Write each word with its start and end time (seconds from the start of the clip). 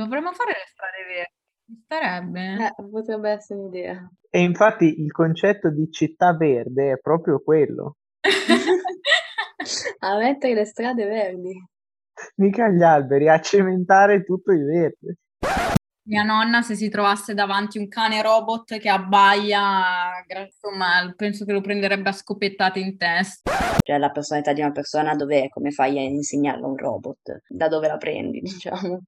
Dovremmo 0.00 0.32
fare 0.32 0.52
le 0.52 0.64
strade 0.66 1.04
verdi. 1.04 1.38
Ci 1.66 1.82
Starebbe. 1.84 2.64
Eh, 2.64 2.88
potrebbe 2.90 3.30
essere 3.30 3.60
un'idea. 3.60 4.10
E 4.30 4.40
infatti 4.40 5.00
il 5.02 5.10
concetto 5.12 5.70
di 5.70 5.90
città 5.90 6.34
verde 6.34 6.92
è 6.92 6.98
proprio 6.98 7.40
quello. 7.40 7.96
A 10.00 10.16
mettere 10.16 10.54
le 10.54 10.64
strade 10.64 11.04
verdi. 11.04 11.52
Mica 12.36 12.68
gli 12.68 12.82
alberi, 12.82 13.28
a 13.28 13.40
cementare 13.40 14.24
tutto 14.24 14.52
il 14.52 14.64
verde. 14.64 15.16
Mia 16.10 16.24
nonna, 16.24 16.60
se 16.60 16.74
si 16.74 16.88
trovasse 16.88 17.34
davanti 17.34 17.78
un 17.78 17.86
cane 17.86 18.20
robot 18.20 18.78
che 18.78 18.88
abbaia, 18.88 20.10
insomma, 20.44 21.14
penso 21.16 21.44
che 21.44 21.52
lo 21.52 21.60
prenderebbe 21.60 22.08
a 22.08 22.12
scoppettate 22.12 22.80
in 22.80 22.96
testa. 22.96 23.52
Cioè 23.80 23.96
la 23.96 24.10
personalità 24.10 24.52
di 24.52 24.60
una 24.60 24.72
persona 24.72 25.14
dov'è? 25.14 25.48
Come 25.50 25.70
fai 25.70 25.98
a 25.98 26.02
insegnarla 26.02 26.66
a 26.66 26.68
un 26.68 26.76
robot? 26.76 27.42
Da 27.46 27.68
dove 27.68 27.86
la 27.86 27.96
prendi, 27.96 28.40
diciamo? 28.42 29.02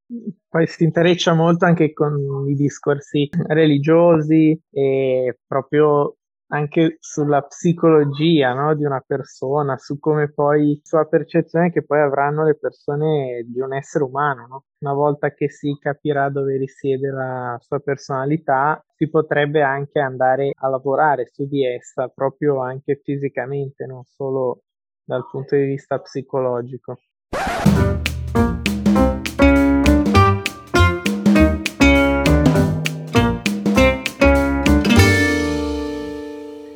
Poi 0.49 0.67
si 0.69 0.85
intreccia 0.85 1.35
molto 1.35 1.65
anche 1.65 1.93
con 1.93 2.49
i 2.49 2.55
discorsi 2.55 3.29
religiosi 3.49 4.57
e 4.71 5.39
proprio 5.45 6.19
anche 6.53 6.99
sulla 7.01 7.43
psicologia, 7.43 8.53
no, 8.53 8.75
di 8.75 8.85
una 8.85 9.03
persona, 9.05 9.79
su 9.79 9.99
come 9.99 10.31
poi, 10.31 10.79
sulla 10.83 11.07
percezione 11.07 11.73
che 11.73 11.83
poi 11.83 12.01
avranno 12.01 12.45
le 12.45 12.57
persone 12.57 13.45
di 13.47 13.61
un 13.61 13.75
essere 13.75 14.05
umano, 14.05 14.47
no? 14.47 14.65
Una 14.81 14.93
volta 14.93 15.33
che 15.33 15.51
si 15.51 15.77
capirà 15.81 16.29
dove 16.29 16.59
risiede 16.59 17.11
la 17.11 17.57
sua 17.61 17.81
personalità, 17.81 18.85
si 18.95 19.09
potrebbe 19.09 19.63
anche 19.63 19.99
andare 19.99 20.53
a 20.55 20.69
lavorare 20.69 21.27
su 21.33 21.47
di 21.49 21.65
essa, 21.65 22.09
proprio 22.09 22.61
anche 22.61 23.01
fisicamente, 23.03 23.87
non 23.87 24.05
solo 24.05 24.65
dal 25.05 25.27
punto 25.31 25.57
di 25.57 25.65
vista 25.65 25.99
psicologico. 26.01 26.99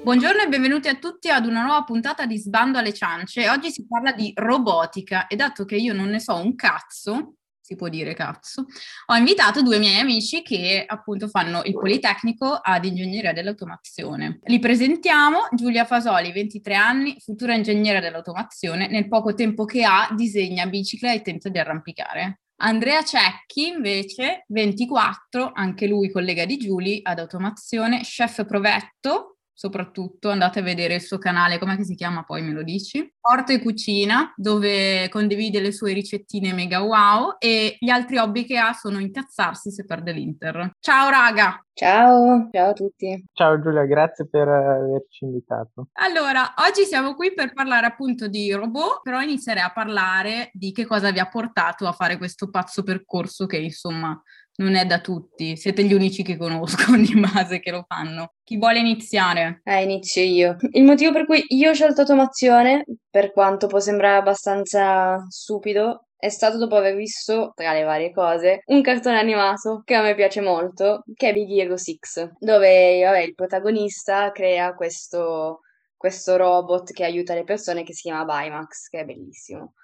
Buongiorno 0.07 0.43
e 0.43 0.47
benvenuti 0.47 0.87
a 0.87 0.95
tutti 0.95 1.31
ad 1.31 1.47
una 1.47 1.65
nuova 1.65 1.83
puntata 1.83 2.27
di 2.27 2.39
Sbando 2.39 2.79
alle 2.79 2.93
ciance. 2.95 3.51
Oggi 3.51 3.73
si 3.73 3.89
parla 3.89 4.13
di 4.13 4.31
robotica 4.37 5.27
e 5.27 5.35
dato 5.35 5.65
che 5.65 5.75
io 5.75 5.93
non 5.93 6.11
ne 6.11 6.21
so 6.21 6.37
un 6.37 6.55
cazzo, 6.55 7.39
si 7.61 7.75
può 7.75 7.89
dire 7.89 8.15
cazzo, 8.15 8.67
ho 9.07 9.15
invitato 9.17 9.63
due 9.63 9.81
miei 9.81 9.99
amici 9.99 10.43
che 10.43 10.85
appunto 10.87 11.27
fanno 11.27 11.63
il 11.65 11.73
Politecnico 11.73 12.53
ad 12.53 12.85
Ingegneria 12.85 13.33
dell'Automazione. 13.33 14.39
Li 14.45 14.61
presentiamo, 14.61 15.49
Giulia 15.51 15.85
Fasoli, 15.85 16.31
23 16.31 16.75
anni, 16.77 17.17
futura 17.19 17.57
ingegnere 17.57 17.99
dell'automazione, 17.99 18.87
nel 18.87 19.09
poco 19.09 19.35
tempo 19.35 19.65
che 19.65 19.83
ha 19.83 20.09
disegna 20.15 20.67
biciclette 20.67 21.17
e 21.17 21.23
tenta 21.23 21.49
di 21.49 21.59
arrampicare. 21.59 22.43
Andrea 22.59 23.03
Cecchi, 23.03 23.67
invece, 23.67 24.45
24, 24.47 25.51
anche 25.53 25.89
lui 25.89 26.13
collega 26.13 26.45
di 26.45 26.59
Giulia 26.59 27.01
ad 27.03 27.19
automazione, 27.19 28.03
chef 28.03 28.47
provetto, 28.47 29.36
soprattutto 29.57 30.29
andate 30.29 30.59
a 30.59 30.63
vedere 30.63 30.97
il 30.97 31.01
suo 31.01 31.17
canale, 31.17 31.59
come 31.59 31.83
si 31.83 31.95
chiama 31.95 32.25
poi 32.25 32.43
me 32.43 32.53
lo 32.53 32.63
dici? 32.63 33.11
Porto 33.19 33.53
e 33.53 33.61
Cucina, 33.61 34.35
dove 34.37 35.09
condivide 35.09 35.61
le 35.61 35.73
sue 35.73 35.95
ricettine 35.95 36.53
mega 36.53 36.83
wow 36.83 37.37
e 37.39 37.77
gli 37.79 37.89
altri 37.89 38.19
hobby 38.19 38.45
che 38.45 38.59
ha 38.59 38.75
sono 38.75 38.99
incazzarsi 38.99 39.71
se 39.71 39.87
perde 39.87 40.13
l'Inter. 40.13 40.73
Ciao 40.79 41.09
raga! 41.09 41.59
Ciao, 41.73 42.49
ciao 42.53 42.71
a 42.71 42.73
tutti. 42.73 43.25
Ciao 43.33 43.61
Giulia, 43.61 43.85
grazie 43.85 44.27
per 44.27 44.49
averci 44.49 45.25
invitato. 45.25 45.89
Allora, 45.93 46.55
oggi 46.67 46.85
siamo 46.85 47.15
qui 47.15 47.35
per 47.35 47.53
parlare 47.53 47.85
appunto 47.85 48.29
di 48.29 48.51
robot, 48.53 49.01
però 49.03 49.21
inizierei 49.21 49.63
a 49.63 49.73
parlare 49.73 50.51
di 50.55 50.73
che 50.73 50.87
cosa 50.87 51.11
vi 51.11 51.19
ha 51.19 51.29
portato 51.29 51.87
a 51.87 51.93
fare 51.93 52.17
questo 52.17 52.49
pazzo 52.49 52.83
percorso 52.83 53.45
che 53.45 53.59
insomma 53.59 54.19
non 54.57 54.75
è 54.75 54.85
da 54.87 55.01
tutti, 55.01 55.57
siete 55.57 55.85
gli 55.85 55.93
unici 55.93 56.23
che 56.23 56.37
conosco 56.37 56.97
di 56.97 57.19
base 57.19 57.61
che 57.61 57.71
lo 57.71 57.85
fanno. 57.87 58.35
Chi 58.43 58.57
vuole 58.57 58.79
iniziare? 58.79 59.61
Eh, 59.65 59.83
inizio 59.83 60.23
io. 60.23 60.57
Il 60.73 60.85
motivo 60.85 61.13
per 61.13 61.27
cui 61.27 61.45
io 61.49 61.71
ho 61.71 61.75
scelto 61.75 62.03
automazione, 62.03 62.85
per 63.11 63.33
quanto 63.33 63.67
può 63.67 63.81
sembrare 63.81 64.19
abbastanza 64.19 65.25
stupido, 65.29 66.07
è 66.19 66.29
stato 66.31 66.57
dopo 66.57 66.77
aver 66.77 66.97
visto, 66.97 67.53
tra 67.55 67.73
le 67.73 67.83
varie 67.83 68.11
cose, 68.11 68.63
un 68.67 68.81
cartone 68.83 69.19
animato 69.19 69.83
che 69.85 69.95
a 69.95 70.03
me 70.03 70.15
piace 70.15 70.41
molto, 70.41 71.03
che 71.15 71.29
è 71.29 71.33
Big 71.33 71.51
Hero 71.51 71.77
6, 71.77 71.99
dove 72.39 73.03
vabbè, 73.05 73.21
il 73.21 73.35
protagonista 73.35 74.33
crea 74.33 74.75
questo, 74.75 75.61
questo 75.97 76.37
robot 76.37 76.93
che 76.93 77.05
aiuta 77.05 77.35
le 77.35 77.45
persone 77.45 77.83
che 77.83 77.93
si 77.93 78.09
chiama 78.09 78.25
Bimax, 78.25 78.89
che 78.89 79.01
è 79.01 79.05
bellissimo. 79.05 79.75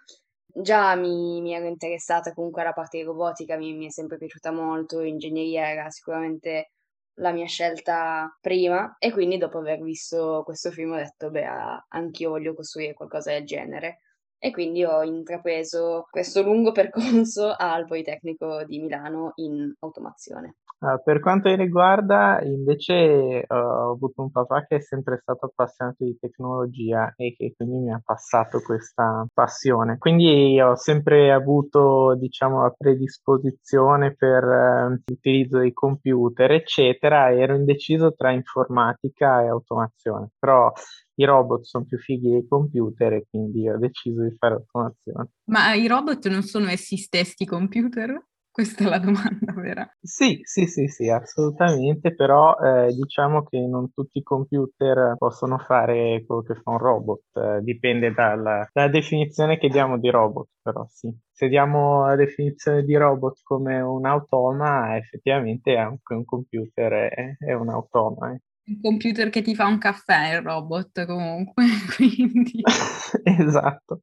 Già 0.55 0.95
mi, 0.97 1.41
mi 1.41 1.55
ero 1.55 1.67
interessata 1.67 2.33
comunque 2.33 2.63
alla 2.63 2.73
parte 2.73 2.99
di 2.99 3.05
robotica, 3.05 3.57
mi, 3.57 3.75
mi 3.75 3.87
è 3.87 3.91
sempre 3.91 4.19
piaciuta 4.19 4.51
molto, 4.53 5.01
ingegneria 5.01 5.69
era 5.71 5.89
sicuramente 5.91 6.73
la 7.17 7.33
mia 7.33 7.47
scelta 7.47 8.37
prima 8.41 8.97
e 8.99 9.13
quindi 9.13 9.39
dopo 9.39 9.59
aver 9.59 9.81
visto 9.81 10.43
questo 10.45 10.71
film 10.71 10.93
ho 10.93 10.97
detto 10.97 11.31
beh 11.31 11.47
anch'io 11.89 12.31
voglio 12.31 12.55
costruire 12.55 12.95
qualcosa 12.95 13.33
del 13.33 13.45
genere 13.45 14.01
e 14.39 14.51
quindi 14.51 14.85
ho 14.85 15.03
intrapreso 15.03 16.07
questo 16.11 16.43
lungo 16.43 16.73
percorso 16.73 17.55
al 17.57 17.87
Politecnico 17.87 18.65
di 18.65 18.81
Milano 18.81 19.33
in 19.37 19.73
automazione. 19.81 20.57
Uh, 20.83 21.01
per 21.01 21.21
quanto 21.21 21.49
mi 21.49 21.55
riguarda, 21.55 22.41
invece, 22.43 23.45
uh, 23.49 23.55
ho 23.55 23.93
avuto 23.93 24.23
un 24.23 24.33
papà 24.33 24.65
che 24.67 24.77
è 24.77 24.81
sempre 24.81 25.21
stato 25.23 25.47
appassionato 25.47 26.03
di 26.03 26.19
tecnologia 26.19 27.15
e 27.17 27.37
che 27.37 27.55
quindi 27.57 27.77
mi 27.77 27.93
ha 27.93 28.03
passato 28.05 28.61
questa 28.63 29.25
passione. 29.33 29.99
Quindi 29.99 30.61
ho 30.61 30.75
sempre 30.75 31.31
avuto, 31.31 32.17
diciamo, 32.17 32.63
la 32.63 32.75
predisposizione 32.77 34.17
per 34.17 34.43
uh, 34.43 35.01
l'utilizzo 35.05 35.59
dei 35.59 35.73
computer, 35.73 36.51
eccetera. 36.51 37.31
Ero 37.33 37.55
indeciso 37.55 38.13
tra 38.17 38.33
informatica 38.33 39.41
e 39.41 39.47
automazione, 39.47 40.31
però 40.37 40.73
i 41.15 41.25
robot 41.25 41.63
sono 41.63 41.85
più 41.85 41.99
fighi 41.99 42.29
dei 42.29 42.49
computer 42.49 43.13
e 43.13 43.27
quindi 43.31 43.69
ho 43.69 43.79
deciso 43.79 44.23
di 44.23 44.35
fare 44.37 44.55
automazione. 44.55 45.29
Ma 45.45 45.75
i 45.75 45.87
robot 45.87 46.27
non 46.27 46.43
sono 46.43 46.67
essi 46.67 46.97
stessi 46.97 47.45
computer? 47.45 48.21
Questa 48.53 48.85
è 48.85 48.87
la 48.87 48.99
domanda 48.99 49.53
vera. 49.57 49.97
Sì, 49.99 50.41
sì, 50.43 50.67
sì, 50.67 50.87
sì, 50.87 51.09
assolutamente, 51.09 52.15
però 52.15 52.55
eh, 52.59 52.93
diciamo 52.93 53.45
che 53.45 53.59
non 53.59 53.91
tutti 53.95 54.19
i 54.19 54.23
computer 54.23 55.15
possono 55.17 55.57
fare 55.57 56.23
quello 56.27 56.43
che 56.43 56.57
fa 56.57 56.73
un 56.73 56.79
robot, 56.79 57.23
eh, 57.33 57.61
dipende 57.63 58.13
dalla, 58.13 58.69
dalla, 58.71 58.91
definizione 58.91 59.57
che 59.57 59.69
diamo 59.69 59.99
di 59.99 60.11
robot, 60.11 60.49
però 60.61 60.85
sì. 60.87 61.11
Se 61.31 61.49
diamo 61.49 62.07
la 62.07 62.15
definizione 62.15 62.83
di 62.85 62.95
robot 62.95 63.41
come 63.43 63.81
un 63.81 64.05
automa, 64.05 64.99
effettivamente 64.99 65.75
anche 65.79 66.13
un 66.13 66.27
computer 66.27 66.93
è, 66.93 67.37
è 67.39 67.55
un 67.55 67.71
automa. 67.71 68.35
Eh. 68.35 68.41
Un 68.67 68.81
computer 68.83 69.31
che 69.31 69.41
ti 69.41 69.55
fa 69.55 69.67
un 69.67 69.79
caffè, 69.79 70.35
il 70.35 70.43
robot 70.43 71.07
comunque, 71.07 71.65
quindi... 71.97 72.61
esatto 73.25 74.03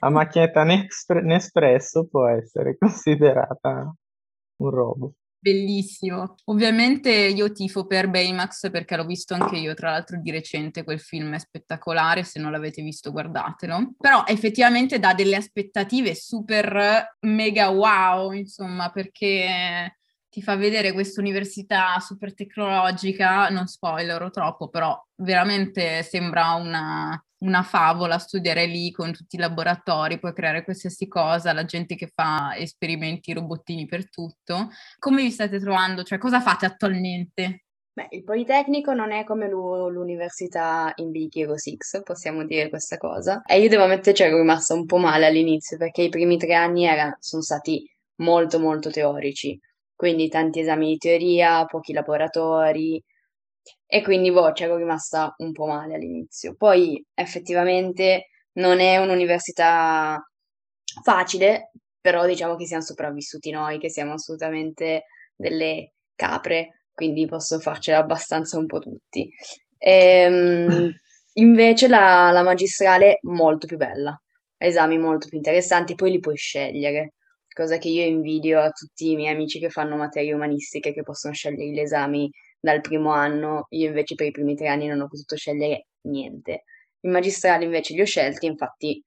la 0.00 0.10
macchinetta 0.10 0.64
Nespresso 0.64 2.06
può 2.06 2.26
essere 2.28 2.76
considerata 2.78 3.94
un 4.56 4.70
robot. 4.70 5.12
Bellissimo. 5.40 6.34
Ovviamente 6.46 7.10
io 7.10 7.52
tifo 7.52 7.86
per 7.86 8.10
Baymax 8.10 8.70
perché 8.70 8.96
l'ho 8.96 9.06
visto 9.06 9.34
anche 9.34 9.56
io, 9.56 9.72
tra 9.72 9.92
l'altro 9.92 10.18
di 10.20 10.32
recente 10.32 10.82
quel 10.82 10.98
film 10.98 11.32
è 11.34 11.38
spettacolare, 11.38 12.24
se 12.24 12.40
non 12.40 12.50
l'avete 12.50 12.82
visto 12.82 13.12
guardatelo. 13.12 13.94
Però 13.98 14.24
effettivamente 14.26 14.98
dà 14.98 15.14
delle 15.14 15.36
aspettative 15.36 16.16
super 16.16 17.16
mega 17.20 17.68
wow, 17.68 18.32
insomma, 18.32 18.90
perché 18.90 19.98
ti 20.28 20.42
fa 20.42 20.56
vedere 20.56 20.92
questa 20.92 21.20
università 21.20 22.00
super 22.00 22.34
tecnologica, 22.34 23.48
non 23.48 23.68
spoilerò 23.68 24.30
troppo, 24.30 24.68
però 24.68 25.00
veramente 25.22 26.02
sembra 26.02 26.54
una, 26.54 27.24
una 27.38 27.62
favola 27.62 28.18
studiare 28.18 28.66
lì 28.66 28.90
con 28.90 29.12
tutti 29.12 29.36
i 29.36 29.38
laboratori, 29.38 30.18
puoi 30.18 30.32
creare 30.32 30.64
qualsiasi 30.64 31.06
cosa, 31.06 31.52
la 31.52 31.64
gente 31.64 31.94
che 31.94 32.10
fa 32.12 32.56
esperimenti 32.56 33.32
robottini 33.32 33.86
per 33.86 34.08
tutto. 34.10 34.70
Come 34.98 35.22
vi 35.22 35.30
state 35.30 35.58
trovando? 35.60 36.02
Cioè, 36.02 36.18
cosa 36.18 36.40
fate 36.40 36.66
attualmente? 36.66 37.64
Beh, 37.98 38.08
il 38.10 38.22
Politecnico 38.22 38.92
non 38.92 39.10
è 39.10 39.24
come 39.24 39.48
l'università 39.48 40.92
in 40.96 41.10
Big 41.10 41.34
Hero 41.34 41.58
6, 41.58 41.76
possiamo 42.04 42.44
dire 42.44 42.68
questa 42.68 42.96
cosa. 42.96 43.42
E 43.42 43.60
io 43.60 43.68
devo 43.68 43.84
ammettere 43.84 44.14
che 44.14 44.24
ero 44.24 44.38
rimasta 44.38 44.74
un 44.74 44.86
po' 44.86 44.98
male 44.98 45.26
all'inizio, 45.26 45.76
perché 45.76 46.02
i 46.02 46.08
primi 46.08 46.36
tre 46.36 46.54
anni 46.54 46.84
era, 46.84 47.16
sono 47.18 47.42
stati 47.42 47.84
molto 48.20 48.60
molto 48.60 48.90
teorici, 48.90 49.58
quindi 49.96 50.28
tanti 50.28 50.60
esami 50.60 50.90
di 50.90 50.96
teoria, 50.96 51.64
pochi 51.64 51.92
laboratori, 51.92 53.02
e 53.86 54.02
quindi 54.02 54.30
boh, 54.32 54.52
c'ero 54.52 54.76
rimasta 54.76 55.34
un 55.38 55.52
po' 55.52 55.66
male 55.66 55.94
all'inizio. 55.94 56.54
Poi 56.56 57.04
effettivamente 57.14 58.28
non 58.52 58.80
è 58.80 58.96
un'università 58.98 60.18
facile, 61.02 61.70
però 62.00 62.26
diciamo 62.26 62.56
che 62.56 62.66
siamo 62.66 62.82
sopravvissuti 62.82 63.50
noi, 63.50 63.78
che 63.78 63.90
siamo 63.90 64.14
assolutamente 64.14 65.04
delle 65.36 65.92
capre, 66.14 66.84
quindi 66.92 67.26
posso 67.26 67.58
farcela 67.60 67.98
abbastanza 67.98 68.58
un 68.58 68.66
po' 68.66 68.78
tutti. 68.80 69.30
Ehm, 69.78 70.92
invece 71.34 71.88
la, 71.88 72.30
la 72.32 72.42
magistrale 72.42 73.18
molto 73.22 73.66
più 73.66 73.76
bella, 73.76 74.20
esami 74.56 74.98
molto 74.98 75.28
più 75.28 75.36
interessanti, 75.38 75.94
poi 75.94 76.10
li 76.12 76.18
puoi 76.20 76.36
scegliere. 76.36 77.14
cosa 77.52 77.78
che 77.78 77.88
io 77.88 78.04
invidio 78.04 78.60
a 78.60 78.70
tutti 78.70 79.10
i 79.10 79.16
miei 79.16 79.34
amici 79.34 79.58
che 79.58 79.70
fanno 79.70 79.96
materie 79.96 80.32
umanistiche, 80.32 80.92
che 80.92 81.02
possono 81.02 81.34
scegliere 81.34 81.70
gli 81.70 81.80
esami 81.80 82.30
dal 82.60 82.80
primo 82.80 83.10
anno, 83.12 83.66
io 83.70 83.88
invece 83.88 84.14
per 84.14 84.26
i 84.26 84.30
primi 84.30 84.54
tre 84.54 84.68
anni 84.68 84.86
non 84.86 85.00
ho 85.00 85.08
potuto 85.08 85.36
scegliere 85.36 85.86
niente. 86.02 86.64
Il 87.00 87.10
magistrale 87.10 87.64
invece 87.64 87.94
li 87.94 88.00
ho 88.00 88.04
scelti, 88.06 88.46
infatti 88.46 89.02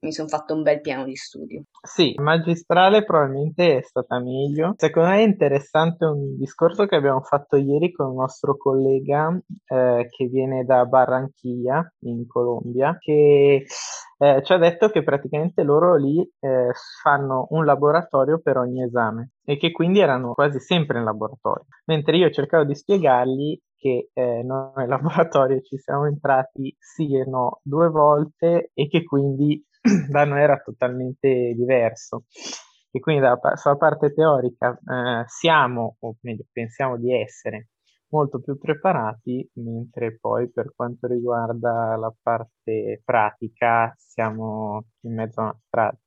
mi 0.00 0.12
sono 0.12 0.28
fatto 0.28 0.54
un 0.54 0.62
bel 0.62 0.80
piano 0.80 1.04
di 1.04 1.16
studio. 1.16 1.62
Sì, 1.82 2.14
magistrale 2.18 3.04
probabilmente 3.04 3.78
è 3.78 3.82
stata 3.82 4.20
meglio. 4.20 4.74
Secondo 4.76 5.10
me 5.10 5.18
è 5.18 5.26
interessante 5.26 6.04
un 6.04 6.36
discorso 6.36 6.86
che 6.86 6.96
abbiamo 6.96 7.20
fatto 7.20 7.56
ieri 7.56 7.92
con 7.92 8.10
un 8.10 8.16
nostro 8.16 8.56
collega 8.56 9.38
eh, 9.66 10.06
che 10.08 10.26
viene 10.26 10.64
da 10.64 10.84
Barranquilla 10.84 11.92
in 12.00 12.26
Colombia, 12.26 12.96
che 12.98 13.66
eh, 14.18 14.42
ci 14.42 14.52
ha 14.52 14.58
detto 14.58 14.88
che 14.88 15.02
praticamente 15.02 15.62
loro 15.62 15.96
lì 15.96 16.20
eh, 16.40 16.70
fanno 17.02 17.46
un 17.50 17.64
laboratorio 17.64 18.40
per 18.40 18.56
ogni 18.58 18.82
esame 18.82 19.30
e 19.44 19.56
che 19.56 19.72
quindi 19.72 20.00
erano 20.00 20.34
quasi 20.34 20.58
sempre 20.60 20.98
in 20.98 21.04
laboratorio. 21.04 21.66
Mentre 21.86 22.16
io 22.16 22.30
cercavo 22.30 22.64
di 22.64 22.74
spiegargli 22.74 23.58
che 23.76 24.10
eh, 24.12 24.42
noi 24.42 24.72
nel 24.76 24.88
laboratorio 24.88 25.60
ci 25.60 25.76
siamo 25.78 26.06
entrati 26.06 26.74
sì 26.78 27.14
e 27.14 27.24
no 27.24 27.60
due 27.62 27.88
volte 27.88 28.70
e 28.72 28.88
che 28.88 29.04
quindi 29.04 29.62
da 30.10 30.24
noi 30.24 30.40
era 30.40 30.58
totalmente 30.58 31.52
diverso. 31.54 32.24
E 32.90 33.00
quindi 33.00 33.20
dalla, 33.20 33.56
sulla 33.56 33.76
parte 33.76 34.12
teorica 34.12 34.72
eh, 34.72 35.24
siamo, 35.26 35.96
o 36.00 36.16
meglio, 36.20 36.44
pensiamo 36.50 36.96
di 36.96 37.12
essere 37.14 37.68
molto 38.08 38.40
più 38.40 38.58
preparati, 38.58 39.48
mentre 39.54 40.18
poi 40.18 40.50
per 40.50 40.72
quanto 40.74 41.06
riguarda 41.06 41.96
la 41.96 42.14
parte 42.22 43.02
pratica 43.04 43.92
siamo 43.98 44.86
in 45.00 45.14
mezzo 45.14 45.40
a 45.40 45.44
una 45.44 45.60
strada. 45.66 45.98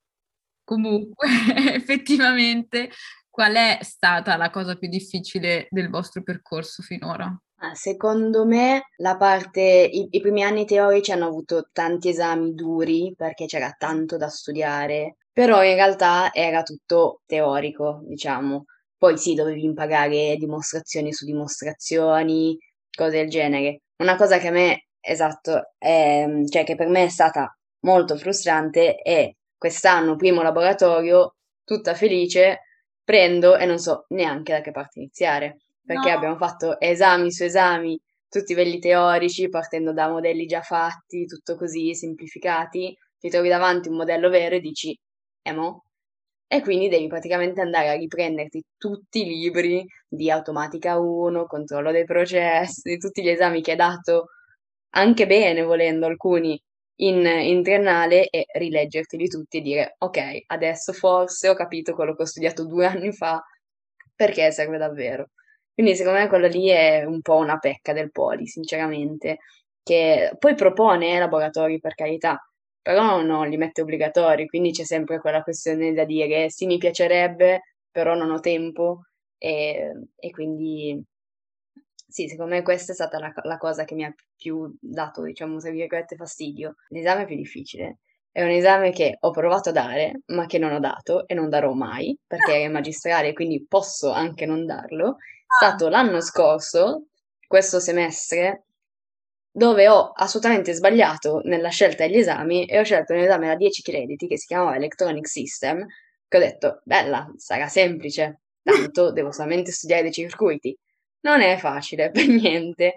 Comunque, 0.63 1.27
effettivamente, 1.75 2.89
qual 3.29 3.53
è 3.53 3.79
stata 3.81 4.35
la 4.37 4.49
cosa 4.49 4.75
più 4.75 4.87
difficile 4.89 5.67
del 5.69 5.89
vostro 5.89 6.23
percorso 6.23 6.81
finora? 6.81 7.35
Ah, 7.61 7.75
secondo 7.75 8.45
me 8.45 8.83
la 8.97 9.17
parte, 9.17 9.61
i, 9.61 10.07
i 10.11 10.21
primi 10.21 10.43
anni 10.43 10.65
teorici 10.65 11.11
hanno 11.11 11.25
avuto 11.27 11.67
tanti 11.73 12.07
esami 12.09 12.53
duri 12.53 13.13
perché 13.17 13.45
c'era 13.47 13.73
tanto 13.77 14.15
da 14.17 14.29
studiare, 14.29 15.17
però 15.31 15.61
in 15.63 15.73
realtà 15.75 16.31
era 16.33 16.63
tutto 16.63 17.21
teorico, 17.25 17.99
diciamo. 18.05 18.63
Poi 18.97 19.17
sì, 19.17 19.33
dovevi 19.33 19.63
impagare 19.63 20.35
dimostrazioni 20.37 21.11
su 21.13 21.25
dimostrazioni, 21.25 22.57
cose 22.95 23.17
del 23.17 23.29
genere. 23.29 23.81
Una 23.97 24.15
cosa 24.15 24.37
che 24.37 24.47
a 24.47 24.51
me, 24.51 24.87
esatto, 25.01 25.73
è, 25.77 26.25
cioè 26.49 26.63
che 26.63 26.75
per 26.75 26.87
me 26.87 27.05
è 27.05 27.09
stata 27.09 27.53
molto 27.81 28.15
frustrante 28.17 28.95
è 28.95 29.29
quest'anno, 29.57 30.15
primo 30.15 30.41
laboratorio, 30.41 31.35
tutta 31.65 31.93
felice, 31.93 32.61
prendo 33.03 33.57
e 33.57 33.65
non 33.65 33.79
so 33.79 34.05
neanche 34.09 34.53
da 34.53 34.61
che 34.61 34.71
parte 34.71 34.99
iniziare 34.99 35.57
perché 35.89 36.11
no. 36.11 36.15
abbiamo 36.17 36.37
fatto 36.37 36.79
esami 36.79 37.31
su 37.31 37.43
esami, 37.43 37.99
tutti 38.29 38.53
belli 38.53 38.77
teorici, 38.77 39.49
partendo 39.49 39.91
da 39.91 40.07
modelli 40.07 40.45
già 40.45 40.61
fatti, 40.61 41.25
tutto 41.25 41.55
così, 41.57 41.95
semplificati, 41.95 42.95
ti 43.17 43.29
trovi 43.29 43.49
davanti 43.49 43.89
un 43.89 43.95
modello 43.95 44.29
vero 44.29 44.53
e 44.53 44.59
dici, 44.59 44.95
emo? 45.41 45.85
Eh, 46.47 46.57
e 46.57 46.61
quindi 46.61 46.89
devi 46.89 47.07
praticamente 47.07 47.61
andare 47.61 47.89
a 47.89 47.93
riprenderti 47.93 48.63
tutti 48.77 49.21
i 49.21 49.25
libri 49.25 49.83
di 50.07 50.29
automatica 50.29 50.99
1, 50.99 51.47
controllo 51.47 51.91
dei 51.91 52.05
processi, 52.05 52.99
tutti 52.99 53.23
gli 53.23 53.29
esami 53.29 53.63
che 53.63 53.71
hai 53.71 53.77
dato, 53.77 54.27
anche 54.91 55.25
bene 55.25 55.63
volendo 55.63 56.05
alcuni, 56.05 56.61
in, 56.97 57.25
in 57.25 57.63
triennale 57.63 58.27
e 58.29 58.45
rileggerteli 58.59 59.27
tutti 59.27 59.57
e 59.57 59.61
dire, 59.61 59.95
ok, 59.97 60.43
adesso 60.47 60.93
forse 60.93 61.49
ho 61.49 61.55
capito 61.55 61.93
quello 61.95 62.13
che 62.15 62.21
ho 62.21 62.25
studiato 62.25 62.63
due 62.67 62.85
anni 62.85 63.11
fa, 63.11 63.43
perché 64.15 64.51
serve 64.51 64.77
davvero. 64.77 65.29
Quindi 65.79 65.95
secondo 65.95 66.19
me 66.19 66.27
quello 66.27 66.47
lì 66.47 66.67
è 66.67 67.05
un 67.05 67.21
po' 67.21 67.37
una 67.37 67.57
pecca 67.57 67.93
del 67.93 68.11
Poli, 68.11 68.45
sinceramente, 68.47 69.37
che 69.81 70.35
poi 70.37 70.53
propone 70.53 71.17
laboratori 71.17 71.79
per 71.79 71.95
carità, 71.95 72.37
però 72.81 73.21
non 73.21 73.47
li 73.47 73.55
mette 73.55 73.83
obbligatori, 73.83 74.45
quindi 74.47 74.71
c'è 74.71 74.83
sempre 74.83 75.21
quella 75.21 75.41
questione 75.41 75.93
da 75.93 76.03
dire 76.03 76.49
sì 76.49 76.65
mi 76.65 76.77
piacerebbe, 76.77 77.61
però 77.89 78.13
non 78.13 78.29
ho 78.29 78.41
tempo 78.41 79.03
e, 79.37 79.93
e 80.17 80.29
quindi 80.31 81.01
sì, 82.09 82.27
secondo 82.27 82.55
me 82.55 82.61
questa 82.61 82.91
è 82.91 82.95
stata 82.95 83.17
la, 83.17 83.31
la, 83.43 83.57
cosa 83.57 83.85
che 83.85 83.95
mi 83.95 84.03
ha 84.03 84.13
più 84.35 84.75
dato, 84.81 85.23
diciamo, 85.23 85.59
tra 85.59 85.71
virgolette, 85.71 86.17
fastidio. 86.17 86.75
L'esame 86.89 87.23
più 87.23 87.37
difficile 87.37 87.99
è 88.31 88.43
un 88.43 88.49
esame 88.49 88.91
che 88.91 89.15
ho 89.17 89.31
provato 89.31 89.69
a 89.69 89.71
dare, 89.71 90.23
ma 90.33 90.45
che 90.45 90.57
non 90.57 90.73
ho 90.73 90.79
dato 90.79 91.25
e 91.25 91.33
non 91.35 91.47
darò 91.47 91.71
mai, 91.71 92.17
perché 92.27 92.63
è 92.63 92.67
magistrale, 92.67 93.31
quindi 93.31 93.65
posso 93.65 94.11
anche 94.11 94.45
non 94.45 94.65
darlo, 94.65 95.15
stato 95.51 95.89
l'anno 95.89 96.21
scorso, 96.21 97.07
questo 97.47 97.79
semestre, 97.79 98.65
dove 99.51 99.89
ho 99.89 100.11
assolutamente 100.11 100.73
sbagliato 100.73 101.41
nella 101.43 101.69
scelta 101.69 102.05
degli 102.05 102.17
esami 102.17 102.65
e 102.65 102.79
ho 102.79 102.83
scelto 102.83 103.13
un 103.13 103.19
esame 103.19 103.47
da 103.47 103.55
10 103.55 103.81
crediti 103.81 104.27
che 104.27 104.37
si 104.37 104.45
chiamava 104.45 104.75
Electronic 104.75 105.27
System, 105.27 105.85
che 106.27 106.37
ho 106.37 106.39
detto, 106.39 106.81
bella, 106.83 107.29
sarà 107.37 107.67
semplice, 107.67 108.41
tanto 108.61 109.11
devo 109.11 109.31
solamente 109.31 109.71
studiare 109.71 110.03
dei 110.03 110.11
circuiti. 110.11 110.77
Non 111.21 111.41
è 111.41 111.57
facile 111.57 112.11
per 112.11 112.27
niente. 112.27 112.95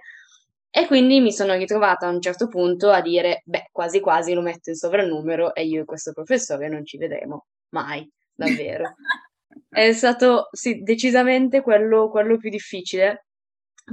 E 0.70 0.86
quindi 0.86 1.20
mi 1.20 1.32
sono 1.32 1.54
ritrovata 1.54 2.06
a 2.06 2.10
un 2.10 2.20
certo 2.20 2.48
punto 2.48 2.90
a 2.90 3.00
dire, 3.00 3.42
beh, 3.44 3.70
quasi 3.72 4.00
quasi 4.00 4.32
lo 4.34 4.42
metto 4.42 4.70
in 4.70 4.76
sovrannumero 4.76 5.54
e 5.54 5.64
io 5.64 5.82
e 5.82 5.84
questo 5.84 6.12
professore 6.12 6.68
non 6.68 6.84
ci 6.84 6.98
vedremo 6.98 7.46
mai, 7.70 8.08
davvero. 8.34 8.94
È 9.74 9.90
stato, 9.92 10.48
sì, 10.52 10.82
decisamente 10.82 11.62
quello, 11.62 12.10
quello 12.10 12.36
più 12.36 12.50
difficile, 12.50 13.24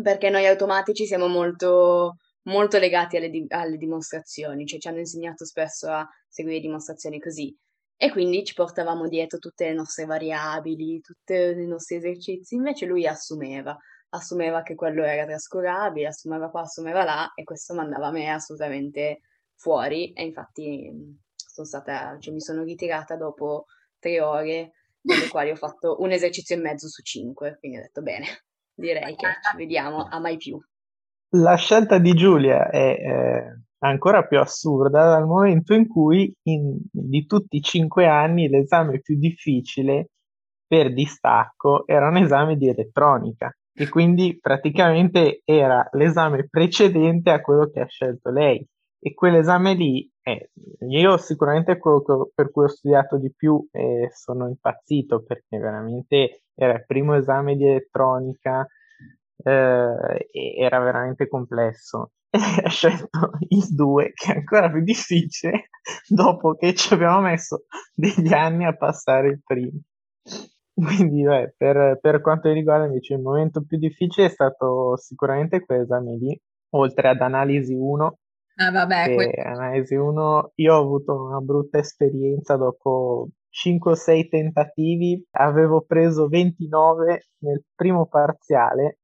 perché 0.03 0.29
noi 0.29 0.45
automatici 0.45 1.05
siamo 1.05 1.27
molto, 1.27 2.17
molto 2.49 2.77
legati 2.77 3.15
alle, 3.15 3.29
di- 3.29 3.45
alle 3.47 3.77
dimostrazioni, 3.77 4.65
cioè 4.65 4.77
ci 4.77 4.89
hanno 4.89 4.99
insegnato 4.99 5.45
spesso 5.45 5.89
a 5.89 6.05
seguire 6.27 6.59
dimostrazioni 6.59 7.17
così. 7.21 7.55
E 7.95 8.11
quindi 8.11 8.43
ci 8.43 8.55
portavamo 8.55 9.07
dietro 9.07 9.37
tutte 9.39 9.67
le 9.67 9.73
nostre 9.73 10.03
variabili, 10.03 10.99
tutti 10.99 11.33
i 11.33 11.65
nostri 11.65 11.95
esercizi, 11.95 12.55
invece 12.55 12.85
lui 12.85 13.07
assumeva, 13.07 13.77
assumeva 14.09 14.61
che 14.63 14.75
quello 14.75 15.03
era 15.05 15.25
trascurabile, 15.25 16.07
assumeva 16.07 16.49
qua, 16.49 16.61
assumeva 16.61 17.05
là, 17.05 17.31
e 17.35 17.43
questo 17.43 17.73
mandava 17.73 18.11
me 18.11 18.29
assolutamente 18.29 19.21
fuori. 19.55 20.11
E 20.11 20.23
infatti 20.25 20.91
sono 21.35 21.65
stata, 21.65 22.17
cioè 22.19 22.33
mi 22.33 22.41
sono 22.41 22.63
ritirata 22.63 23.15
dopo 23.15 23.63
tre 23.97 24.19
ore 24.21 24.71
nelle 25.01 25.27
quali 25.29 25.51
ho 25.51 25.55
fatto 25.55 25.97
un 25.99 26.11
esercizio 26.11 26.55
e 26.55 26.59
mezzo 26.59 26.87
su 26.87 27.01
cinque, 27.01 27.57
quindi 27.59 27.77
ho 27.77 27.81
detto 27.81 28.01
bene, 28.01 28.25
direi 28.73 29.15
che 29.15 29.27
ci 29.27 29.57
vediamo 29.57 30.07
a 30.09 30.19
mai 30.19 30.37
più. 30.37 30.59
La 31.33 31.55
scelta 31.55 31.99
di 31.99 32.13
Giulia 32.13 32.69
è 32.69 32.77
eh, 32.77 33.61
ancora 33.79 34.25
più 34.25 34.39
assurda 34.39 35.05
dal 35.05 35.25
momento 35.25 35.73
in 35.73 35.87
cui 35.87 36.33
in, 36.43 36.77
di 36.91 37.25
tutti 37.25 37.57
i 37.57 37.61
cinque 37.61 38.07
anni 38.07 38.49
l'esame 38.49 38.99
più 38.99 39.17
difficile 39.17 40.09
per 40.65 40.93
distacco 40.93 41.85
era 41.87 42.07
un 42.07 42.17
esame 42.17 42.55
di 42.55 42.67
elettronica 42.67 43.51
e 43.73 43.87
quindi 43.89 44.37
praticamente 44.39 45.41
era 45.45 45.87
l'esame 45.93 46.47
precedente 46.49 47.29
a 47.31 47.41
quello 47.41 47.69
che 47.69 47.79
ha 47.79 47.87
scelto 47.87 48.29
lei 48.31 48.65
e 48.99 49.13
quell'esame 49.13 49.73
lì 49.73 50.09
eh, 50.21 50.51
io 50.87 51.17
sicuramente 51.17 51.73
è 51.73 51.77
quello 51.77 52.01
che, 52.01 52.31
per 52.35 52.51
cui 52.51 52.65
ho 52.65 52.67
studiato 52.67 53.17
di 53.17 53.33
più 53.33 53.65
e 53.71 54.09
sono 54.13 54.47
impazzito 54.47 55.23
perché 55.23 55.57
veramente 55.57 56.43
era 56.53 56.73
il 56.73 56.85
primo 56.85 57.15
esame 57.15 57.55
di 57.55 57.65
elettronica 57.65 58.67
eh, 59.43 60.27
era 60.57 60.79
veramente 60.79 61.27
complesso. 61.27 62.11
E 62.63 62.69
scelto 62.69 63.31
il 63.47 63.65
2 63.73 64.11
che 64.13 64.33
è 64.33 64.35
ancora 64.37 64.69
più 64.69 64.83
difficile 64.83 65.69
dopo 66.07 66.53
che 66.53 66.75
ci 66.75 66.93
abbiamo 66.93 67.21
messo 67.21 67.65
degli 67.91 68.31
anni 68.33 68.65
a 68.65 68.75
passare 68.75 69.29
il 69.29 69.41
primo. 69.43 69.79
Quindi 70.73 71.23
beh, 71.23 71.55
per, 71.57 71.97
per 71.99 72.21
quanto 72.21 72.51
riguarda 72.51 72.85
invece 72.85 73.15
il 73.15 73.21
momento 73.21 73.63
più 73.65 73.77
difficile 73.79 74.27
è 74.27 74.29
stato 74.29 74.95
sicuramente 74.97 75.65
quell'esame 75.65 76.15
lì, 76.17 76.41
oltre 76.75 77.09
ad 77.09 77.21
analisi 77.21 77.73
1 77.73 78.17
Ah, 78.61 78.71
vabbè, 78.71 79.15
que- 79.15 79.41
analisi 79.41 79.95
1, 79.95 80.51
io 80.55 80.75
ho 80.75 80.81
avuto 80.81 81.23
una 81.23 81.39
brutta 81.39 81.77
esperienza 81.77 82.57
dopo 82.57 83.29
5-6 83.49 84.27
tentativi, 84.27 85.25
avevo 85.31 85.81
preso 85.81 86.27
29 86.27 87.27
nel 87.39 87.63
primo 87.73 88.07
parziale 88.07 88.99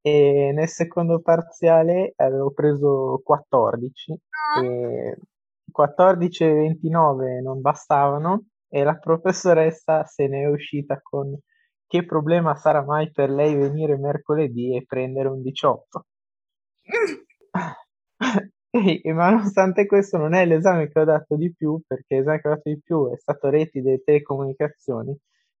e 0.00 0.52
nel 0.54 0.68
secondo 0.68 1.20
parziale 1.20 2.12
avevo 2.14 2.52
preso 2.52 3.20
14 3.24 4.12
ah. 4.12 4.64
e 4.64 5.18
14 5.68 6.44
e 6.44 6.52
29 6.52 7.40
non 7.40 7.60
bastavano 7.60 8.44
e 8.68 8.84
la 8.84 8.94
professoressa 8.94 10.04
se 10.04 10.28
ne 10.28 10.42
è 10.42 10.46
uscita 10.46 11.00
con 11.02 11.36
che 11.88 12.04
problema 12.04 12.54
sarà 12.54 12.84
mai 12.84 13.10
per 13.10 13.30
lei 13.30 13.56
venire 13.56 13.96
mercoledì 13.98 14.76
e 14.76 14.84
prendere 14.86 15.28
un 15.28 15.42
18. 15.42 16.06
E, 19.04 19.12
ma 19.12 19.30
nonostante 19.30 19.86
questo 19.86 20.16
non 20.16 20.34
è 20.34 20.46
l'esame 20.46 20.88
che 20.88 21.00
ho 21.00 21.04
dato 21.04 21.36
di 21.36 21.52
più, 21.54 21.80
perché 21.86 22.16
l'esame 22.16 22.40
che 22.40 22.48
ho 22.48 22.50
dato 22.52 22.70
di 22.70 22.80
più 22.82 23.12
è 23.12 23.16
stato 23.18 23.50
reti 23.50 23.82
delle 23.82 24.02
telecomunicazioni, 24.02 25.14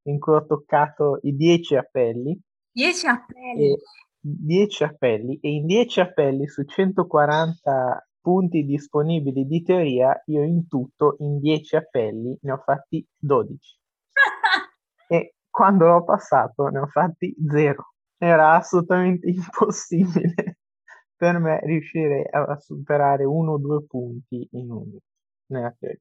in 0.04 0.18
cui 0.18 0.34
ho 0.34 0.46
toccato 0.46 1.18
i 1.22 1.36
10 1.36 1.76
appelli. 1.76 2.40
10 2.72 3.06
appelli? 3.06 3.76
10 4.18 4.84
appelli 4.84 5.38
e 5.40 5.50
in 5.50 5.66
10 5.66 6.00
appelli 6.00 6.46
su 6.46 6.62
140 6.64 8.06
punti 8.20 8.64
disponibili 8.64 9.46
di 9.46 9.62
teoria, 9.62 10.22
io 10.26 10.42
in 10.44 10.66
tutto, 10.68 11.16
in 11.18 11.40
10 11.40 11.76
appelli, 11.76 12.38
ne 12.40 12.52
ho 12.52 12.62
fatti 12.64 13.06
12. 13.18 13.78
e 15.08 15.34
quando 15.50 15.86
l'ho 15.86 16.04
passato 16.04 16.68
ne 16.68 16.78
ho 16.78 16.86
fatti 16.86 17.34
0. 17.46 17.92
Era 18.16 18.54
assolutamente 18.54 19.28
impossibile 19.28 20.60
per 21.22 21.38
me 21.38 21.60
riuscire 21.62 22.28
a 22.32 22.58
superare 22.58 23.22
uno 23.22 23.52
o 23.52 23.58
due 23.58 23.84
punti 23.86 24.44
in 24.54 24.72
un, 24.72 24.98
nella 25.46 25.72
teoria. 25.78 26.00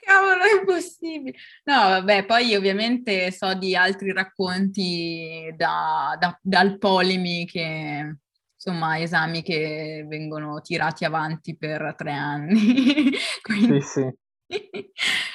Cavolo, 0.00 0.42
è 0.42 0.58
impossibile. 0.58 1.36
No, 1.62 1.74
vabbè, 1.74 2.26
poi 2.26 2.56
ovviamente 2.56 3.30
so 3.30 3.54
di 3.54 3.76
altri 3.76 4.12
racconti 4.12 5.54
da, 5.56 6.16
da, 6.18 6.36
dal 6.42 6.78
Polimi 6.78 7.46
che, 7.46 8.16
insomma, 8.54 8.98
esami 8.98 9.42
che 9.42 10.04
vengono 10.08 10.60
tirati 10.62 11.04
avanti 11.04 11.56
per 11.56 11.94
tre 11.96 12.10
anni. 12.10 13.12
Quindi... 13.40 13.80
Sì, 13.86 14.16
sì. 14.50 14.90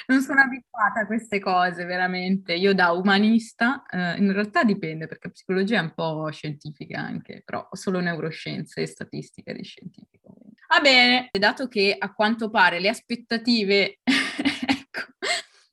Non 0.08 0.22
sono 0.22 0.42
abituata 0.42 1.02
a 1.02 1.06
queste 1.06 1.40
cose, 1.40 1.86
veramente. 1.86 2.54
Io 2.54 2.74
da 2.74 2.92
umanista, 2.92 3.84
eh, 3.90 4.18
in 4.18 4.32
realtà 4.32 4.64
dipende 4.64 5.08
perché 5.08 5.32
psicologia 5.32 5.80
è 5.80 5.84
un 5.84 5.94
po' 5.94 6.30
scientifica 6.32 7.00
anche, 7.00 7.42
però 7.46 7.68
solo 7.72 8.00
neuroscienze 8.00 8.82
e 8.82 8.86
statistica 8.88 9.54
di 9.54 9.64
scientifico. 9.64 10.36
Va 10.68 10.80
bene, 10.82 11.30
dato 11.32 11.68
che 11.68 11.96
a 11.98 12.14
quanto 12.14 12.50
pare 12.50 12.80
le 12.80 12.90
aspettative 12.90 14.00
ecco, 14.04 15.02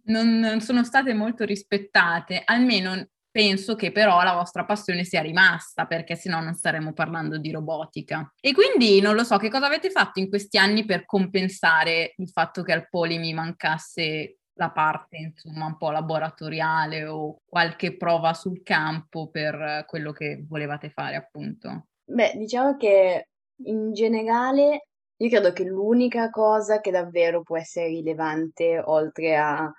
non, 0.04 0.38
non 0.38 0.60
sono 0.60 0.84
state 0.84 1.14
molto 1.14 1.44
rispettate, 1.44 2.42
almeno 2.44 3.08
penso 3.30 3.74
che 3.76 3.92
però 3.92 4.22
la 4.22 4.34
vostra 4.34 4.64
passione 4.64 5.04
sia 5.04 5.22
rimasta, 5.22 5.86
perché 5.86 6.16
sennò 6.16 6.40
non 6.40 6.54
staremmo 6.54 6.92
parlando 6.92 7.38
di 7.38 7.50
robotica. 7.50 8.32
E 8.40 8.52
quindi 8.52 9.00
non 9.00 9.14
lo 9.14 9.24
so, 9.24 9.36
che 9.36 9.48
cosa 9.48 9.66
avete 9.66 9.90
fatto 9.90 10.18
in 10.18 10.28
questi 10.28 10.58
anni 10.58 10.84
per 10.84 11.04
compensare 11.04 12.14
il 12.16 12.28
fatto 12.28 12.62
che 12.62 12.72
al 12.72 12.88
Poli 12.88 13.18
mi 13.18 13.32
mancasse 13.32 14.38
la 14.54 14.70
parte, 14.70 15.16
insomma, 15.16 15.66
un 15.66 15.76
po' 15.76 15.90
laboratoriale 15.90 17.06
o 17.06 17.40
qualche 17.46 17.96
prova 17.96 18.34
sul 18.34 18.62
campo 18.62 19.30
per 19.30 19.84
quello 19.86 20.12
che 20.12 20.44
volevate 20.46 20.90
fare, 20.90 21.16
appunto? 21.16 21.86
Beh, 22.04 22.32
diciamo 22.36 22.76
che 22.76 23.28
in 23.64 23.92
generale 23.92 24.88
io 25.16 25.28
credo 25.28 25.52
che 25.52 25.64
l'unica 25.64 26.30
cosa 26.30 26.80
che 26.80 26.90
davvero 26.90 27.42
può 27.42 27.56
essere 27.56 27.88
rilevante, 27.88 28.82
oltre 28.84 29.36
a 29.36 29.70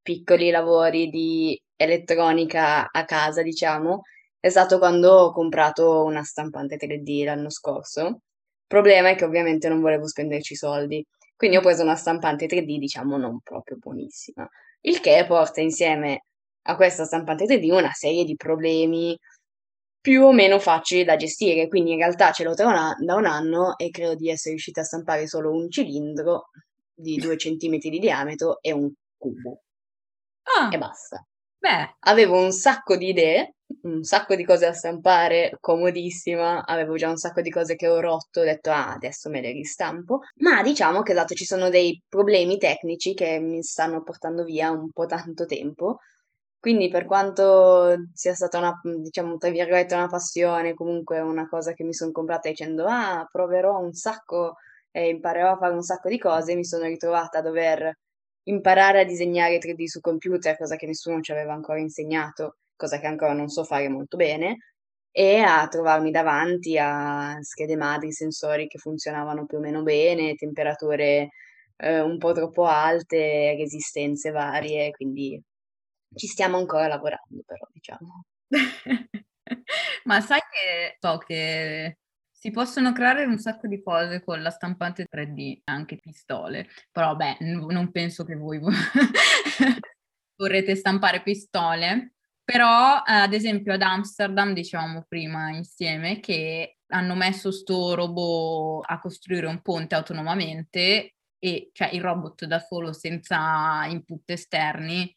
piccoli 0.00 0.50
lavori 0.50 1.10
di 1.10 1.60
elettronica 1.80 2.90
a 2.90 3.04
casa, 3.06 3.42
diciamo, 3.42 4.02
è 4.38 4.50
stato 4.50 4.78
quando 4.78 5.10
ho 5.10 5.32
comprato 5.32 6.04
una 6.04 6.22
stampante 6.22 6.76
3D 6.76 7.24
l'anno 7.24 7.48
scorso. 7.48 8.06
Il 8.06 8.18
problema 8.66 9.08
è 9.08 9.14
che 9.14 9.24
ovviamente 9.24 9.68
non 9.68 9.80
volevo 9.80 10.06
spenderci 10.06 10.54
soldi, 10.54 11.04
quindi 11.36 11.56
ho 11.56 11.62
preso 11.62 11.82
una 11.82 11.96
stampante 11.96 12.46
3D, 12.46 12.76
diciamo, 12.76 13.16
non 13.16 13.40
proprio 13.42 13.78
buonissima. 13.78 14.46
Il 14.82 15.00
che 15.00 15.24
porta 15.26 15.62
insieme 15.62 16.24
a 16.64 16.76
questa 16.76 17.04
stampante 17.04 17.46
3D 17.46 17.72
una 17.72 17.92
serie 17.92 18.24
di 18.24 18.36
problemi 18.36 19.18
più 20.02 20.22
o 20.24 20.32
meno 20.32 20.58
facili 20.58 21.04
da 21.04 21.16
gestire, 21.16 21.68
quindi 21.68 21.92
in 21.92 21.98
realtà 21.98 22.30
ce 22.32 22.44
l'ho 22.44 22.54
da 22.54 22.66
un 23.14 23.26
anno 23.26 23.76
e 23.78 23.90
credo 23.90 24.14
di 24.14 24.28
essere 24.28 24.50
riuscita 24.50 24.82
a 24.82 24.84
stampare 24.84 25.26
solo 25.26 25.50
un 25.50 25.70
cilindro 25.70 26.50
di 26.94 27.16
2 27.16 27.36
cm 27.36 27.78
di 27.78 27.98
diametro 27.98 28.58
e 28.60 28.72
un 28.72 28.90
cubo. 29.16 29.62
Ah. 30.42 30.68
E 30.72 30.78
basta. 30.78 31.24
Beh. 31.62 31.96
Avevo 32.04 32.38
un 32.42 32.52
sacco 32.52 32.96
di 32.96 33.08
idee, 33.10 33.56
un 33.82 34.02
sacco 34.02 34.34
di 34.34 34.44
cose 34.46 34.64
da 34.64 34.72
stampare, 34.72 35.58
comodissima, 35.60 36.64
avevo 36.64 36.96
già 36.96 37.10
un 37.10 37.18
sacco 37.18 37.42
di 37.42 37.50
cose 37.50 37.76
che 37.76 37.86
ho 37.86 38.00
rotto, 38.00 38.40
ho 38.40 38.44
detto 38.44 38.70
ah 38.70 38.92
adesso 38.94 39.28
me 39.28 39.42
le 39.42 39.52
ristampo, 39.52 40.20
ma 40.36 40.62
diciamo 40.62 41.02
che 41.02 41.12
esatto 41.12 41.34
ci 41.34 41.44
sono 41.44 41.68
dei 41.68 42.02
problemi 42.08 42.56
tecnici 42.56 43.12
che 43.12 43.38
mi 43.40 43.62
stanno 43.62 44.02
portando 44.02 44.42
via 44.44 44.70
un 44.70 44.90
po' 44.90 45.04
tanto 45.04 45.44
tempo, 45.44 45.98
quindi 46.58 46.88
per 46.88 47.04
quanto 47.04 47.94
sia 48.14 48.34
stata 48.34 48.56
una, 48.58 48.72
diciamo, 48.82 49.36
tra 49.36 49.50
virgolette 49.50 49.94
una 49.94 50.08
passione, 50.08 50.72
comunque 50.74 51.20
una 51.20 51.46
cosa 51.46 51.74
che 51.74 51.84
mi 51.84 51.92
sono 51.92 52.10
comprata 52.12 52.48
dicendo 52.48 52.86
ah 52.88 53.28
proverò 53.30 53.78
un 53.78 53.92
sacco 53.92 54.54
e 54.90 55.08
imparerò 55.10 55.52
a 55.52 55.56
fare 55.58 55.74
un 55.74 55.82
sacco 55.82 56.08
di 56.08 56.18
cose, 56.18 56.54
mi 56.56 56.64
sono 56.64 56.84
ritrovata 56.86 57.38
a 57.38 57.42
dover 57.42 57.92
imparare 58.50 59.00
a 59.00 59.04
disegnare 59.04 59.58
3D 59.58 59.84
su 59.84 60.00
computer, 60.00 60.56
cosa 60.56 60.76
che 60.76 60.86
nessuno 60.86 61.20
ci 61.20 61.32
aveva 61.32 61.52
ancora 61.54 61.78
insegnato, 61.78 62.56
cosa 62.76 62.98
che 62.98 63.06
ancora 63.06 63.32
non 63.32 63.48
so 63.48 63.64
fare 63.64 63.88
molto 63.88 64.16
bene, 64.16 64.58
e 65.12 65.38
a 65.40 65.66
trovarmi 65.68 66.10
davanti 66.10 66.78
a 66.78 67.38
schede 67.42 67.76
madri, 67.76 68.12
sensori 68.12 68.66
che 68.68 68.78
funzionavano 68.78 69.46
più 69.46 69.58
o 69.58 69.60
meno 69.60 69.82
bene, 69.82 70.34
temperature 70.34 71.30
eh, 71.76 72.00
un 72.00 72.18
po' 72.18 72.32
troppo 72.32 72.64
alte, 72.66 73.54
resistenze 73.56 74.30
varie, 74.30 74.90
quindi 74.92 75.40
ci 76.14 76.26
stiamo 76.26 76.58
ancora 76.58 76.86
lavorando 76.88 77.42
però, 77.44 77.66
diciamo. 77.72 78.24
Ma 80.04 80.20
sai 80.20 80.40
che 80.40 80.96
so 80.98 81.18
che 81.18 81.98
si 82.40 82.50
possono 82.50 82.92
creare 82.92 83.26
un 83.26 83.38
sacco 83.38 83.66
di 83.66 83.82
cose 83.82 84.24
con 84.24 84.40
la 84.40 84.48
stampante 84.48 85.06
3D, 85.06 85.60
anche 85.64 85.98
pistole, 85.98 86.68
però 86.90 87.14
beh, 87.14 87.36
n- 87.40 87.66
non 87.68 87.90
penso 87.90 88.24
che 88.24 88.34
voi 88.34 88.58
vorrete 90.36 90.74
stampare 90.74 91.20
pistole, 91.20 92.14
però 92.42 92.96
eh, 93.06 93.12
ad 93.12 93.34
esempio 93.34 93.74
ad 93.74 93.82
Amsterdam, 93.82 94.54
dicevamo 94.54 95.04
prima 95.06 95.50
insieme, 95.50 96.18
che 96.20 96.78
hanno 96.86 97.14
messo 97.14 97.52
sto 97.52 97.94
robot 97.94 98.86
a 98.88 98.98
costruire 99.00 99.46
un 99.46 99.60
ponte 99.60 99.94
autonomamente 99.94 101.16
e 101.38 101.68
cioè 101.74 101.90
il 101.92 102.00
robot 102.00 102.46
da 102.46 102.58
solo 102.58 102.94
senza 102.94 103.84
input 103.84 104.30
esterni 104.30 105.14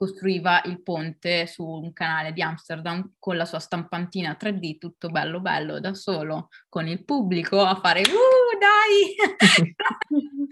costruiva 0.00 0.62
il 0.64 0.80
ponte 0.82 1.46
su 1.46 1.62
un 1.62 1.92
canale 1.92 2.32
di 2.32 2.40
Amsterdam 2.40 3.16
con 3.18 3.36
la 3.36 3.44
sua 3.44 3.58
stampantina 3.58 4.34
3D, 4.40 4.78
tutto 4.78 5.10
bello 5.10 5.40
bello 5.40 5.78
da 5.78 5.92
solo, 5.92 6.48
con 6.70 6.86
il 6.86 7.04
pubblico 7.04 7.60
a 7.60 7.74
fare 7.74 8.00
uh 8.00 8.58
dai! 8.58 9.14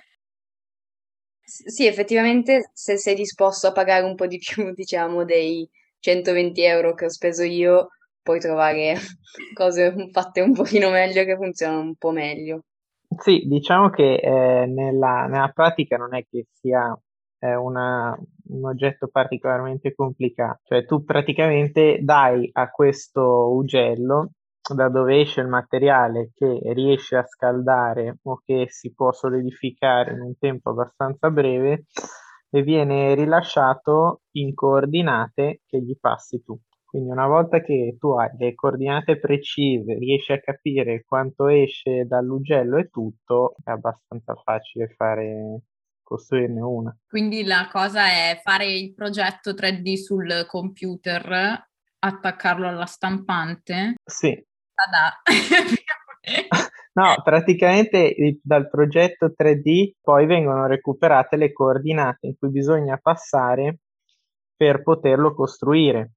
sì, 1.40 1.86
effettivamente 1.86 2.70
se 2.74 2.98
sei 2.98 3.14
disposto 3.14 3.68
a 3.68 3.72
pagare 3.72 4.04
un 4.04 4.16
po' 4.16 4.26
di 4.26 4.36
più, 4.36 4.70
diciamo, 4.76 5.24
dei 5.24 5.66
120 6.00 6.62
euro 6.64 6.92
che 6.92 7.06
ho 7.06 7.10
speso 7.10 7.42
io, 7.42 7.88
puoi 8.20 8.40
trovare 8.40 8.96
cose 9.54 10.10
fatte 10.12 10.42
un 10.42 10.52
pochino 10.52 10.90
meglio 10.90 11.24
che 11.24 11.36
funzionano 11.36 11.80
un 11.80 11.94
po' 11.94 12.10
meglio. 12.10 12.64
Sì, 13.16 13.44
diciamo 13.46 13.88
che 13.88 14.16
eh, 14.16 14.66
nella, 14.66 15.24
nella 15.24 15.50
pratica 15.54 15.96
non 15.96 16.14
è 16.14 16.26
che 16.28 16.48
sia 16.52 16.94
è 17.38 17.54
una, 17.54 18.18
un 18.48 18.64
oggetto 18.64 19.08
particolarmente 19.08 19.94
complicato. 19.94 20.60
Cioè 20.64 20.84
tu 20.84 21.04
praticamente 21.04 21.98
dai 22.02 22.48
a 22.52 22.70
questo 22.70 23.52
ugello 23.54 24.32
da 24.74 24.88
dove 24.88 25.20
esce 25.20 25.40
il 25.40 25.48
materiale 25.48 26.30
che 26.34 26.60
riesce 26.74 27.16
a 27.16 27.24
scaldare 27.26 28.18
o 28.22 28.42
che 28.44 28.66
si 28.68 28.92
può 28.92 29.12
solidificare 29.12 30.12
in 30.12 30.20
un 30.20 30.36
tempo 30.38 30.70
abbastanza 30.70 31.30
breve 31.30 31.84
e 32.50 32.62
viene 32.62 33.14
rilasciato 33.14 34.22
in 34.32 34.54
coordinate 34.54 35.60
che 35.66 35.80
gli 35.80 35.96
passi 35.98 36.42
tu. 36.42 36.58
Quindi 36.84 37.10
una 37.10 37.26
volta 37.26 37.60
che 37.60 37.96
tu 37.98 38.12
hai 38.12 38.30
le 38.38 38.54
coordinate 38.54 39.18
precise, 39.18 39.94
riesci 39.98 40.32
a 40.32 40.40
capire 40.40 41.04
quanto 41.06 41.48
esce 41.48 42.06
dall'ugello 42.06 42.78
e 42.78 42.88
tutto, 42.88 43.56
è 43.62 43.70
abbastanza 43.70 44.34
facile 44.36 44.88
fare 44.96 45.60
costruirne 46.08 46.62
una. 46.62 46.96
Quindi 47.06 47.44
la 47.44 47.68
cosa 47.70 48.06
è 48.06 48.40
fare 48.42 48.66
il 48.66 48.94
progetto 48.94 49.52
3D 49.52 49.94
sul 49.96 50.46
computer, 50.48 51.68
attaccarlo 51.98 52.66
alla 52.66 52.86
stampante. 52.86 53.96
Sì. 54.02 54.42
no, 56.94 57.14
praticamente 57.22 58.38
dal 58.42 58.70
progetto 58.70 59.34
3D 59.38 59.96
poi 60.00 60.24
vengono 60.24 60.66
recuperate 60.66 61.36
le 61.36 61.52
coordinate 61.52 62.28
in 62.28 62.38
cui 62.38 62.48
bisogna 62.50 62.96
passare 62.96 63.80
per 64.56 64.82
poterlo 64.82 65.34
costruire. 65.34 66.12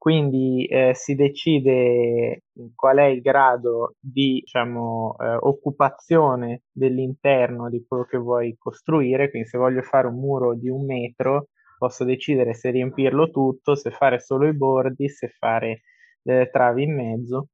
Quindi 0.00 0.64
eh, 0.64 0.94
si 0.94 1.14
decide 1.14 2.44
qual 2.74 2.96
è 2.96 3.04
il 3.04 3.20
grado 3.20 3.96
di 4.00 4.40
diciamo, 4.40 5.14
eh, 5.18 5.36
occupazione 5.40 6.62
dell'interno 6.72 7.68
di 7.68 7.84
quello 7.86 8.04
che 8.04 8.16
vuoi 8.16 8.56
costruire. 8.58 9.28
Quindi 9.28 9.46
se 9.46 9.58
voglio 9.58 9.82
fare 9.82 10.06
un 10.06 10.14
muro 10.14 10.54
di 10.54 10.70
un 10.70 10.86
metro, 10.86 11.48
posso 11.76 12.04
decidere 12.04 12.54
se 12.54 12.70
riempirlo 12.70 13.28
tutto, 13.28 13.74
se 13.74 13.90
fare 13.90 14.20
solo 14.20 14.46
i 14.48 14.54
bordi, 14.56 15.06
se 15.10 15.28
fare 15.38 15.82
delle 16.22 16.48
travi 16.48 16.84
in 16.84 16.94
mezzo. 16.94 17.48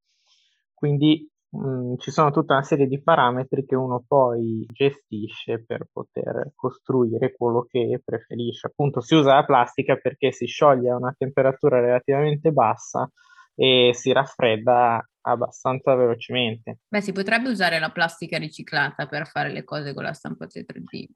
Quindi 0.73 1.29
mh, 1.51 1.97
ci 1.99 2.11
sono 2.11 2.31
tutta 2.31 2.55
una 2.55 2.63
serie 2.63 2.87
di 2.87 3.03
parametri 3.03 3.65
che 3.65 3.75
uno 3.75 4.05
poi 4.07 4.67
gestisce 4.73 5.65
per 5.65 5.89
poter 5.93 6.53
costruire 6.55 7.35
quello 7.37 7.67
che 7.69 8.01
preferisce. 8.05 8.69
Appunto 8.69 9.01
si 9.01 9.15
usa 9.15 9.35
la 9.35 9.45
plastica 9.45 9.97
perché 9.97 10.33
si 10.33 10.47
scioglie 10.47 10.91
a 10.91 10.97
una 10.97 11.15
temperatura 11.17 11.81
relativamente 11.81 12.51
bassa 12.51 13.11
e 13.55 13.93
si 13.95 14.13
raffredda 14.13 15.03
abbastanza 15.23 15.95
velocemente. 15.95 16.81
Beh, 16.89 17.01
si 17.01 17.13
potrebbe 17.13 17.49
usare 17.49 17.79
la 17.79 17.91
plastica 17.91 18.39
riciclata 18.39 19.07
per 19.07 19.27
fare 19.27 19.51
le 19.51 19.65
cose 19.65 19.95
con 19.95 20.05
la 20.05 20.13
stampante 20.13 20.65
3D. 20.65 21.07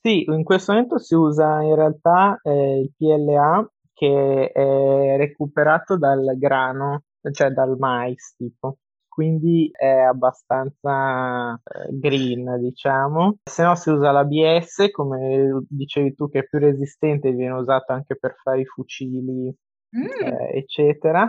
Sì, 0.00 0.22
in 0.22 0.44
questo 0.44 0.72
momento 0.72 0.98
si 0.98 1.14
usa 1.14 1.60
in 1.60 1.74
realtà 1.74 2.38
eh, 2.42 2.80
il 2.80 2.92
PLA 2.96 3.68
che 3.92 4.52
è 4.52 5.16
recuperato 5.16 5.98
dal 5.98 6.36
grano, 6.38 7.02
cioè 7.32 7.50
dal 7.50 7.76
mais 7.76 8.36
tipo 8.36 8.78
quindi 9.18 9.68
è 9.72 9.84
abbastanza 9.84 11.54
eh, 11.54 11.88
green, 11.90 12.60
diciamo. 12.60 13.38
Se 13.42 13.64
no 13.64 13.74
si 13.74 13.90
usa 13.90 14.12
l'ABS, 14.12 14.92
come 14.92 15.64
dicevi 15.68 16.14
tu, 16.14 16.28
che 16.30 16.38
è 16.38 16.46
più 16.46 16.60
resistente, 16.60 17.32
viene 17.32 17.54
usato 17.54 17.92
anche 17.92 18.16
per 18.16 18.36
fare 18.40 18.60
i 18.60 18.64
fucili, 18.64 19.52
mm. 19.96 20.24
eh, 20.24 20.58
eccetera. 20.58 21.28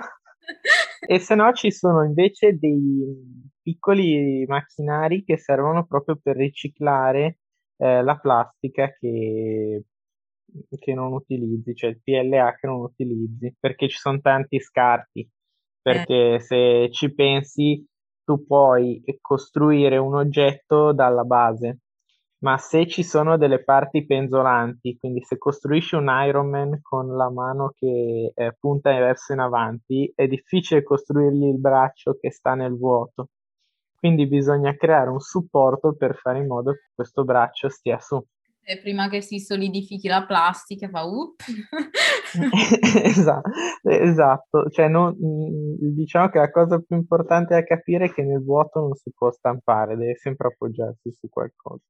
e 1.07 1.17
se 1.17 1.33
no 1.33 1.51
ci 1.53 1.71
sono 1.71 2.03
invece 2.03 2.59
dei 2.59 3.49
piccoli 3.59 4.45
macchinari 4.45 5.23
che 5.23 5.39
servono 5.39 5.87
proprio 5.87 6.19
per 6.21 6.35
riciclare 6.35 7.39
eh, 7.77 8.03
la 8.03 8.19
plastica 8.19 8.93
che, 8.99 9.83
che 10.77 10.93
non 10.93 11.13
utilizzi, 11.13 11.73
cioè 11.73 11.89
il 11.89 12.01
PLA 12.03 12.55
che 12.55 12.67
non 12.67 12.81
utilizzi, 12.81 13.55
perché 13.59 13.89
ci 13.89 13.97
sono 13.97 14.19
tanti 14.21 14.59
scarti 14.59 15.27
perché 15.91 16.35
eh. 16.35 16.39
se 16.39 16.89
ci 16.91 17.13
pensi 17.13 17.83
tu 18.23 18.45
puoi 18.45 19.01
costruire 19.21 19.97
un 19.97 20.13
oggetto 20.13 20.93
dalla 20.93 21.23
base, 21.23 21.79
ma 22.43 22.57
se 22.57 22.85
ci 22.85 23.03
sono 23.03 23.37
delle 23.37 23.63
parti 23.63 24.05
penzolanti, 24.05 24.97
quindi 24.99 25.23
se 25.23 25.39
costruisci 25.39 25.95
un 25.95 26.07
Iron 26.27 26.47
Man 26.47 26.79
con 26.81 27.15
la 27.15 27.31
mano 27.31 27.73
che 27.75 28.31
eh, 28.35 28.55
punta 28.59 28.91
verso 28.91 29.33
in 29.33 29.39
avanti, 29.39 30.11
è 30.13 30.27
difficile 30.27 30.83
costruirgli 30.83 31.45
il 31.45 31.59
braccio 31.59 32.17
che 32.19 32.31
sta 32.31 32.53
nel 32.53 32.77
vuoto. 32.77 33.29
Quindi 33.95 34.27
bisogna 34.27 34.75
creare 34.75 35.09
un 35.09 35.19
supporto 35.19 35.95
per 35.95 36.15
fare 36.15 36.37
in 36.37 36.47
modo 36.47 36.73
che 36.73 36.91
questo 36.93 37.23
braccio 37.25 37.67
stia 37.67 37.99
su 37.99 38.23
prima 38.81 39.09
che 39.09 39.21
si 39.21 39.39
solidifichi 39.39 40.07
la 40.07 40.25
plastica 40.25 40.89
fa 40.89 41.03
up. 41.05 41.41
esatto, 43.03 43.49
esatto. 43.89 44.69
Cioè, 44.69 44.87
non, 44.87 45.15
mm, 45.15 45.75
diciamo 45.95 46.29
che 46.29 46.39
la 46.39 46.51
cosa 46.51 46.77
più 46.79 46.95
importante 46.95 47.55
da 47.55 47.63
capire 47.63 48.05
è 48.05 48.13
che 48.13 48.23
nel 48.23 48.43
vuoto 48.43 48.79
non 48.79 48.93
si 48.93 49.11
può 49.15 49.31
stampare, 49.31 49.95
deve 49.95 50.15
sempre 50.15 50.49
appoggiarsi 50.49 51.11
su 51.11 51.27
qualcosa. 51.29 51.81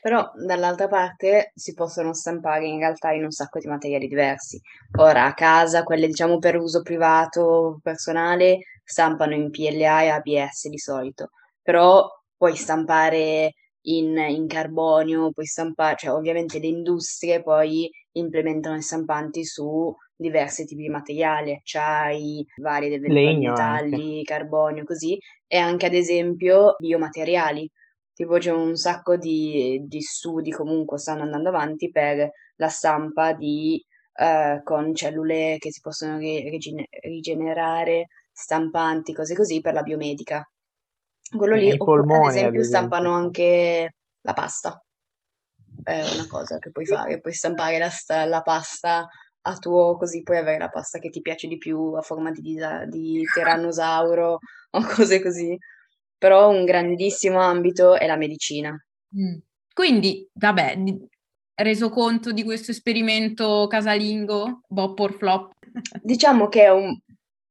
Però 0.00 0.30
dall'altra 0.36 0.86
parte 0.86 1.50
si 1.54 1.74
possono 1.74 2.14
stampare 2.14 2.66
in 2.66 2.78
realtà 2.78 3.10
in 3.10 3.24
un 3.24 3.32
sacco 3.32 3.58
di 3.58 3.66
materiali 3.66 4.06
diversi. 4.06 4.60
Ora 4.98 5.24
a 5.24 5.34
casa, 5.34 5.82
quelle 5.82 6.06
diciamo 6.06 6.38
per 6.38 6.56
uso 6.56 6.82
privato, 6.82 7.80
personale, 7.82 8.58
stampano 8.84 9.34
in 9.34 9.50
PLA 9.50 10.02
e 10.02 10.08
ABS 10.08 10.68
di 10.68 10.78
solito, 10.78 11.30
però 11.60 12.08
puoi 12.36 12.54
stampare 12.54 13.54
in, 13.88 14.16
in 14.16 14.46
carbonio, 14.46 15.30
puoi 15.30 15.46
stampare, 15.46 15.96
cioè 15.96 16.12
ovviamente 16.12 16.58
le 16.58 16.66
industrie 16.68 17.42
poi 17.42 17.88
implementano 18.12 18.76
i 18.76 18.82
stampanti 18.82 19.44
su 19.44 19.94
diversi 20.14 20.64
tipi 20.64 20.82
di 20.82 20.88
materiali, 20.88 21.52
acciai, 21.52 22.44
vari 22.60 22.98
Legno 22.98 23.50
metalli, 23.50 24.22
carbonio, 24.24 24.84
così, 24.84 25.18
e 25.46 25.58
anche 25.58 25.86
ad 25.86 25.94
esempio 25.94 26.74
biomateriali. 26.78 27.68
Tipo 28.14 28.38
c'è 28.38 28.50
un 28.50 28.76
sacco 28.76 29.16
di, 29.16 29.82
di 29.86 30.00
studi 30.00 30.50
comunque 30.50 30.98
stanno 30.98 31.22
andando 31.22 31.50
avanti 31.50 31.90
per 31.90 32.30
la 32.56 32.68
stampa 32.68 33.34
di, 33.34 33.82
eh, 34.14 34.60
con 34.64 34.94
cellule 34.94 35.56
che 35.58 35.70
si 35.70 35.80
possono 35.80 36.18
rigenerare, 36.18 38.06
stampanti, 38.32 39.12
cose 39.12 39.34
così 39.34 39.60
per 39.60 39.74
la 39.74 39.82
biomedica. 39.82 40.42
Quello 41.34 41.54
lì, 41.54 41.72
oppure 41.72 42.00
ad 42.00 42.06
polmoni, 42.06 42.26
ad 42.26 42.34
esempio, 42.34 42.60
esempio. 42.60 42.64
stampano 42.64 43.12
anche 43.14 43.94
la 44.20 44.32
pasta. 44.32 44.84
È 45.82 46.02
una 46.14 46.26
cosa 46.28 46.58
che 46.58 46.70
puoi 46.70 46.86
fare, 46.86 47.20
puoi 47.20 47.32
stampare 47.32 47.78
la, 47.78 47.90
la 48.26 48.42
pasta 48.42 49.08
a 49.42 49.56
tuo, 49.56 49.96
così 49.96 50.22
puoi 50.22 50.38
avere 50.38 50.58
la 50.58 50.68
pasta 50.68 50.98
che 50.98 51.10
ti 51.10 51.20
piace 51.20 51.46
di 51.46 51.58
più 51.58 51.92
a 51.92 52.02
forma 52.02 52.30
di, 52.30 52.40
disa- 52.40 52.84
di 52.84 53.22
tirannosauro 53.32 54.38
o 54.70 54.86
cose 54.94 55.22
così. 55.22 55.56
Però 56.18 56.48
un 56.50 56.64
grandissimo 56.64 57.40
ambito 57.40 57.96
è 57.96 58.06
la 58.06 58.16
medicina. 58.16 58.70
Mm. 59.16 59.36
Quindi, 59.72 60.28
vabbè, 60.32 60.76
reso 61.56 61.90
conto 61.90 62.32
di 62.32 62.42
questo 62.42 62.70
esperimento 62.70 63.66
casalingo, 63.66 64.62
Bob 64.66 64.98
or 64.98 65.12
flop? 65.12 65.52
Diciamo 66.02 66.48
che 66.48 66.64
è 66.64 66.70
un 66.70 66.98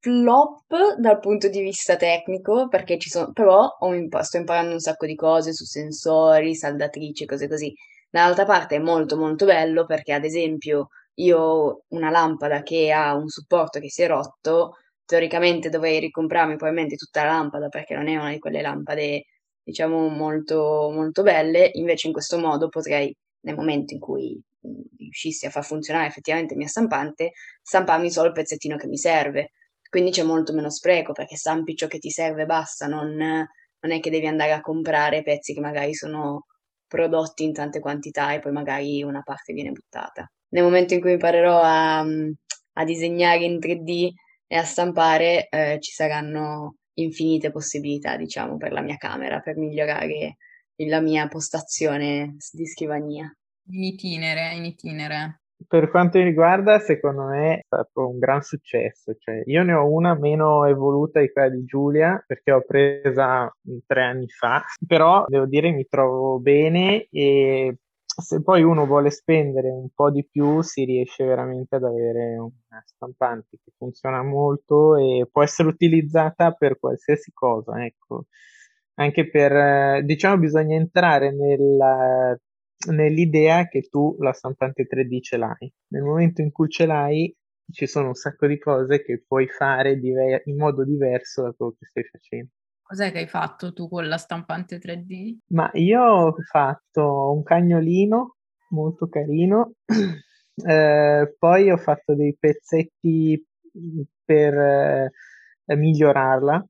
flop 0.05 0.97
dal 0.99 1.19
punto 1.19 1.49
di 1.49 1.61
vista 1.61 1.95
tecnico, 1.95 2.67
perché 2.67 2.99
ci 2.99 3.09
sono, 3.09 3.31
però 3.33 3.75
imp- 3.81 4.19
sto 4.19 4.37
imparando 4.37 4.73
un 4.73 4.79
sacco 4.79 5.07
di 5.07 5.15
cose 5.15 5.51
su 5.51 5.65
sensori, 5.65 6.53
saldatrici, 6.53 7.25
cose 7.25 7.47
così. 7.47 7.73
Dall'altra 8.07 8.45
parte 8.45 8.75
è 8.75 8.79
molto 8.79 9.17
molto 9.17 9.45
bello 9.45 9.85
perché 9.85 10.13
ad 10.13 10.23
esempio 10.23 10.89
io 11.15 11.39
ho 11.39 11.83
una 11.89 12.11
lampada 12.11 12.61
che 12.61 12.91
ha 12.91 13.15
un 13.15 13.27
supporto 13.29 13.79
che 13.79 13.89
si 13.89 14.03
è 14.03 14.07
rotto, 14.07 14.73
teoricamente 15.05 15.69
dovrei 15.69 15.99
ricomprarmi 15.99 16.55
probabilmente 16.55 16.95
tutta 16.97 17.23
la 17.23 17.31
lampada 17.31 17.67
perché 17.69 17.95
non 17.95 18.07
è 18.07 18.15
una 18.15 18.29
di 18.29 18.39
quelle 18.39 18.61
lampade 18.61 19.23
diciamo 19.63 20.07
molto 20.09 20.91
molto 20.93 21.23
belle, 21.23 21.71
invece 21.73 22.07
in 22.07 22.13
questo 22.13 22.37
modo 22.37 22.69
potrei 22.69 23.15
nel 23.41 23.55
momento 23.55 23.93
in 23.93 23.99
cui 23.99 24.39
riuscissi 24.97 25.47
a 25.47 25.49
far 25.49 25.65
funzionare 25.65 26.07
effettivamente 26.07 26.53
il 26.53 26.59
mio 26.59 26.67
stampante, 26.67 27.31
stamparmi 27.61 28.11
solo 28.11 28.27
il 28.27 28.33
pezzettino 28.33 28.77
che 28.77 28.87
mi 28.87 28.97
serve 28.97 29.51
quindi 29.95 30.11
c'è 30.11 30.23
molto 30.23 30.51
meno 30.51 30.69
spreco 30.69 31.13
perché 31.13 31.37
stampi 31.37 31.73
ciò 31.73 31.87
che 31.87 31.99
ti 31.99 32.09
serve 32.09 32.41
e 32.41 32.45
basta, 32.45 32.85
non, 32.85 33.15
non 33.15 33.91
è 33.93 34.01
che 34.01 34.09
devi 34.09 34.27
andare 34.27 34.51
a 34.51 34.59
comprare 34.59 35.23
pezzi 35.23 35.53
che 35.53 35.61
magari 35.61 35.93
sono 35.93 36.47
prodotti 36.85 37.45
in 37.45 37.53
tante 37.53 37.79
quantità 37.79 38.33
e 38.33 38.39
poi 38.39 38.51
magari 38.51 39.01
una 39.03 39.21
parte 39.21 39.53
viene 39.53 39.71
buttata. 39.71 40.29
Nel 40.49 40.63
momento 40.63 40.95
in 40.95 40.99
cui 40.99 41.13
imparerò 41.13 41.61
a, 41.61 41.99
a 41.99 42.83
disegnare 42.83 43.45
in 43.45 43.57
3D 43.57 44.09
e 44.47 44.57
a 44.57 44.65
stampare, 44.65 45.47
eh, 45.47 45.77
ci 45.79 45.93
saranno 45.93 46.75
infinite 46.95 47.51
possibilità, 47.51 48.17
diciamo, 48.17 48.57
per 48.57 48.73
la 48.73 48.81
mia 48.81 48.97
camera, 48.97 49.39
per 49.39 49.55
migliorare 49.55 50.35
la 50.75 50.99
mia 50.99 51.29
postazione 51.29 52.35
di 52.51 52.67
scrivania. 52.67 53.33
In 53.69 53.83
itinere, 53.83 54.55
in 54.55 54.65
itinere. 54.65 55.39
Per 55.67 55.89
quanto 55.89 56.17
mi 56.17 56.25
riguarda, 56.25 56.79
secondo 56.79 57.23
me 57.23 57.57
è 57.59 57.61
stato 57.65 58.09
un 58.09 58.19
gran 58.19 58.41
successo. 58.41 59.15
Cioè, 59.17 59.43
io 59.45 59.63
ne 59.63 59.73
ho 59.73 59.89
una 59.89 60.13
meno 60.13 60.65
evoluta 60.65 61.19
di 61.19 61.31
quella 61.31 61.49
di 61.49 61.63
Giulia, 61.65 62.23
perché 62.25 62.51
ho 62.51 62.61
presa 62.65 63.51
tre 63.85 64.03
anni 64.03 64.27
fa, 64.27 64.63
però 64.85 65.25
devo 65.27 65.45
dire 65.45 65.71
mi 65.71 65.85
trovo 65.87 66.39
bene 66.39 67.07
e 67.09 67.77
se 68.05 68.41
poi 68.41 68.63
uno 68.63 68.85
vuole 68.85 69.09
spendere 69.09 69.69
un 69.69 69.89
po' 69.93 70.09
di 70.09 70.25
più 70.29 70.61
si 70.61 70.85
riesce 70.85 71.25
veramente 71.25 71.75
ad 71.75 71.83
avere 71.83 72.37
una 72.37 72.81
stampante 72.85 73.57
che 73.63 73.71
funziona 73.77 74.23
molto 74.23 74.95
e 74.95 75.27
può 75.29 75.43
essere 75.43 75.67
utilizzata 75.69 76.51
per 76.51 76.79
qualsiasi 76.79 77.31
cosa, 77.33 77.83
ecco. 77.83 78.25
Anche 78.97 79.29
per, 79.29 80.03
diciamo, 80.05 80.37
bisogna 80.37 80.75
entrare 80.75 81.31
nel 81.33 82.39
nell'idea 82.91 83.67
che 83.67 83.81
tu 83.89 84.15
la 84.19 84.33
stampante 84.33 84.85
3D 84.85 85.21
ce 85.21 85.37
l'hai. 85.37 85.71
Nel 85.87 86.03
momento 86.03 86.41
in 86.41 86.51
cui 86.51 86.69
ce 86.69 86.85
l'hai, 86.85 87.35
ci 87.71 87.87
sono 87.87 88.09
un 88.09 88.13
sacco 88.13 88.47
di 88.47 88.59
cose 88.59 89.03
che 89.03 89.23
puoi 89.25 89.47
fare 89.47 89.97
diver- 89.99 90.45
in 90.47 90.57
modo 90.57 90.83
diverso 90.83 91.43
da 91.43 91.51
quello 91.51 91.75
che 91.77 91.85
stai 91.85 92.03
facendo. 92.03 92.49
Cos'è 92.81 93.11
che 93.11 93.19
hai 93.19 93.27
fatto 93.27 93.73
tu 93.73 93.89
con 93.89 94.07
la 94.07 94.17
stampante 94.17 94.77
3D? 94.77 95.37
Ma 95.47 95.69
io 95.73 96.03
ho 96.03 96.35
fatto 96.51 97.31
un 97.31 97.41
cagnolino 97.41 98.35
molto 98.69 99.07
carino, 99.07 99.73
eh, 100.67 101.35
poi 101.37 101.71
ho 101.71 101.77
fatto 101.77 102.13
dei 102.13 102.35
pezzetti 102.37 103.43
per 104.23 104.53
eh, 104.53 105.75
migliorarla, 105.75 106.63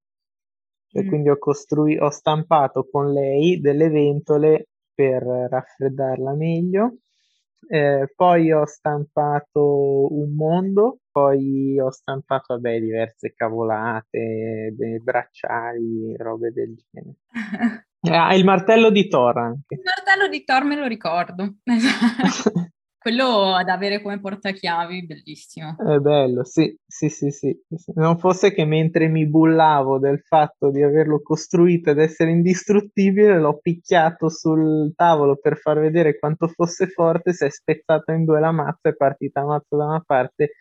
mm. 1.00 1.08
quindi 1.08 1.30
ho, 1.30 1.38
costru- 1.38 2.00
ho 2.00 2.10
stampato 2.10 2.88
con 2.90 3.12
lei 3.12 3.60
delle 3.60 3.90
ventole 3.90 4.68
per 4.96 5.24
raffreddarla 5.24 6.34
meglio. 6.34 7.00
Eh, 7.68 8.12
poi 8.16 8.52
ho 8.52 8.66
stampato 8.66 10.14
un 10.14 10.36
mondo, 10.36 11.00
poi 11.12 11.80
ho 11.80 11.90
stampato 11.90 12.54
vabbè, 12.56 12.80
diverse 12.80 13.34
cavolate, 13.36 14.74
bracciali, 15.02 16.16
robe 16.18 16.52
del 16.52 16.76
genere. 16.90 17.18
Ah, 18.08 18.36
il 18.36 18.44
martello 18.44 18.92
di 18.92 19.08
Thor 19.08 19.36
anche. 19.36 19.74
Il 19.74 19.82
martello 19.84 20.28
di 20.28 20.44
Thor 20.44 20.64
me 20.64 20.76
lo 20.76 20.86
ricordo. 20.86 21.56
quello 23.06 23.62
da 23.64 23.74
avere 23.74 24.02
come 24.02 24.20
portachiavi, 24.20 25.06
bellissimo. 25.06 25.76
È 25.78 26.00
bello, 26.00 26.44
sì, 26.44 26.76
sì, 26.88 27.10
sì, 27.10 27.30
sì. 27.30 27.56
Non 27.94 28.18
fosse 28.18 28.52
che 28.52 28.66
mentre 28.66 29.08
mi 29.10 29.28
bullavo 29.28 30.00
del 30.00 30.22
fatto 30.22 30.72
di 30.72 30.82
averlo 30.82 31.22
costruito 31.22 31.92
ed 31.92 32.00
essere 32.00 32.32
indistruttibile, 32.32 33.40
l'ho 33.40 33.60
picchiato 33.60 34.28
sul 34.28 34.92
tavolo 34.96 35.36
per 35.36 35.58
far 35.58 35.78
vedere 35.78 36.18
quanto 36.18 36.48
fosse 36.48 36.88
forte, 36.88 37.34
si 37.34 37.46
è 37.46 37.50
spezzata 37.52 38.12
in 38.12 38.26
due 38.26 38.40
la 38.40 38.52
mazza, 38.52 38.90
è 38.90 38.96
partita 38.96 39.42
la 39.42 39.46
mazza 39.50 39.76
da 39.76 39.86
una 39.86 40.04
parte 40.04 40.54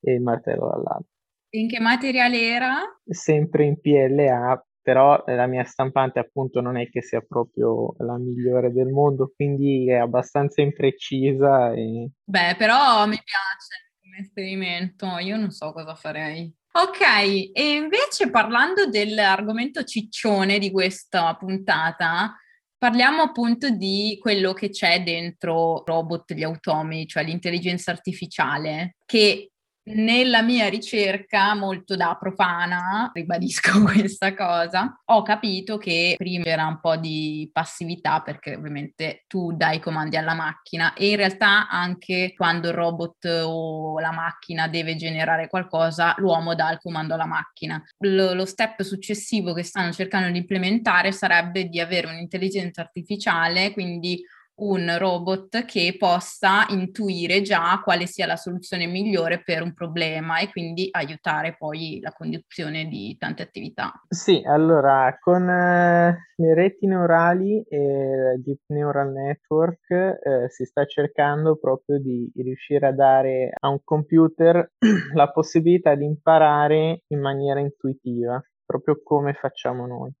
e 0.00 0.12
il 0.12 0.20
martello 0.20 0.68
dall'altra. 0.68 1.10
In 1.56 1.68
che 1.68 1.80
materiale 1.80 2.40
era? 2.42 2.76
Sempre 3.04 3.64
in 3.64 3.80
PLA, 3.80 4.64
però 4.82 5.22
la 5.26 5.46
mia 5.46 5.64
stampante 5.64 6.18
appunto 6.18 6.60
non 6.60 6.76
è 6.76 6.88
che 6.88 7.02
sia 7.02 7.20
proprio 7.20 7.94
la 7.98 8.16
migliore 8.16 8.72
del 8.72 8.88
mondo, 8.88 9.32
quindi 9.34 9.88
è 9.90 9.96
abbastanza 9.96 10.62
imprecisa. 10.62 11.72
E... 11.72 12.10
Beh, 12.24 12.54
però 12.56 13.06
mi 13.06 13.20
piace 13.22 13.92
come 14.00 14.18
esperimento, 14.18 15.18
io 15.18 15.36
non 15.36 15.50
so 15.50 15.72
cosa 15.72 15.94
farei. 15.94 16.52
Ok, 16.70 17.00
e 17.52 17.72
invece 17.72 18.30
parlando 18.30 18.86
dell'argomento 18.86 19.84
ciccione 19.84 20.58
di 20.58 20.70
questa 20.70 21.34
puntata, 21.34 22.36
parliamo 22.78 23.22
appunto 23.22 23.70
di 23.70 24.16
quello 24.20 24.52
che 24.52 24.70
c'è 24.70 25.02
dentro 25.02 25.82
robot, 25.84 26.32
gli 26.32 26.44
automi, 26.44 27.06
cioè 27.06 27.24
l'intelligenza 27.24 27.90
artificiale, 27.90 28.96
che 29.04 29.50
nella 29.94 30.42
mia 30.42 30.68
ricerca, 30.68 31.54
molto 31.54 31.96
da 31.96 32.16
profana, 32.18 33.10
ribadisco 33.12 33.82
questa 33.84 34.34
cosa, 34.34 35.00
ho 35.04 35.22
capito 35.22 35.78
che 35.78 36.14
prima 36.16 36.44
era 36.44 36.66
un 36.66 36.80
po' 36.80 36.96
di 36.96 37.48
passività 37.52 38.20
perché 38.20 38.56
ovviamente 38.56 39.24
tu 39.26 39.52
dai 39.52 39.80
comandi 39.80 40.16
alla 40.16 40.34
macchina 40.34 40.92
e 40.94 41.10
in 41.10 41.16
realtà 41.16 41.68
anche 41.68 42.34
quando 42.36 42.68
il 42.68 42.74
robot 42.74 43.24
o 43.44 43.98
la 44.00 44.12
macchina 44.12 44.68
deve 44.68 44.96
generare 44.96 45.48
qualcosa, 45.48 46.14
l'uomo 46.18 46.54
dà 46.54 46.72
il 46.72 46.78
comando 46.80 47.14
alla 47.14 47.26
macchina. 47.26 47.82
Lo, 47.98 48.34
lo 48.34 48.46
step 48.46 48.82
successivo 48.82 49.52
che 49.52 49.62
stanno 49.62 49.92
cercando 49.92 50.30
di 50.30 50.38
implementare 50.38 51.12
sarebbe 51.12 51.68
di 51.68 51.80
avere 51.80 52.06
un'intelligenza 52.08 52.80
artificiale, 52.80 53.72
quindi 53.72 54.22
un 54.58 54.96
robot 54.98 55.64
che 55.64 55.94
possa 55.98 56.66
intuire 56.70 57.42
già 57.42 57.80
quale 57.82 58.06
sia 58.06 58.26
la 58.26 58.36
soluzione 58.36 58.86
migliore 58.86 59.42
per 59.42 59.62
un 59.62 59.74
problema 59.74 60.38
e 60.38 60.50
quindi 60.50 60.88
aiutare 60.90 61.56
poi 61.56 62.00
la 62.00 62.12
conduzione 62.12 62.86
di 62.86 63.16
tante 63.18 63.42
attività. 63.42 63.92
Sì, 64.08 64.42
allora 64.44 65.16
con 65.20 65.48
eh, 65.48 66.28
le 66.36 66.54
reti 66.54 66.86
neurali 66.86 67.62
e 67.62 68.40
Deep 68.42 68.60
Neural 68.68 69.12
Network 69.12 69.90
eh, 69.90 70.48
si 70.48 70.64
sta 70.64 70.84
cercando 70.86 71.56
proprio 71.56 71.98
di 71.98 72.30
riuscire 72.36 72.86
a 72.86 72.92
dare 72.92 73.50
a 73.58 73.68
un 73.68 73.80
computer 73.84 74.72
la 75.14 75.30
possibilità 75.30 75.94
di 75.94 76.04
imparare 76.04 77.02
in 77.08 77.20
maniera 77.20 77.60
intuitiva, 77.60 78.42
proprio 78.64 79.00
come 79.02 79.34
facciamo 79.34 79.86
noi. 79.86 80.12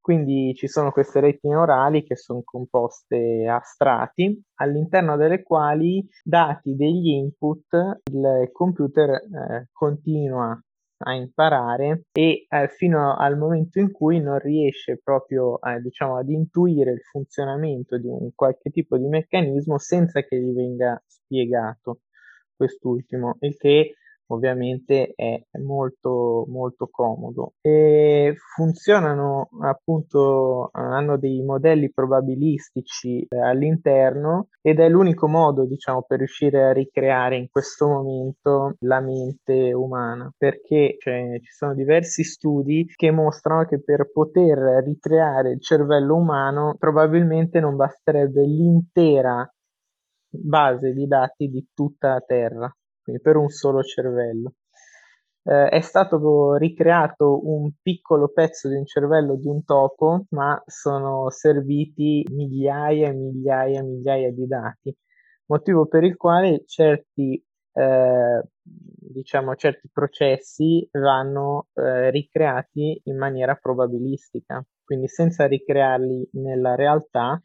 Quindi 0.00 0.54
ci 0.54 0.68
sono 0.68 0.90
queste 0.90 1.20
reti 1.20 1.48
neurali 1.48 2.02
che 2.04 2.16
sono 2.16 2.42
composte 2.44 3.46
a 3.46 3.60
strati, 3.62 4.42
all'interno 4.54 5.16
delle 5.16 5.42
quali, 5.42 6.06
dati 6.22 6.74
degli 6.74 7.08
input, 7.08 8.00
il 8.10 8.48
computer 8.52 9.10
eh, 9.10 9.68
continua 9.72 10.58
a 11.00 11.14
imparare 11.14 12.06
e 12.12 12.46
eh, 12.48 12.68
fino 12.68 13.16
al 13.16 13.36
momento 13.36 13.78
in 13.78 13.92
cui 13.92 14.20
non 14.20 14.38
riesce 14.38 15.00
proprio 15.02 15.60
eh, 15.60 15.80
diciamo, 15.80 16.16
ad 16.16 16.28
intuire 16.28 16.92
il 16.92 17.00
funzionamento 17.00 17.98
di 17.98 18.08
un 18.08 18.30
qualche 18.34 18.70
tipo 18.70 18.96
di 18.96 19.06
meccanismo 19.06 19.78
senza 19.78 20.22
che 20.22 20.40
gli 20.40 20.52
venga 20.52 21.00
spiegato 21.06 22.00
quest'ultimo, 22.56 23.36
il 23.40 23.56
che 23.56 23.94
ovviamente 24.28 25.12
è 25.14 25.40
molto 25.58 26.44
molto 26.48 26.88
comodo. 26.90 27.54
E 27.60 28.34
funzionano 28.54 29.48
appunto 29.62 30.70
hanno 30.72 31.16
dei 31.18 31.42
modelli 31.42 31.90
probabilistici 31.92 33.26
eh, 33.28 33.40
all'interno 33.40 34.48
ed 34.60 34.80
è 34.80 34.88
l'unico 34.88 35.28
modo 35.28 35.64
diciamo 35.64 36.02
per 36.02 36.18
riuscire 36.18 36.64
a 36.64 36.72
ricreare 36.72 37.36
in 37.36 37.48
questo 37.50 37.86
momento 37.86 38.74
la 38.80 39.00
mente 39.00 39.72
umana 39.72 40.30
perché 40.36 40.96
cioè, 40.98 41.38
ci 41.40 41.52
sono 41.52 41.74
diversi 41.74 42.24
studi 42.24 42.86
che 42.94 43.10
mostrano 43.10 43.64
che 43.64 43.80
per 43.82 44.10
poter 44.12 44.82
ricreare 44.84 45.52
il 45.52 45.60
cervello 45.60 46.16
umano 46.16 46.76
probabilmente 46.78 47.60
non 47.60 47.76
basterebbe 47.76 48.42
l'intera 48.42 49.48
base 50.30 50.92
di 50.92 51.06
dati 51.06 51.48
di 51.48 51.66
tutta 51.74 52.10
la 52.10 52.20
Terra 52.20 52.77
quindi 53.08 53.22
per 53.22 53.36
un 53.36 53.48
solo 53.48 53.82
cervello. 53.82 54.54
Eh, 55.42 55.68
è 55.68 55.80
stato 55.80 56.56
ricreato 56.56 57.40
un 57.48 57.72
piccolo 57.80 58.28
pezzo 58.28 58.68
di 58.68 58.74
un 58.74 58.84
cervello 58.84 59.34
di 59.36 59.48
un 59.48 59.64
topo, 59.64 60.26
ma 60.30 60.62
sono 60.66 61.30
serviti 61.30 62.22
migliaia 62.30 63.08
e 63.08 63.14
migliaia 63.14 63.80
e 63.80 63.82
migliaia 63.82 64.30
di 64.30 64.46
dati, 64.46 64.94
motivo 65.46 65.86
per 65.86 66.04
il 66.04 66.16
quale 66.16 66.64
certi, 66.66 67.42
eh, 67.72 68.42
diciamo, 68.62 69.54
certi 69.54 69.88
processi 69.90 70.86
vanno 70.92 71.68
eh, 71.74 72.10
ricreati 72.10 73.00
in 73.04 73.16
maniera 73.16 73.54
probabilistica, 73.54 74.62
quindi 74.84 75.08
senza 75.08 75.46
ricrearli 75.46 76.28
nella 76.32 76.74
realtà, 76.74 77.40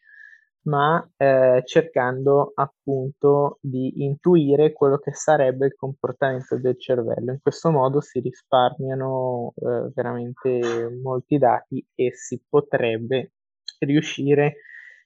ma 0.64 1.06
eh, 1.18 1.62
cercando 1.66 2.52
appunto 2.56 3.58
di 3.62 4.04
intuire 4.04 4.72
quello 4.72 4.98
che 4.98 5.14
sarebbe 5.14 5.68
il 5.68 5.76
comportamento 5.76 6.58
del 6.58 6.80
cervello. 6.80 7.32
In 7.32 7.40
questo 7.42 7.72
modo 7.72 8.00
si 8.02 8.20
risparmiano 8.20 9.54
eh, 9.56 9.92
veramente 9.94 10.90
molti 11.02 11.38
dati 11.38 11.86
e 11.96 12.12
si 12.14 12.42
potrebbe 12.48 13.34
riuscire 13.80 14.56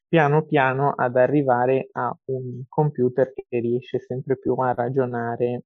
piano 0.08 0.46
piano 0.46 0.94
ad 0.96 1.18
arrivare 1.18 1.90
a 1.92 2.16
un 2.26 2.64
computer 2.68 3.34
che 3.34 3.60
riesce 3.60 4.00
sempre 4.00 4.38
più 4.38 4.54
a 4.54 4.74
ragionare 4.74 5.64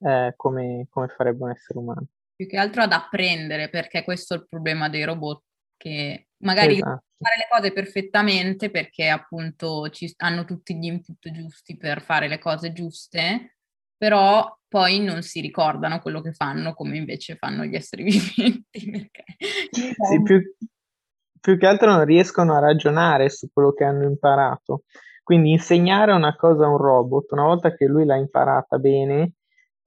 eh, 0.00 0.32
come, 0.36 0.86
come 0.90 1.08
farebbe 1.08 1.44
un 1.44 1.50
essere 1.50 1.78
umano. 1.78 2.06
Più 2.34 2.46
che 2.46 2.56
altro 2.56 2.82
ad 2.82 2.92
apprendere, 2.92 3.68
perché 3.68 4.02
questo 4.02 4.34
è 4.34 4.38
il 4.38 4.46
problema 4.48 4.88
dei 4.88 5.04
robot, 5.04 5.42
che 5.80 6.26
magari 6.42 6.74
esatto. 6.74 7.04
fare 7.16 7.36
le 7.38 7.46
cose 7.50 7.72
perfettamente 7.72 8.70
perché 8.70 9.08
appunto 9.08 9.88
ci, 9.88 10.12
hanno 10.18 10.44
tutti 10.44 10.76
gli 10.76 10.84
input 10.84 11.30
giusti 11.30 11.78
per 11.78 12.02
fare 12.02 12.28
le 12.28 12.38
cose 12.38 12.72
giuste, 12.74 13.56
però 13.96 14.46
poi 14.68 15.00
non 15.00 15.22
si 15.22 15.40
ricordano 15.40 16.00
quello 16.00 16.20
che 16.20 16.34
fanno 16.34 16.74
come 16.74 16.98
invece 16.98 17.36
fanno 17.36 17.64
gli 17.64 17.74
esseri 17.74 18.02
viventi. 18.04 19.10
sì, 19.70 20.22
più, 20.22 20.42
più 21.40 21.56
che 21.56 21.66
altro 21.66 21.90
non 21.90 22.04
riescono 22.04 22.54
a 22.54 22.60
ragionare 22.60 23.30
su 23.30 23.48
quello 23.50 23.72
che 23.72 23.84
hanno 23.84 24.04
imparato. 24.04 24.82
Quindi 25.22 25.52
insegnare 25.52 26.12
una 26.12 26.36
cosa 26.36 26.66
a 26.66 26.68
un 26.68 26.76
robot, 26.76 27.32
una 27.32 27.44
volta 27.44 27.74
che 27.74 27.86
lui 27.86 28.04
l'ha 28.04 28.16
imparata 28.16 28.78
bene, 28.78 29.34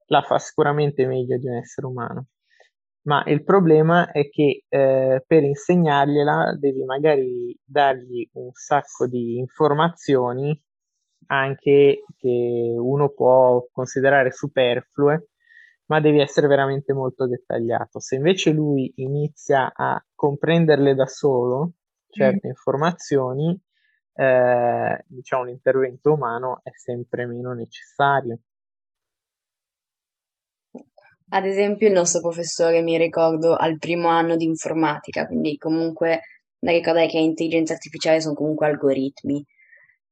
la 0.06 0.22
fa 0.22 0.38
sicuramente 0.38 1.06
meglio 1.06 1.36
di 1.38 1.46
un 1.46 1.54
essere 1.54 1.86
umano 1.86 2.26
ma 3.04 3.22
il 3.26 3.44
problema 3.44 4.10
è 4.10 4.28
che 4.28 4.64
eh, 4.68 5.22
per 5.26 5.42
insegnargliela 5.42 6.56
devi 6.58 6.84
magari 6.84 7.58
dargli 7.64 8.28
un 8.32 8.50
sacco 8.52 9.06
di 9.06 9.38
informazioni 9.38 10.58
anche 11.26 12.04
che 12.16 12.74
uno 12.76 13.10
può 13.10 13.66
considerare 13.72 14.30
superflue, 14.30 15.28
ma 15.86 16.00
devi 16.00 16.20
essere 16.20 16.46
veramente 16.46 16.92
molto 16.92 17.26
dettagliato. 17.26 18.00
Se 18.00 18.16
invece 18.16 18.50
lui 18.50 18.92
inizia 18.96 19.72
a 19.74 20.02
comprenderle 20.14 20.94
da 20.94 21.06
solo 21.06 21.72
certe 22.08 22.46
mm. 22.46 22.50
informazioni, 22.50 23.60
eh, 24.14 25.04
diciamo 25.06 25.44
l'intervento 25.44 26.12
umano 26.12 26.60
è 26.62 26.70
sempre 26.74 27.26
meno 27.26 27.52
necessario. 27.52 28.38
Ad 31.30 31.46
esempio, 31.46 31.88
il 31.88 31.94
nostro 31.94 32.20
professore, 32.20 32.82
mi 32.82 32.96
ricordo, 32.96 33.56
al 33.56 33.78
primo 33.78 34.08
anno 34.08 34.36
di 34.36 34.44
informatica, 34.44 35.26
quindi 35.26 35.56
comunque 35.56 36.20
da 36.58 36.70
ricordare 36.70 37.08
che 37.08 37.18
intelligenza 37.18 37.72
artificiale 37.72 38.20
sono 38.20 38.34
comunque 38.34 38.66
algoritmi. 38.66 39.44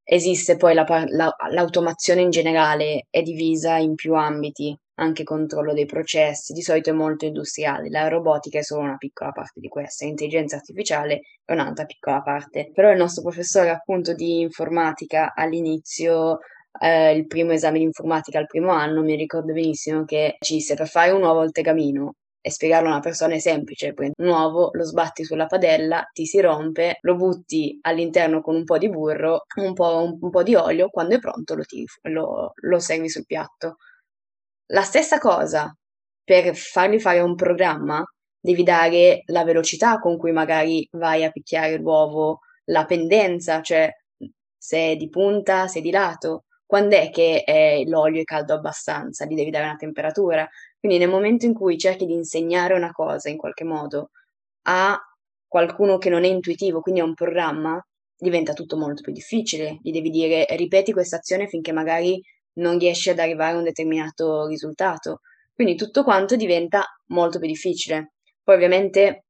Esiste 0.05 0.57
poi 0.57 0.75
la, 0.75 0.85
la, 1.09 1.35
l'automazione 1.51 2.22
in 2.22 2.31
generale, 2.31 3.07
è 3.09 3.22
divisa 3.22 3.77
in 3.77 3.94
più 3.94 4.14
ambiti, 4.14 4.77
anche 4.94 5.22
controllo 5.22 5.72
dei 5.72 5.87
processi, 5.87 6.53
di 6.53 6.61
solito 6.61 6.90
è 6.90 6.92
molto 6.92 7.25
industriale. 7.25 7.88
La 7.88 8.09
robotica 8.09 8.59
è 8.59 8.62
solo 8.62 8.83
una 8.83 8.96
piccola 8.96 9.31
parte 9.31 9.61
di 9.61 9.68
questa, 9.68 10.05
l'intelligenza 10.05 10.57
artificiale 10.57 11.20
è 11.44 11.53
un'altra 11.53 11.85
piccola 11.85 12.20
parte. 12.20 12.70
Però 12.72 12.90
il 12.90 12.98
nostro 12.98 13.22
professore 13.22 13.70
appunto 13.70 14.12
di 14.14 14.40
informatica 14.40 15.33
all'inizio 15.35 16.38
eh, 16.81 17.15
il 17.15 17.27
primo 17.27 17.53
esame 17.53 17.79
di 17.79 17.85
informatica 17.85 18.39
al 18.39 18.47
primo 18.47 18.71
anno, 18.71 19.03
mi 19.03 19.17
ricordo 19.17 19.53
benissimo 19.53 20.05
che 20.05 20.37
ci 20.41 20.55
disse 20.55 20.75
per 20.75 20.89
fare 20.89 21.11
un 21.11 21.23
uovo 21.23 21.41
al 21.41 21.53
tegamino 21.53 22.15
e 22.41 22.51
spiegarlo 22.51 22.89
a 22.89 22.93
una 22.93 23.01
persona 23.01 23.35
è 23.35 23.39
semplice, 23.39 23.95
prendi 23.95 24.15
un 24.19 24.29
uovo, 24.29 24.71
lo 24.73 24.85
sbatti 24.85 25.25
sulla 25.25 25.47
padella, 25.47 26.05
ti 26.13 26.27
si 26.27 26.41
rompe, 26.41 26.99
lo 27.03 27.15
butti 27.15 27.79
all'interno 27.83 28.41
con 28.41 28.57
un 28.57 28.65
po' 28.65 28.79
di 28.79 28.91
burro, 28.91 29.43
un 29.57 29.75
po', 29.75 30.03
un, 30.03 30.19
un 30.21 30.31
po 30.31 30.43
di 30.43 30.55
olio, 30.57 30.89
quando 30.91 31.15
è 31.15 31.21
pronto 31.21 31.55
lo, 31.55 31.63
tiri, 31.63 31.87
lo, 32.11 32.53
lo 32.55 32.79
servi 32.81 33.09
sul 33.09 33.27
piatto. 33.27 33.77
La 34.73 34.83
stessa 34.83 35.19
cosa 35.19 35.73
per 36.25 36.55
fargli 36.57 36.99
fare 36.99 37.21
un 37.21 37.37
programma, 37.37 38.03
devi 38.41 38.65
dare 38.65 39.23
la 39.27 39.45
velocità 39.45 39.99
con 40.01 40.17
cui 40.17 40.33
magari 40.33 40.87
vai 40.93 41.25
a 41.25 41.31
picchiare 41.31 41.77
l'uovo, 41.77 42.41
la 42.67 42.85
pendenza, 42.85 43.61
cioè 43.61 43.89
se 44.57 44.93
è 44.93 44.97
di 44.97 45.09
punta, 45.09 45.69
se 45.69 45.79
è 45.79 45.83
di 45.83 45.91
lato, 45.91 46.45
quando 46.73 46.97
è 46.97 47.11
che 47.11 47.43
è, 47.45 47.83
l'olio 47.85 48.23
è 48.23 48.25
caldo 48.25 48.55
abbastanza, 48.55 49.27
gli 49.27 49.35
devi 49.35 49.51
dare 49.51 49.67
una 49.67 49.77
temperatura. 49.77 50.49
Quindi 50.79 50.97
nel 50.97 51.11
momento 51.11 51.45
in 51.45 51.53
cui 51.53 51.77
cerchi 51.77 52.07
di 52.07 52.15
insegnare 52.15 52.73
una 52.73 52.93
cosa 52.93 53.29
in 53.29 53.37
qualche 53.37 53.63
modo 53.63 54.09
a 54.69 54.99
qualcuno 55.47 55.99
che 55.99 56.09
non 56.09 56.25
è 56.25 56.29
intuitivo, 56.29 56.81
quindi 56.81 57.03
a 57.03 57.05
un 57.05 57.13
programma, 57.13 57.79
diventa 58.17 58.55
tutto 58.55 58.79
molto 58.79 59.03
più 59.03 59.13
difficile. 59.13 59.81
Gli 59.83 59.91
devi 59.91 60.09
dire 60.09 60.47
ripeti 60.49 60.95
questa 60.95 61.17
azione 61.17 61.47
finché 61.47 61.73
magari 61.73 62.19
non 62.55 62.79
riesci 62.79 63.11
ad 63.11 63.19
arrivare 63.19 63.53
a 63.53 63.59
un 63.59 63.65
determinato 63.65 64.47
risultato. 64.47 65.21
Quindi 65.53 65.75
tutto 65.75 66.03
quanto 66.03 66.37
diventa 66.37 66.87
molto 67.09 67.39
più 67.39 67.49
difficile. 67.49 68.13
Poi 68.43 68.55
ovviamente 68.55 69.25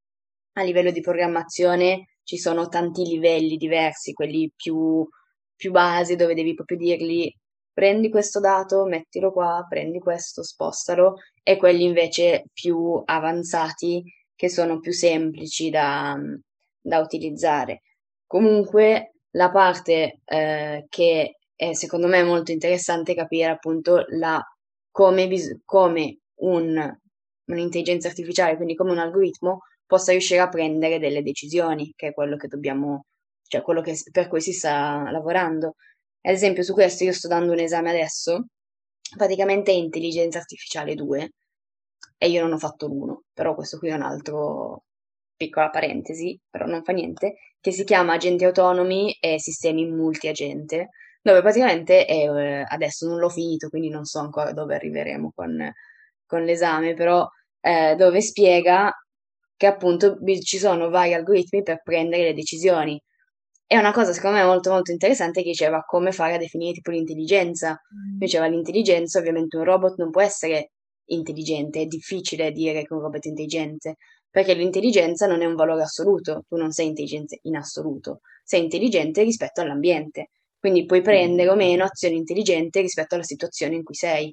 a 0.53 0.63
livello 0.63 0.91
di 0.91 1.01
programmazione 1.01 2.05
ci 2.23 2.37
sono 2.37 2.69
tanti 2.69 3.03
livelli 3.03 3.57
diversi, 3.57 4.13
quelli 4.13 4.49
più 4.55 5.05
più 5.55 5.71
base 5.71 6.15
dove 6.15 6.33
devi 6.33 6.53
proprio 6.53 6.77
dirgli 6.77 7.31
prendi 7.73 8.09
questo 8.09 8.39
dato, 8.39 8.85
mettilo 8.85 9.31
qua, 9.31 9.65
prendi 9.67 9.99
questo, 9.99 10.43
spostalo, 10.43 11.15
e 11.41 11.57
quelli 11.57 11.83
invece 11.83 12.45
più 12.53 13.01
avanzati 13.03 14.03
che 14.35 14.49
sono 14.49 14.79
più 14.79 14.91
semplici 14.91 15.69
da, 15.69 16.15
da 16.79 16.99
utilizzare. 16.99 17.81
Comunque 18.27 19.15
la 19.31 19.49
parte 19.49 20.19
eh, 20.25 20.85
che 20.87 21.37
è 21.55 21.73
secondo 21.73 22.07
me 22.07 22.23
molto 22.23 22.51
interessante 22.51 23.15
capire 23.15 23.49
appunto 23.49 24.05
la, 24.09 24.39
come, 24.91 25.27
bis- 25.27 25.59
come 25.65 26.19
un, 26.41 26.97
un'intelligenza 27.45 28.07
artificiale, 28.07 28.55
quindi 28.55 28.75
come 28.75 28.91
un 28.91 28.99
algoritmo, 28.99 29.59
possa 29.85 30.11
riuscire 30.11 30.39
a 30.41 30.49
prendere 30.49 30.99
delle 30.99 31.21
decisioni, 31.23 31.91
che 31.95 32.07
è 32.07 32.13
quello 32.13 32.35
che 32.37 32.47
dobbiamo 32.47 33.05
cioè 33.53 33.61
quello 33.61 33.81
che, 33.81 33.95
per 34.11 34.27
cui 34.27 34.41
si 34.41 34.51
sta 34.51 35.09
lavorando. 35.11 35.75
Ad 36.21 36.33
esempio, 36.33 36.63
su 36.63 36.73
questo 36.73 37.03
io 37.03 37.13
sto 37.13 37.27
dando 37.27 37.51
un 37.51 37.59
esame 37.59 37.91
adesso, 37.91 38.47
praticamente 39.15 39.71
è 39.71 39.75
intelligenza 39.75 40.39
artificiale 40.39 40.95
2, 40.95 41.29
e 42.17 42.29
io 42.29 42.41
non 42.41 42.53
ho 42.53 42.57
fatto 42.57 42.87
l'uno, 42.87 43.23
però 43.33 43.53
questo 43.53 43.77
qui 43.77 43.89
è 43.89 43.93
un 43.93 44.01
altro 44.01 44.85
piccola 45.35 45.69
parentesi, 45.69 46.39
però 46.49 46.65
non 46.65 46.83
fa 46.83 46.93
niente, 46.93 47.35
che 47.59 47.71
si 47.71 47.83
chiama 47.83 48.13
agenti 48.13 48.43
autonomi 48.45 49.15
e 49.19 49.39
sistemi 49.39 49.85
multiagente, 49.85 50.89
dove 51.21 51.41
praticamente 51.41 52.05
è, 52.05 52.27
eh, 52.29 52.65
adesso 52.67 53.07
non 53.07 53.19
l'ho 53.19 53.29
finito, 53.29 53.69
quindi 53.69 53.89
non 53.89 54.05
so 54.05 54.19
ancora 54.19 54.51
dove 54.51 54.75
arriveremo 54.75 55.31
con, 55.35 55.71
con 56.25 56.43
l'esame, 56.43 56.93
però 56.95 57.27
eh, 57.61 57.95
dove 57.95 58.21
spiega 58.21 58.91
che 59.55 59.65
appunto 59.67 60.17
ci 60.41 60.57
sono 60.57 60.89
vari 60.89 61.13
algoritmi 61.13 61.61
per 61.61 61.81
prendere 61.83 62.23
le 62.23 62.33
decisioni. 62.33 62.99
È 63.73 63.77
una 63.77 63.91
cosa 63.91 64.13
secondo 64.13 64.37
me 64.37 64.43
molto 64.43 64.69
molto 64.69 64.91
interessante 64.91 65.41
che 65.41 65.49
diceva 65.49 65.81
come 65.81 66.11
fare 66.11 66.35
a 66.35 66.37
definire 66.37 66.73
tipo 66.73 66.91
l'intelligenza. 66.91 67.71
Mm. 67.71 68.19
Diceva 68.19 68.45
l'intelligenza, 68.45 69.17
ovviamente 69.17 69.57
un 69.57 69.63
robot 69.63 69.95
non 69.97 70.11
può 70.11 70.21
essere 70.21 70.73
intelligente, 71.05 71.81
è 71.81 71.85
difficile 71.87 72.51
dire 72.51 72.83
che 72.83 72.93
un 72.93 72.99
robot 72.99 73.25
è 73.25 73.29
intelligente, 73.29 73.95
perché 74.29 74.53
l'intelligenza 74.53 75.25
non 75.25 75.41
è 75.41 75.45
un 75.45 75.55
valore 75.55 75.81
assoluto, 75.81 76.43
tu 76.47 76.55
non 76.55 76.69
sei 76.69 76.89
intelligente 76.89 77.39
in 77.41 77.55
assoluto, 77.55 78.19
sei 78.43 78.61
intelligente 78.61 79.23
rispetto 79.23 79.61
all'ambiente, 79.61 80.29
quindi 80.59 80.85
puoi 80.85 81.01
prendere 81.01 81.49
o 81.49 81.55
meno 81.55 81.83
azioni 81.83 82.15
intelligenti 82.15 82.79
rispetto 82.79 83.15
alla 83.15 83.23
situazione 83.23 83.73
in 83.73 83.83
cui 83.83 83.95
sei. 83.95 84.31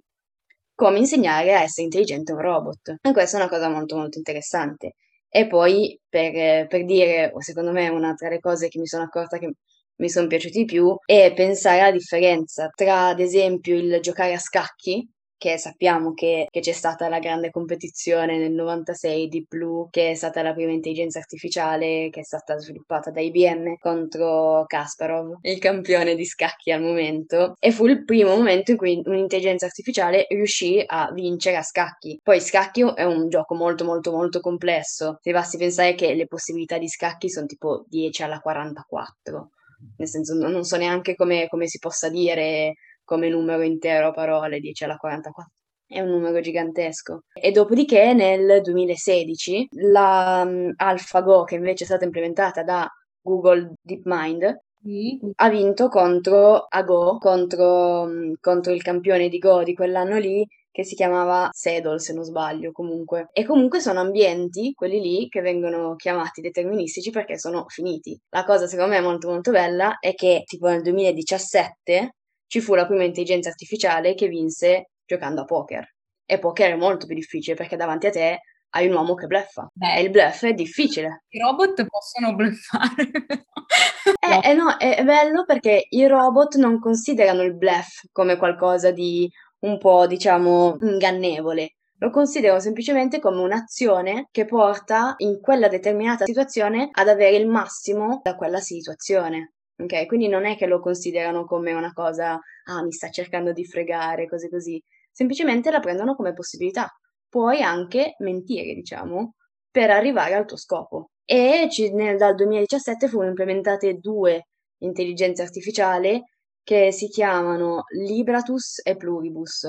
Come 0.74 0.98
insegnare 0.98 1.54
a 1.54 1.62
essere 1.62 1.84
intelligente 1.84 2.32
un 2.32 2.42
robot. 2.42 2.96
E 3.00 3.12
questa 3.12 3.38
è 3.38 3.40
una 3.40 3.48
cosa 3.48 3.70
molto 3.70 3.96
molto 3.96 4.18
interessante. 4.18 4.96
E 5.32 5.46
poi 5.46 5.96
per, 6.08 6.66
per 6.66 6.84
dire, 6.84 7.32
secondo 7.38 7.70
me, 7.70 7.88
una 7.88 8.14
tra 8.14 8.28
le 8.28 8.40
cose 8.40 8.68
che 8.68 8.80
mi 8.80 8.86
sono 8.86 9.04
accorta 9.04 9.38
che 9.38 9.52
mi 9.96 10.08
sono 10.08 10.26
piaciuti 10.26 10.58
di 10.60 10.64
più 10.64 10.96
è 11.04 11.32
pensare 11.34 11.80
alla 11.80 11.92
differenza 11.92 12.68
tra, 12.74 13.08
ad 13.08 13.20
esempio, 13.20 13.76
il 13.76 14.00
giocare 14.00 14.32
a 14.34 14.38
scacchi 14.38 15.08
che 15.40 15.56
sappiamo 15.56 16.12
che, 16.12 16.48
che, 16.50 16.60
c'è 16.60 16.72
stata 16.72 17.08
la 17.08 17.18
grande 17.18 17.50
competizione 17.50 18.36
nel 18.36 18.52
96 18.52 19.26
di 19.26 19.46
Blue, 19.48 19.88
che 19.88 20.10
è 20.10 20.14
stata 20.14 20.42
la 20.42 20.52
prima 20.52 20.70
intelligenza 20.70 21.18
artificiale 21.18 22.10
che 22.10 22.20
è 22.20 22.22
stata 22.24 22.58
sviluppata 22.58 23.10
da 23.10 23.22
IBM 23.22 23.78
contro 23.78 24.64
Kasparov, 24.66 25.38
il 25.40 25.58
campione 25.58 26.14
di 26.14 26.26
scacchi 26.26 26.70
al 26.72 26.82
momento, 26.82 27.54
e 27.58 27.72
fu 27.72 27.86
il 27.86 28.04
primo 28.04 28.36
momento 28.36 28.72
in 28.72 28.76
cui 28.76 29.00
un'intelligenza 29.02 29.64
artificiale 29.64 30.26
riuscì 30.28 30.84
a 30.84 31.10
vincere 31.10 31.56
a 31.56 31.62
scacchi. 31.62 32.20
Poi 32.22 32.38
scacchi 32.38 32.82
è 32.94 33.04
un 33.04 33.30
gioco 33.30 33.54
molto 33.54 33.86
molto 33.86 34.10
molto 34.10 34.40
complesso, 34.40 35.16
se 35.22 35.32
basti 35.32 35.56
pensare 35.56 35.94
che 35.94 36.12
le 36.12 36.26
possibilità 36.26 36.76
di 36.76 36.88
scacchi 36.88 37.30
sono 37.30 37.46
tipo 37.46 37.86
10 37.88 38.22
alla 38.24 38.40
44 38.40 39.52
nel 39.96 40.08
senso 40.08 40.34
non 40.34 40.62
so 40.64 40.76
neanche 40.76 41.14
come, 41.14 41.48
come 41.48 41.66
si 41.66 41.78
possa 41.78 42.10
dire 42.10 42.74
come 43.10 43.28
numero 43.28 43.62
intero 43.62 44.12
parole, 44.12 44.60
10 44.60 44.84
alla 44.84 44.96
44 44.96 45.50
è 45.84 45.98
un 45.98 46.10
numero 46.10 46.40
gigantesco. 46.40 47.24
E 47.32 47.50
dopodiché 47.50 48.12
nel 48.12 48.60
2016 48.62 49.66
la 49.90 50.44
um, 50.46 50.72
AlphaGo, 50.76 51.42
che 51.42 51.56
invece 51.56 51.82
è 51.82 51.86
stata 51.88 52.04
implementata 52.04 52.62
da 52.62 52.88
Google 53.20 53.72
DeepMind, 53.82 54.56
mm. 54.88 55.30
ha 55.34 55.48
vinto 55.48 55.88
contro 55.88 56.66
a 56.68 56.82
Go, 56.84 57.18
contro, 57.18 58.02
um, 58.02 58.34
contro, 58.40 58.72
il 58.72 58.82
campione 58.82 59.28
di 59.28 59.38
Go 59.38 59.64
di 59.64 59.74
quell'anno 59.74 60.18
lì, 60.18 60.46
che 60.70 60.84
si 60.84 60.94
chiamava 60.94 61.48
Sedol, 61.50 62.00
se 62.00 62.12
non 62.12 62.22
sbaglio, 62.22 62.70
comunque. 62.70 63.28
E 63.32 63.44
comunque 63.44 63.80
sono 63.80 63.98
ambienti, 63.98 64.72
quelli 64.72 65.00
lì, 65.00 65.28
che 65.28 65.40
vengono 65.40 65.96
chiamati 65.96 66.40
deterministici 66.40 67.10
perché 67.10 67.36
sono 67.36 67.64
finiti. 67.66 68.16
La 68.28 68.44
cosa 68.44 68.68
secondo 68.68 68.92
me 68.92 69.00
molto 69.00 69.28
molto 69.28 69.50
bella 69.50 69.98
è 69.98 70.14
che 70.14 70.44
tipo 70.46 70.68
nel 70.68 70.82
2017 70.82 72.14
ci 72.50 72.60
fu 72.60 72.74
la 72.74 72.84
prima 72.84 73.04
intelligenza 73.04 73.48
artificiale 73.48 74.14
che 74.14 74.26
vinse 74.26 74.90
giocando 75.06 75.42
a 75.42 75.44
poker. 75.44 75.88
E 76.26 76.40
poker 76.40 76.72
è 76.72 76.76
molto 76.76 77.06
più 77.06 77.14
difficile 77.14 77.54
perché 77.54 77.76
davanti 77.76 78.08
a 78.08 78.10
te 78.10 78.40
hai 78.70 78.88
un 78.88 78.94
uomo 78.94 79.14
che 79.14 79.28
bluffa. 79.28 79.68
Beh, 79.72 79.94
e 79.94 80.02
il 80.02 80.10
bluff 80.10 80.44
è 80.44 80.52
difficile. 80.52 81.22
I 81.28 81.38
robot 81.38 81.86
possono 81.86 82.34
bluffare. 82.34 83.08
eh, 84.42 84.50
eh, 84.50 84.54
no, 84.54 84.76
è 84.78 85.04
bello 85.04 85.44
perché 85.44 85.86
i 85.90 86.04
robot 86.08 86.56
non 86.56 86.80
considerano 86.80 87.42
il 87.42 87.56
bluff 87.56 88.02
come 88.10 88.36
qualcosa 88.36 88.90
di 88.90 89.30
un 89.60 89.78
po', 89.78 90.08
diciamo, 90.08 90.76
ingannevole. 90.80 91.76
Lo 91.98 92.10
considerano 92.10 92.58
semplicemente 92.58 93.20
come 93.20 93.42
un'azione 93.42 94.26
che 94.32 94.44
porta 94.44 95.14
in 95.18 95.38
quella 95.40 95.68
determinata 95.68 96.24
situazione 96.24 96.88
ad 96.90 97.06
avere 97.06 97.36
il 97.36 97.46
massimo 97.46 98.20
da 98.24 98.34
quella 98.34 98.58
situazione. 98.58 99.52
Ok, 99.80 100.06
quindi 100.06 100.28
non 100.28 100.44
è 100.44 100.56
che 100.56 100.66
lo 100.66 100.80
considerano 100.80 101.44
come 101.44 101.72
una 101.72 101.92
cosa, 101.92 102.38
ah, 102.64 102.82
mi 102.82 102.92
sta 102.92 103.08
cercando 103.08 103.52
di 103.52 103.64
fregare, 103.64 104.28
cose 104.28 104.48
così. 104.50 104.82
Semplicemente 105.10 105.70
la 105.70 105.80
prendono 105.80 106.14
come 106.14 106.34
possibilità. 106.34 106.88
Puoi 107.28 107.62
anche 107.62 108.14
mentire, 108.18 108.74
diciamo, 108.74 109.36
per 109.70 109.90
arrivare 109.90 110.34
al 110.34 110.44
tuo 110.46 110.56
scopo. 110.56 111.10
E 111.24 111.68
ci, 111.70 111.92
nel, 111.94 112.16
dal 112.18 112.34
2017 112.34 113.08
furono 113.08 113.28
implementate 113.30 113.94
due 113.94 114.48
intelligenze 114.78 115.42
artificiali 115.42 116.22
che 116.62 116.92
si 116.92 117.08
chiamano 117.08 117.84
Libratus 117.94 118.80
e 118.84 118.96
Pluribus. 118.96 119.66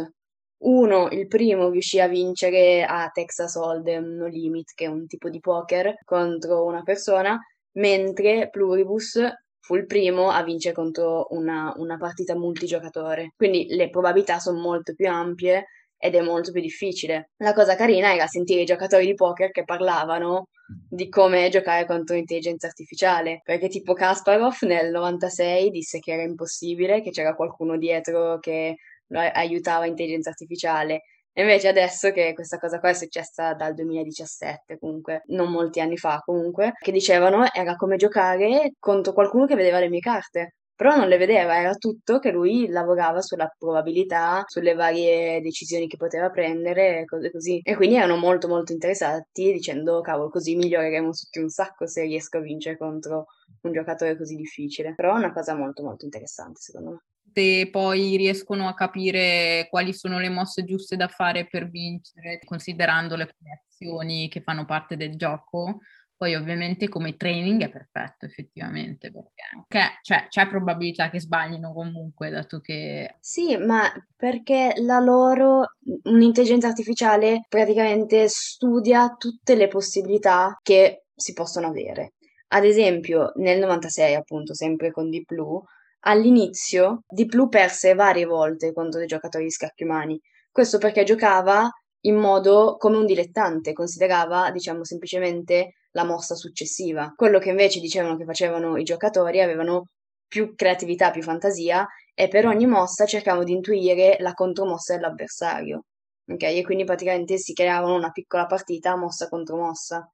Uno, 0.63 1.07
il 1.09 1.27
primo, 1.27 1.69
riuscì 1.69 1.99
a 1.99 2.07
vincere 2.07 2.83
a 2.83 3.09
Texas 3.09 3.55
Hold'em 3.55 4.15
No 4.17 4.27
Limit, 4.27 4.73
che 4.75 4.85
è 4.85 4.87
un 4.87 5.07
tipo 5.07 5.29
di 5.29 5.39
poker, 5.39 5.95
contro 6.03 6.65
una 6.65 6.83
persona, 6.83 7.39
mentre 7.73 8.49
Pluribus 8.49 9.19
fu 9.61 9.75
il 9.75 9.85
primo 9.85 10.29
a 10.29 10.43
vincere 10.43 10.73
contro 10.73 11.27
una, 11.29 11.73
una 11.77 11.97
partita 11.97 12.35
multigiocatore. 12.35 13.33
Quindi 13.35 13.67
le 13.69 13.89
probabilità 13.89 14.39
sono 14.39 14.59
molto 14.59 14.93
più 14.93 15.07
ampie 15.07 15.67
ed 15.97 16.15
è 16.15 16.21
molto 16.21 16.51
più 16.51 16.61
difficile. 16.61 17.29
La 17.37 17.53
cosa 17.53 17.75
carina 17.75 18.13
era 18.13 18.25
sentire 18.27 18.61
i 18.61 18.65
giocatori 18.65 19.05
di 19.05 19.13
poker 19.13 19.51
che 19.51 19.63
parlavano 19.63 20.47
di 20.89 21.09
come 21.09 21.49
giocare 21.49 21.85
contro 21.85 22.15
l'intelligenza 22.15 22.67
artificiale, 22.67 23.41
perché 23.43 23.67
tipo 23.67 23.93
Kasparov 23.93 24.55
nel 24.61 24.89
96 24.89 25.69
disse 25.69 25.99
che 25.99 26.13
era 26.13 26.23
impossibile, 26.23 27.01
che 27.01 27.11
c'era 27.11 27.35
qualcuno 27.35 27.77
dietro 27.77 28.39
che 28.39 28.77
aiutava 29.13 29.85
l'intelligenza 29.85 30.29
artificiale 30.29 31.01
invece 31.33 31.67
adesso 31.69 32.11
che 32.11 32.33
questa 32.33 32.57
cosa 32.57 32.79
qua 32.79 32.89
è 32.89 32.93
successa 32.93 33.53
dal 33.53 33.73
2017, 33.73 34.77
comunque, 34.79 35.23
non 35.27 35.49
molti 35.51 35.79
anni 35.79 35.97
fa 35.97 36.19
comunque, 36.23 36.73
che 36.79 36.91
dicevano 36.91 37.45
era 37.51 37.75
come 37.75 37.95
giocare 37.97 38.73
contro 38.79 39.13
qualcuno 39.13 39.45
che 39.45 39.55
vedeva 39.55 39.79
le 39.79 39.89
mie 39.89 39.99
carte. 39.99 40.55
però 40.75 40.95
non 40.95 41.07
le 41.07 41.17
vedeva, 41.17 41.57
era 41.59 41.73
tutto 41.75 42.17
che 42.19 42.31
lui 42.31 42.67
lavorava 42.67 43.21
sulla 43.21 43.47
probabilità, 43.55 44.43
sulle 44.47 44.73
varie 44.73 45.39
decisioni 45.41 45.87
che 45.87 45.95
poteva 45.97 46.31
prendere, 46.31 47.05
cose 47.05 47.29
così. 47.31 47.59
E 47.63 47.75
quindi 47.75 47.97
erano 47.97 48.17
molto 48.17 48.47
molto 48.47 48.71
interessati 48.71 49.51
dicendo, 49.53 50.01
cavolo, 50.01 50.29
così 50.29 50.55
miglioreremo 50.55 51.11
tutti 51.11 51.39
un 51.39 51.49
sacco 51.49 51.85
se 51.87 52.01
riesco 52.03 52.37
a 52.37 52.41
vincere 52.41 52.77
contro 52.77 53.25
un 53.61 53.71
giocatore 53.73 54.17
così 54.17 54.35
difficile. 54.35 54.93
Però 54.95 55.13
è 55.13 55.17
una 55.17 55.31
cosa 55.31 55.55
molto 55.55 55.83
molto 55.83 56.05
interessante 56.05 56.59
secondo 56.61 56.89
me 56.91 57.01
se 57.33 57.69
poi 57.69 58.15
riescono 58.17 58.67
a 58.67 58.73
capire 58.73 59.67
quali 59.69 59.93
sono 59.93 60.19
le 60.19 60.29
mosse 60.29 60.63
giuste 60.63 60.95
da 60.95 61.07
fare 61.07 61.47
per 61.47 61.69
vincere, 61.69 62.39
considerando 62.45 63.15
le 63.15 63.33
azioni 63.67 64.27
che 64.29 64.41
fanno 64.41 64.65
parte 64.65 64.95
del 64.95 65.15
gioco, 65.15 65.79
poi 66.21 66.35
ovviamente 66.35 66.87
come 66.87 67.17
training 67.17 67.63
è 67.63 67.69
perfetto 67.71 68.27
effettivamente, 68.27 69.11
perché 69.11 69.97
cioè, 70.03 70.27
c'è 70.29 70.47
probabilità 70.47 71.09
che 71.09 71.19
sbaglino 71.19 71.73
comunque, 71.73 72.29
dato 72.29 72.59
che... 72.59 73.15
Sì, 73.19 73.57
ma 73.57 73.91
perché 74.15 74.73
la 74.77 74.99
loro, 74.99 75.77
un'intelligenza 76.03 76.67
artificiale 76.67 77.45
praticamente 77.49 78.27
studia 78.27 79.15
tutte 79.17 79.55
le 79.55 79.67
possibilità 79.67 80.59
che 80.61 81.05
si 81.15 81.33
possono 81.33 81.65
avere. 81.65 82.13
Ad 82.49 82.65
esempio, 82.65 83.31
nel 83.37 83.57
96, 83.57 84.13
appunto, 84.13 84.53
sempre 84.53 84.91
con 84.91 85.09
Deep 85.09 85.25
Blue, 85.25 85.63
all'inizio 86.01 87.03
Deep 87.07 87.29
Blue 87.29 87.47
perse 87.49 87.93
varie 87.93 88.25
volte 88.25 88.73
contro 88.73 88.99
dei 88.99 89.07
giocatori 89.07 89.45
di 89.45 89.51
scacchi 89.51 89.83
umani. 89.83 90.19
Questo 90.51 90.77
perché 90.77 91.03
giocava 91.03 91.69
in 92.01 92.15
modo 92.15 92.77
come 92.77 92.97
un 92.97 93.05
dilettante, 93.05 93.73
considerava, 93.73 94.51
diciamo, 94.51 94.83
semplicemente 94.83 95.73
la 95.91 96.03
mossa 96.03 96.35
successiva. 96.35 97.13
Quello 97.15 97.39
che 97.39 97.49
invece 97.49 97.79
dicevano 97.79 98.17
che 98.17 98.25
facevano 98.25 98.77
i 98.77 98.83
giocatori 98.83 99.41
avevano 99.41 99.89
più 100.27 100.55
creatività, 100.55 101.11
più 101.11 101.21
fantasia 101.21 101.85
e 102.13 102.27
per 102.27 102.45
ogni 102.47 102.65
mossa 102.65 103.05
cercavano 103.05 103.43
di 103.43 103.53
intuire 103.53 104.15
la 104.19 104.33
contromossa 104.33 104.95
dell'avversario. 104.95 105.85
Ok? 106.27 106.43
E 106.43 106.63
quindi 106.63 106.83
praticamente 106.85 107.37
si 107.37 107.53
creavano 107.53 107.95
una 107.95 108.11
piccola 108.11 108.45
partita 108.45 108.95
mossa 108.95 109.27
contro 109.27 109.57
mossa, 109.57 110.07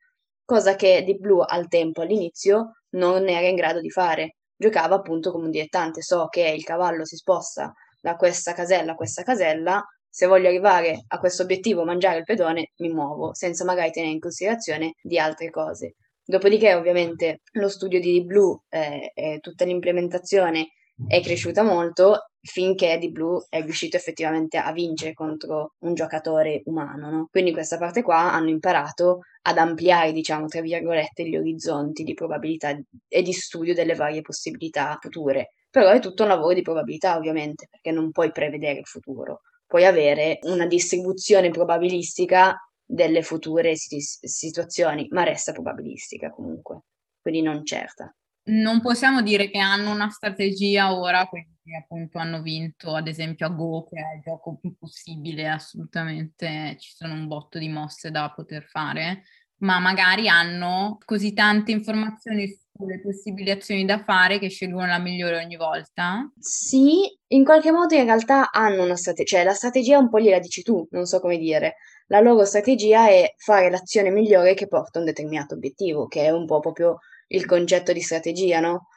cosa 0.44 0.76
che 0.76 1.04
Deep 1.06 1.20
Blue 1.20 1.46
al 1.48 1.68
tempo, 1.68 2.02
all'inizio, 2.02 2.78
non 2.92 3.28
era 3.30 3.48
in 3.48 3.56
grado 3.56 3.80
di 3.82 3.90
fare. 3.92 4.37
Giocava 4.58 4.96
appunto 4.96 5.32
come 5.32 5.46
un 5.46 5.52
dilettante, 5.52 6.02
so 6.02 6.28
che 6.28 6.48
il 6.50 6.64
cavallo 6.64 7.06
si 7.06 7.16
sposta 7.16 7.72
da 8.02 8.16
questa 8.16 8.54
casella 8.54 8.94
a 8.94 8.96
questa 8.96 9.24
casella, 9.24 9.84
se 10.10 10.26
voglio 10.26 10.48
arrivare 10.48 11.04
a 11.08 11.20
questo 11.20 11.44
obiettivo, 11.44 11.86
mangiare 11.86 12.20
il 12.20 12.24
pedone, 12.24 12.72
mi 12.78 12.90
muovo, 12.90 13.36
senza 13.36 13.64
magari 13.64 13.92
tenere 13.92 14.14
in 14.14 14.20
considerazione 14.20 14.96
di 15.02 15.20
altre 15.20 15.52
cose. 15.52 15.96
Dopodiché, 16.26 16.74
ovviamente, 16.74 17.42
lo 17.52 17.70
studio 17.70 18.00
di 18.00 18.26
Blue 18.26 18.62
eh, 18.70 19.12
e 19.14 19.40
tutta 19.40 19.64
l'implementazione 19.64 20.70
è 21.08 21.22
cresciuta 21.22 21.62
molto 21.62 22.32
finché 22.48 22.98
Di 22.98 23.12
Blue 23.12 23.46
è 23.50 23.62
riuscito 23.62 23.98
effettivamente 23.98 24.58
a 24.58 24.72
vincere 24.72 25.14
contro 25.14 25.74
un 25.80 25.94
giocatore 25.94 26.62
umano. 26.66 27.10
No? 27.10 27.28
Quindi 27.30 27.52
questa 27.52 27.78
parte 27.78 28.02
qua 28.02 28.34
hanno 28.34 28.50
imparato 28.50 29.20
ad 29.44 29.58
ampliare, 29.58 30.12
diciamo, 30.12 30.48
tra 30.48 30.62
virgolette, 30.62 31.28
gli 31.28 31.38
orizzonti 31.38 32.04
di 32.04 32.14
probabilità 32.14 32.76
e 33.08 33.22
di 33.22 33.34
studio 33.34 33.74
delle 33.74 33.96
varie 33.96 34.22
possibilità 34.22 34.98
future. 35.00 35.54
Però 35.70 35.90
è 35.90 36.00
tutto 36.00 36.24
un 36.24 36.30
lavoro 36.30 36.54
di 36.54 36.62
probabilità, 36.62 37.18
ovviamente, 37.18 37.68
perché 37.70 37.92
non 37.92 38.12
puoi 38.12 38.32
prevedere 38.32 38.80
il 38.80 38.86
futuro 38.86 39.42
puoi 39.68 39.86
avere 39.86 40.40
una 40.44 40.66
distribuzione 40.66 41.50
probabilistica 41.50 42.56
delle 42.84 43.22
future 43.22 43.76
sit- 43.76 44.26
situazioni, 44.26 45.08
ma 45.10 45.24
resta 45.24 45.52
probabilistica 45.52 46.30
comunque, 46.30 46.84
quindi 47.22 47.42
non 47.42 47.66
certa. 47.66 48.16
Non 48.50 48.80
possiamo 48.80 49.22
dire 49.22 49.50
che 49.50 49.60
hanno 49.60 49.92
una 49.92 50.10
strategia 50.10 50.94
ora, 50.96 51.26
quindi 51.26 51.76
appunto 51.78 52.18
hanno 52.18 52.42
vinto 52.42 52.96
ad 52.96 53.08
esempio 53.08 53.46
a 53.46 53.50
Go, 53.50 53.84
che 53.90 53.98
è 53.98 54.16
il 54.16 54.22
gioco 54.22 54.56
più 54.56 54.74
possibile, 54.78 55.50
assolutamente 55.50 56.78
ci 56.80 56.94
sono 56.96 57.14
un 57.14 57.28
botto 57.28 57.58
di 57.60 57.68
mosse 57.68 58.10
da 58.10 58.32
poter 58.34 58.64
fare, 58.64 59.24
ma 59.58 59.80
magari 59.80 60.30
hanno 60.30 60.98
così 61.04 61.34
tante 61.34 61.72
informazioni 61.72 62.48
sulle 62.74 63.02
possibili 63.02 63.52
azioni 63.52 63.84
da 63.84 64.02
fare 64.02 64.40
che 64.40 64.48
scelgono 64.48 64.86
la 64.86 65.00
migliore 65.00 65.44
ogni 65.44 65.58
volta? 65.58 66.32
Sì, 66.40 67.02
in 67.28 67.44
qualche 67.44 67.72
modo 67.72 67.96
in 67.96 68.06
realtà 68.06 68.50
hanno 68.52 68.84
una 68.84 68.96
strategia, 68.96 69.38
cioè 69.38 69.46
la 69.46 69.54
strategia 69.54 69.98
un 69.98 70.08
po' 70.08 70.22
gliela 70.22 70.40
dici 70.40 70.62
tu, 70.62 70.88
non 70.92 71.06
so 71.06 71.20
come 71.20 71.38
dire. 71.38 71.76
La 72.08 72.22
loro 72.22 72.46
strategia 72.46 73.10
è 73.10 73.34
fare 73.36 73.70
l'azione 73.70 74.10
migliore 74.10 74.54
che 74.54 74.68
porta 74.68 75.00
a 75.00 75.02
un 75.02 75.08
determinato 75.08 75.56
obiettivo, 75.56 76.08
che 76.08 76.24
è 76.24 76.30
un 76.30 76.46
po' 76.46 76.62
proprio 76.62 77.00
il 77.28 77.46
concetto 77.46 77.94
di 77.94 78.02
strategia, 78.02 78.60
no? 78.60 78.88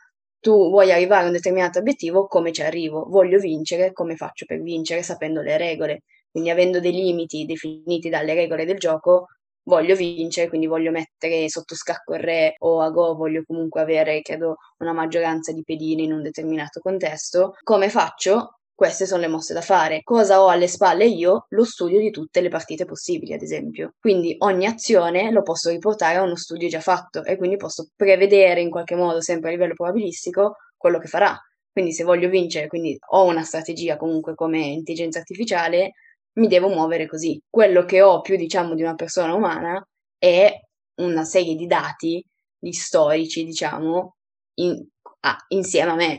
Tu 0.40 0.53
vuoi 0.71 0.90
arrivare 0.93 1.25
a 1.25 1.27
un 1.27 1.33
determinato 1.33 1.79
obiettivo, 1.81 2.27
come 2.27 2.53
ci 2.53 2.62
arrivo? 2.62 3.05
Voglio 3.09 3.38
vincere, 3.38 3.93
come 3.93 4.16
faccio 4.16 4.47
per 4.47 4.61
vincere, 4.62 5.03
sapendo 5.03 5.43
le 5.43 5.57
regole. 5.59 6.03
Quindi 6.31 6.51
avendo 6.51 6.81
dei 6.81 6.93
limiti 6.93 7.45
definiti 7.45 8.09
dalle 8.09 8.35
regole 8.35 8.64
del 8.64 8.79
gioco, 8.79 9.27
voglio 9.64 9.95
vincere, 9.95 10.49
quindi 10.49 10.66
voglio 10.66 10.90
mettere 10.90 11.49
sotto 11.49 11.75
scacco 11.75 12.14
il 12.14 12.21
re 12.21 12.55
o 12.59 12.81
a 12.81 12.90
go, 12.90 13.14
voglio 13.14 13.43
comunque 13.47 13.81
avere, 13.83 14.21
credo, 14.23 14.57
una 14.79 14.93
maggioranza 14.93 15.53
di 15.53 15.62
pedine 15.64 16.03
in 16.03 16.12
un 16.12 16.23
determinato 16.23 16.81
contesto. 16.81 17.55
Come 17.62 17.88
faccio? 17.90 18.60
Queste 18.81 19.05
sono 19.05 19.21
le 19.21 19.29
mosse 19.29 19.53
da 19.53 19.61
fare. 19.61 20.01
Cosa 20.03 20.40
ho 20.40 20.49
alle 20.49 20.66
spalle 20.66 21.05
io? 21.05 21.45
Lo 21.51 21.64
studio 21.66 21.99
di 22.01 22.11
tutte 22.11 22.40
le 22.40 22.49
partite 22.49 22.87
possibili, 22.87 23.35
ad 23.35 23.43
esempio. 23.43 23.93
Quindi 24.01 24.35
ogni 24.38 24.64
azione 24.64 25.31
lo 25.31 25.43
posso 25.43 25.69
riportare 25.69 26.16
a 26.16 26.23
uno 26.23 26.35
studio 26.35 26.66
già 26.66 26.81
fatto 26.81 27.23
e 27.23 27.37
quindi 27.37 27.57
posso 27.57 27.88
prevedere 27.95 28.62
in 28.62 28.71
qualche 28.71 28.95
modo, 28.95 29.21
sempre 29.21 29.51
a 29.51 29.53
livello 29.53 29.75
probabilistico, 29.75 30.57
quello 30.79 30.99
che 30.99 31.09
farà. 31.09 31.38
Quindi 31.71 31.93
se 31.93 32.05
voglio 32.05 32.31
vincere, 32.31 32.69
quindi 32.69 32.97
ho 33.11 33.25
una 33.27 33.43
strategia 33.43 33.99
comunque 33.99 34.35
come 34.35 34.61
intelligenza 34.61 35.19
artificiale, 35.19 35.93
mi 36.38 36.49
devo 36.49 36.69
muovere 36.69 37.07
così. 37.07 37.38
Quello 37.51 37.85
che 37.85 38.01
ho 38.01 38.23
più, 38.23 38.37
diciamo, 38.37 38.75
di 38.75 38.81
una 38.81 38.95
persona 38.95 39.35
umana 39.35 39.87
è 40.16 40.59
una 41.03 41.25
serie 41.25 41.55
di 41.55 41.66
dati, 41.66 42.25
di 42.59 42.73
storici, 42.73 43.45
diciamo, 43.45 44.16
in, 44.55 44.83
ah, 45.21 45.37
insieme 45.49 45.90
a 45.90 45.95
me. 45.97 46.19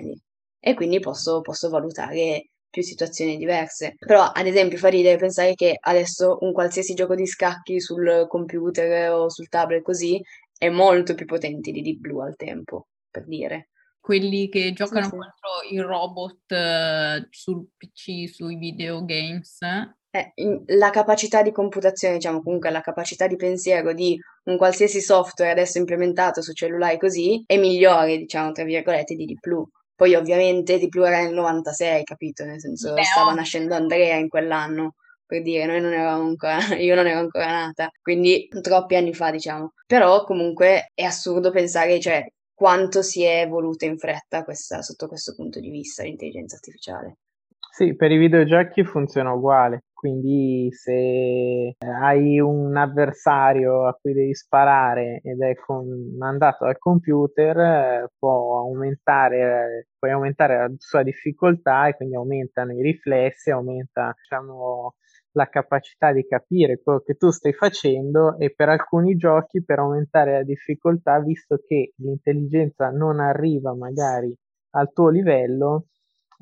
E 0.63 0.75
quindi 0.75 0.99
posso, 0.99 1.41
posso 1.41 1.69
valutare 1.69 2.50
più 2.71 2.81
situazioni 2.81 3.37
diverse. 3.37 3.93
Però, 3.99 4.23
ad 4.23 4.47
esempio, 4.47 4.79
fa 4.79 4.87
ridere 4.87 5.17
pensare 5.17 5.53
che 5.53 5.77
adesso 5.79 6.37
un 6.41 6.53
qualsiasi 6.53 6.95
gioco 6.95 7.13
di 7.13 7.27
scacchi 7.27 7.79
sul 7.79 8.25
computer 8.27 9.11
o 9.11 9.29
sul 9.29 9.49
tablet 9.49 9.83
così 9.83 10.19
è 10.57 10.69
molto 10.69 11.13
più 11.13 11.25
potente 11.25 11.71
di 11.71 11.81
Deep 11.81 11.99
Blue 11.99 12.25
al 12.25 12.35
tempo, 12.35 12.87
per 13.11 13.27
dire. 13.27 13.69
Quelli 13.99 14.49
che 14.49 14.73
giocano 14.73 15.03
sì, 15.03 15.09
sì. 15.09 15.15
contro 15.15 15.49
i 15.69 15.79
robot 15.79 16.51
uh, 16.51 17.27
sul 17.29 17.67
PC, 17.77 18.27
sui 18.27 18.55
videogames, 18.55 19.59
eh, 20.11 20.33
la 20.77 20.89
capacità 20.89 21.41
di 21.41 21.51
computazione, 21.51 22.15
diciamo 22.15 22.41
comunque 22.41 22.69
la 22.69 22.81
capacità 22.81 23.27
di 23.27 23.35
pensiero 23.35 23.93
di 23.93 24.19
un 24.45 24.57
qualsiasi 24.57 25.01
software 25.01 25.51
adesso 25.51 25.77
implementato 25.77 26.41
su 26.41 26.51
cellulari 26.53 26.97
così 26.97 27.43
è 27.45 27.57
migliore, 27.57 28.17
diciamo, 28.17 28.51
tra 28.51 28.63
virgolette, 28.63 29.15
di 29.15 29.25
Diplu. 29.25 29.67
Poi 30.01 30.15
ovviamente 30.15 30.79
Diplu 30.79 31.03
era 31.03 31.21
nel 31.21 31.31
96, 31.31 32.03
capito? 32.05 32.43
Nel 32.43 32.59
senso 32.59 32.95
Beh, 32.95 33.03
stava 33.03 33.33
nascendo 33.35 33.75
Andrea 33.75 34.15
in 34.15 34.29
quell'anno, 34.29 34.95
per 35.27 35.43
dire, 35.43 35.67
noi 35.67 35.79
non 35.79 35.93
eravamo 35.93 36.27
ancora, 36.27 36.57
io 36.75 36.95
non 36.95 37.05
ero 37.05 37.19
ancora 37.19 37.51
nata, 37.51 37.87
quindi 38.01 38.47
troppi 38.61 38.95
anni 38.95 39.13
fa, 39.13 39.29
diciamo. 39.29 39.73
Però 39.85 40.23
comunque 40.23 40.89
è 40.95 41.03
assurdo 41.03 41.51
pensare, 41.51 41.99
cioè, 41.99 42.25
quanto 42.51 43.03
si 43.03 43.21
è 43.21 43.41
evoluta 43.41 43.85
in 43.85 43.99
fretta 43.99 44.43
questa, 44.43 44.81
sotto 44.81 45.07
questo 45.07 45.35
punto 45.35 45.59
di 45.59 45.69
vista 45.69 46.01
l'intelligenza 46.01 46.55
artificiale. 46.55 47.17
Sì, 47.71 47.95
per 47.95 48.09
i 48.09 48.17
videogiochi 48.17 48.83
funziona 48.83 49.31
uguale, 49.31 49.83
quindi 50.01 50.69
se 50.71 51.75
hai 51.77 52.39
un 52.39 52.75
avversario 52.75 53.85
a 53.85 53.93
cui 53.93 54.13
devi 54.13 54.33
sparare 54.33 55.21
ed 55.23 55.39
è 55.41 55.53
mandato 56.17 56.65
al 56.65 56.79
computer, 56.79 58.09
può 58.17 58.57
aumentare, 58.61 59.89
puoi 59.99 60.09
aumentare 60.09 60.57
la 60.57 60.73
sua 60.77 61.03
difficoltà 61.03 61.87
e 61.87 61.95
quindi 61.95 62.15
aumentano 62.15 62.73
i 62.73 62.81
riflessi, 62.81 63.51
aumenta 63.51 64.11
diciamo, 64.17 64.95
la 65.33 65.47
capacità 65.49 66.11
di 66.11 66.25
capire 66.25 66.81
quello 66.81 67.01
che 67.01 67.13
tu 67.13 67.29
stai 67.29 67.53
facendo 67.53 68.39
e 68.39 68.51
per 68.55 68.69
alcuni 68.69 69.15
giochi 69.17 69.63
per 69.63 69.77
aumentare 69.77 70.31
la 70.31 70.43
difficoltà, 70.43 71.19
visto 71.19 71.61
che 71.63 71.93
l'intelligenza 71.97 72.89
non 72.89 73.19
arriva 73.19 73.75
magari 73.75 74.35
al 74.71 74.91
tuo 74.91 75.09
livello, 75.09 75.85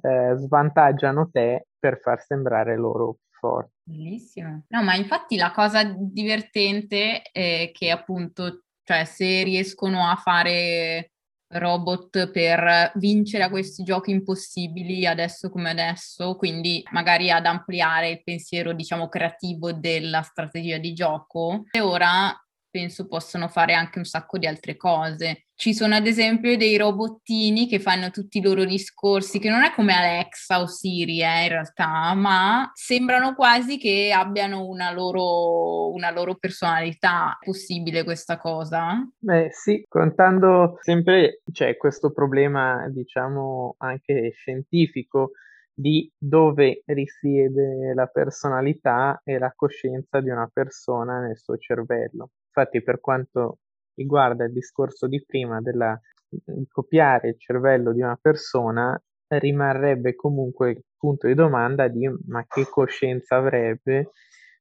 eh, 0.02 0.34
svantaggiano 0.38 1.30
te 1.30 1.68
per 1.78 2.00
far 2.00 2.22
sembrare 2.22 2.78
loro 2.78 3.18
più 3.40 3.50
forti. 3.50 3.72
Bellissimo. 3.84 4.66
No, 4.68 4.84
ma 4.84 4.96
infatti 4.96 5.38
la 5.38 5.52
cosa 5.52 5.84
divertente 5.84 7.22
è 7.22 7.72
che 7.74 7.90
appunto, 7.90 8.64
cioè 8.84 9.06
se 9.06 9.44
riescono 9.44 10.08
a 10.08 10.16
fare 10.16 11.12
robot 11.52 12.30
per 12.30 12.92
vincere 12.96 13.44
a 13.44 13.50
questi 13.50 13.84
giochi 13.84 14.12
impossibili 14.12 15.08
adesso 15.08 15.50
come 15.50 15.72
adesso, 15.72 16.36
quindi 16.36 16.84
magari 16.92 17.32
ad 17.32 17.46
ampliare 17.46 18.10
il 18.10 18.24
pensiero, 18.24 18.74
diciamo, 18.74 19.10
creativo 19.10 19.74
della 19.74 20.22
strategia 20.22 20.78
di 20.78 20.94
gioco. 20.94 21.64
E 21.72 21.80
ora 21.80 22.32
penso 22.70 23.08
possono 23.08 23.48
fare 23.48 23.74
anche 23.74 23.98
un 23.98 24.06
sacco 24.06 24.38
di 24.38 24.46
altre 24.46 24.78
cose. 24.78 25.48
Ci 25.60 25.74
sono 25.74 25.94
ad 25.94 26.08
esempio 26.08 26.56
dei 26.56 26.78
robottini 26.78 27.68
che 27.68 27.80
fanno 27.80 28.12
tutti 28.12 28.38
i 28.38 28.42
loro 28.42 28.64
discorsi, 28.64 29.40
che 29.40 29.50
non 29.50 29.64
è 29.64 29.74
come 29.74 29.94
Alexa 29.94 30.62
o 30.62 30.68
Siri 30.68 31.22
eh, 31.22 31.44
in 31.44 31.50
realtà, 31.50 32.14
ma 32.14 32.72
sembrano 32.74 33.36
quasi 33.36 33.78
che 33.78 34.14
abbiano 34.16 34.66
una 34.66 34.94
loro, 34.94 35.92
una 35.92 36.12
loro 36.12 36.36
personalità. 36.36 37.38
È 37.38 37.46
possibile 37.46 38.06
questa 38.06 38.38
cosa? 38.38 39.06
Beh 39.18 39.50
sì, 39.52 39.84
contando 39.90 40.78
sempre 40.80 41.42
c'è 41.52 41.76
questo 41.76 42.14
problema, 42.14 42.88
diciamo, 42.88 43.76
anche 43.80 44.32
scientifico 44.38 45.32
di 45.74 46.10
dove 46.18 46.84
risiede 46.86 47.94
la 47.94 48.08
personalità 48.08 49.20
e 49.26 49.38
la 49.38 49.52
coscienza 49.54 50.22
di 50.22 50.30
una 50.30 50.50
persona 50.52 51.20
nel 51.20 51.38
suo 51.38 51.58
cervello. 51.58 52.30
Infatti, 52.48 52.82
per 52.82 53.02
quanto 53.02 53.58
riguarda 54.00 54.46
il 54.46 54.54
discorso 54.54 55.08
di 55.08 55.24
prima 55.26 55.60
della, 55.62 56.00
di 56.30 56.66
copiare 56.68 57.30
il 57.30 57.40
cervello 57.40 57.92
di 57.92 58.02
una 58.02 58.18
persona, 58.20 59.00
rimarrebbe 59.28 60.16
comunque 60.16 60.72
il 60.72 60.84
punto 60.98 61.28
di 61.28 61.36
domanda 61.36 61.88
di 61.88 62.10
ma 62.28 62.44
che 62.48 62.66
coscienza 62.66 63.36
avrebbe, 63.36 64.12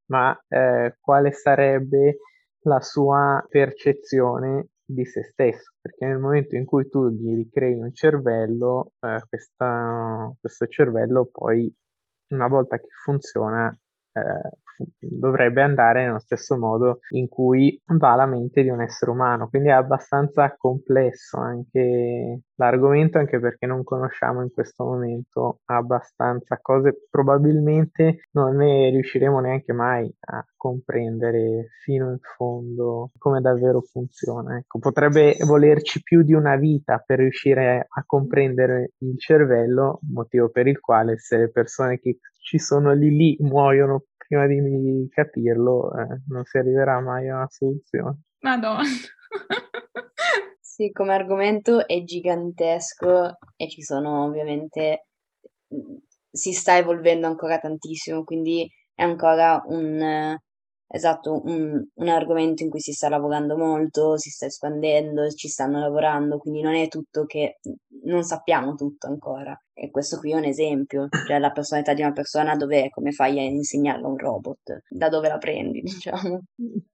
ma 0.06 0.36
eh, 0.48 0.96
quale 1.00 1.32
sarebbe 1.32 2.18
la 2.62 2.80
sua 2.80 3.44
percezione 3.48 4.68
di 4.84 5.04
se 5.04 5.22
stesso, 5.22 5.72
perché 5.80 6.06
nel 6.06 6.18
momento 6.18 6.56
in 6.56 6.64
cui 6.64 6.88
tu 6.88 7.08
gli 7.08 7.34
ricrei 7.34 7.74
un 7.74 7.92
cervello, 7.94 8.92
eh, 9.00 9.22
questa, 9.28 10.32
questo 10.40 10.66
cervello 10.66 11.28
poi 11.30 11.72
una 12.30 12.48
volta 12.48 12.78
che 12.78 12.88
funziona 13.04 13.70
eh, 14.12 14.50
dovrebbe 14.98 15.62
andare 15.62 16.04
nello 16.04 16.18
stesso 16.18 16.56
modo 16.56 17.00
in 17.10 17.28
cui 17.28 17.80
va 17.86 18.14
la 18.14 18.26
mente 18.26 18.62
di 18.62 18.68
un 18.68 18.80
essere 18.80 19.10
umano. 19.10 19.48
Quindi 19.48 19.68
è 19.68 19.72
abbastanza 19.72 20.54
complesso 20.56 21.38
anche 21.38 22.42
l'argomento, 22.54 23.18
anche 23.18 23.38
perché 23.38 23.66
non 23.66 23.84
conosciamo 23.84 24.42
in 24.42 24.50
questo 24.50 24.84
momento 24.84 25.60
abbastanza 25.66 26.58
cose, 26.60 27.06
probabilmente 27.08 28.26
non 28.32 28.56
ne 28.56 28.90
riusciremo 28.90 29.40
neanche 29.40 29.72
mai 29.72 30.12
a 30.20 30.44
comprendere 30.56 31.68
fino 31.82 32.10
in 32.10 32.18
fondo 32.36 33.10
come 33.16 33.40
davvero 33.40 33.80
funziona. 33.80 34.56
Ecco, 34.56 34.78
potrebbe 34.80 35.36
volerci 35.46 36.02
più 36.02 36.22
di 36.22 36.34
una 36.34 36.56
vita 36.56 37.02
per 37.04 37.18
riuscire 37.18 37.86
a 37.88 38.02
comprendere 38.04 38.92
il 38.98 39.18
cervello, 39.18 40.00
motivo 40.12 40.50
per 40.50 40.66
il 40.66 40.80
quale 40.80 41.16
se 41.18 41.36
le 41.36 41.50
persone 41.50 41.98
che 41.98 42.18
ci 42.40 42.58
sono 42.58 42.92
lì 42.92 43.10
lì 43.10 43.36
muoiono 43.40 44.04
prima 44.28 44.46
di 44.46 45.08
capirlo 45.10 45.90
eh, 45.98 46.20
non 46.28 46.44
si 46.44 46.58
arriverà 46.58 47.00
mai 47.00 47.28
a 47.28 47.36
una 47.36 47.48
soluzione. 47.48 48.20
Madonna. 48.40 48.82
sì, 50.60 50.90
come 50.92 51.14
argomento 51.14 51.86
è 51.88 52.04
gigantesco 52.04 53.38
e 53.56 53.68
ci 53.68 53.82
sono 53.82 54.24
ovviamente 54.24 55.06
si 56.30 56.52
sta 56.52 56.76
evolvendo 56.76 57.26
ancora 57.26 57.58
tantissimo, 57.58 58.22
quindi 58.22 58.70
è 58.94 59.02
ancora 59.02 59.62
un 59.66 60.36
esatto, 60.88 61.42
un, 61.44 61.84
un, 61.92 62.08
argomento 62.08 62.62
in 62.62 62.70
cui 62.70 62.80
si 62.80 62.92
sta 62.92 63.08
lavorando 63.08 63.56
molto, 63.56 64.16
si 64.16 64.30
sta 64.30 64.46
espandendo, 64.46 65.28
ci 65.30 65.48
stanno 65.48 65.78
lavorando, 65.78 66.38
quindi 66.38 66.62
non 66.62 66.74
è 66.74 66.88
tutto 66.88 67.26
che 67.26 67.58
non 68.04 68.22
sappiamo 68.22 68.74
tutto 68.74 69.06
ancora. 69.06 69.56
E 69.74 69.90
questo 69.90 70.18
qui 70.18 70.32
è 70.32 70.36
un 70.36 70.44
esempio, 70.44 71.08
cioè 71.26 71.38
la 71.38 71.52
personalità 71.52 71.94
di 71.94 72.00
una 72.00 72.12
persona 72.12 72.56
dov'è, 72.56 72.88
come 72.88 73.12
fai 73.12 73.38
a 73.38 73.42
insegnarla 73.42 74.06
a 74.06 74.10
un 74.10 74.18
robot, 74.18 74.82
da 74.88 75.08
dove 75.08 75.28
la 75.28 75.38
prendi, 75.38 75.82
diciamo. 75.82 76.42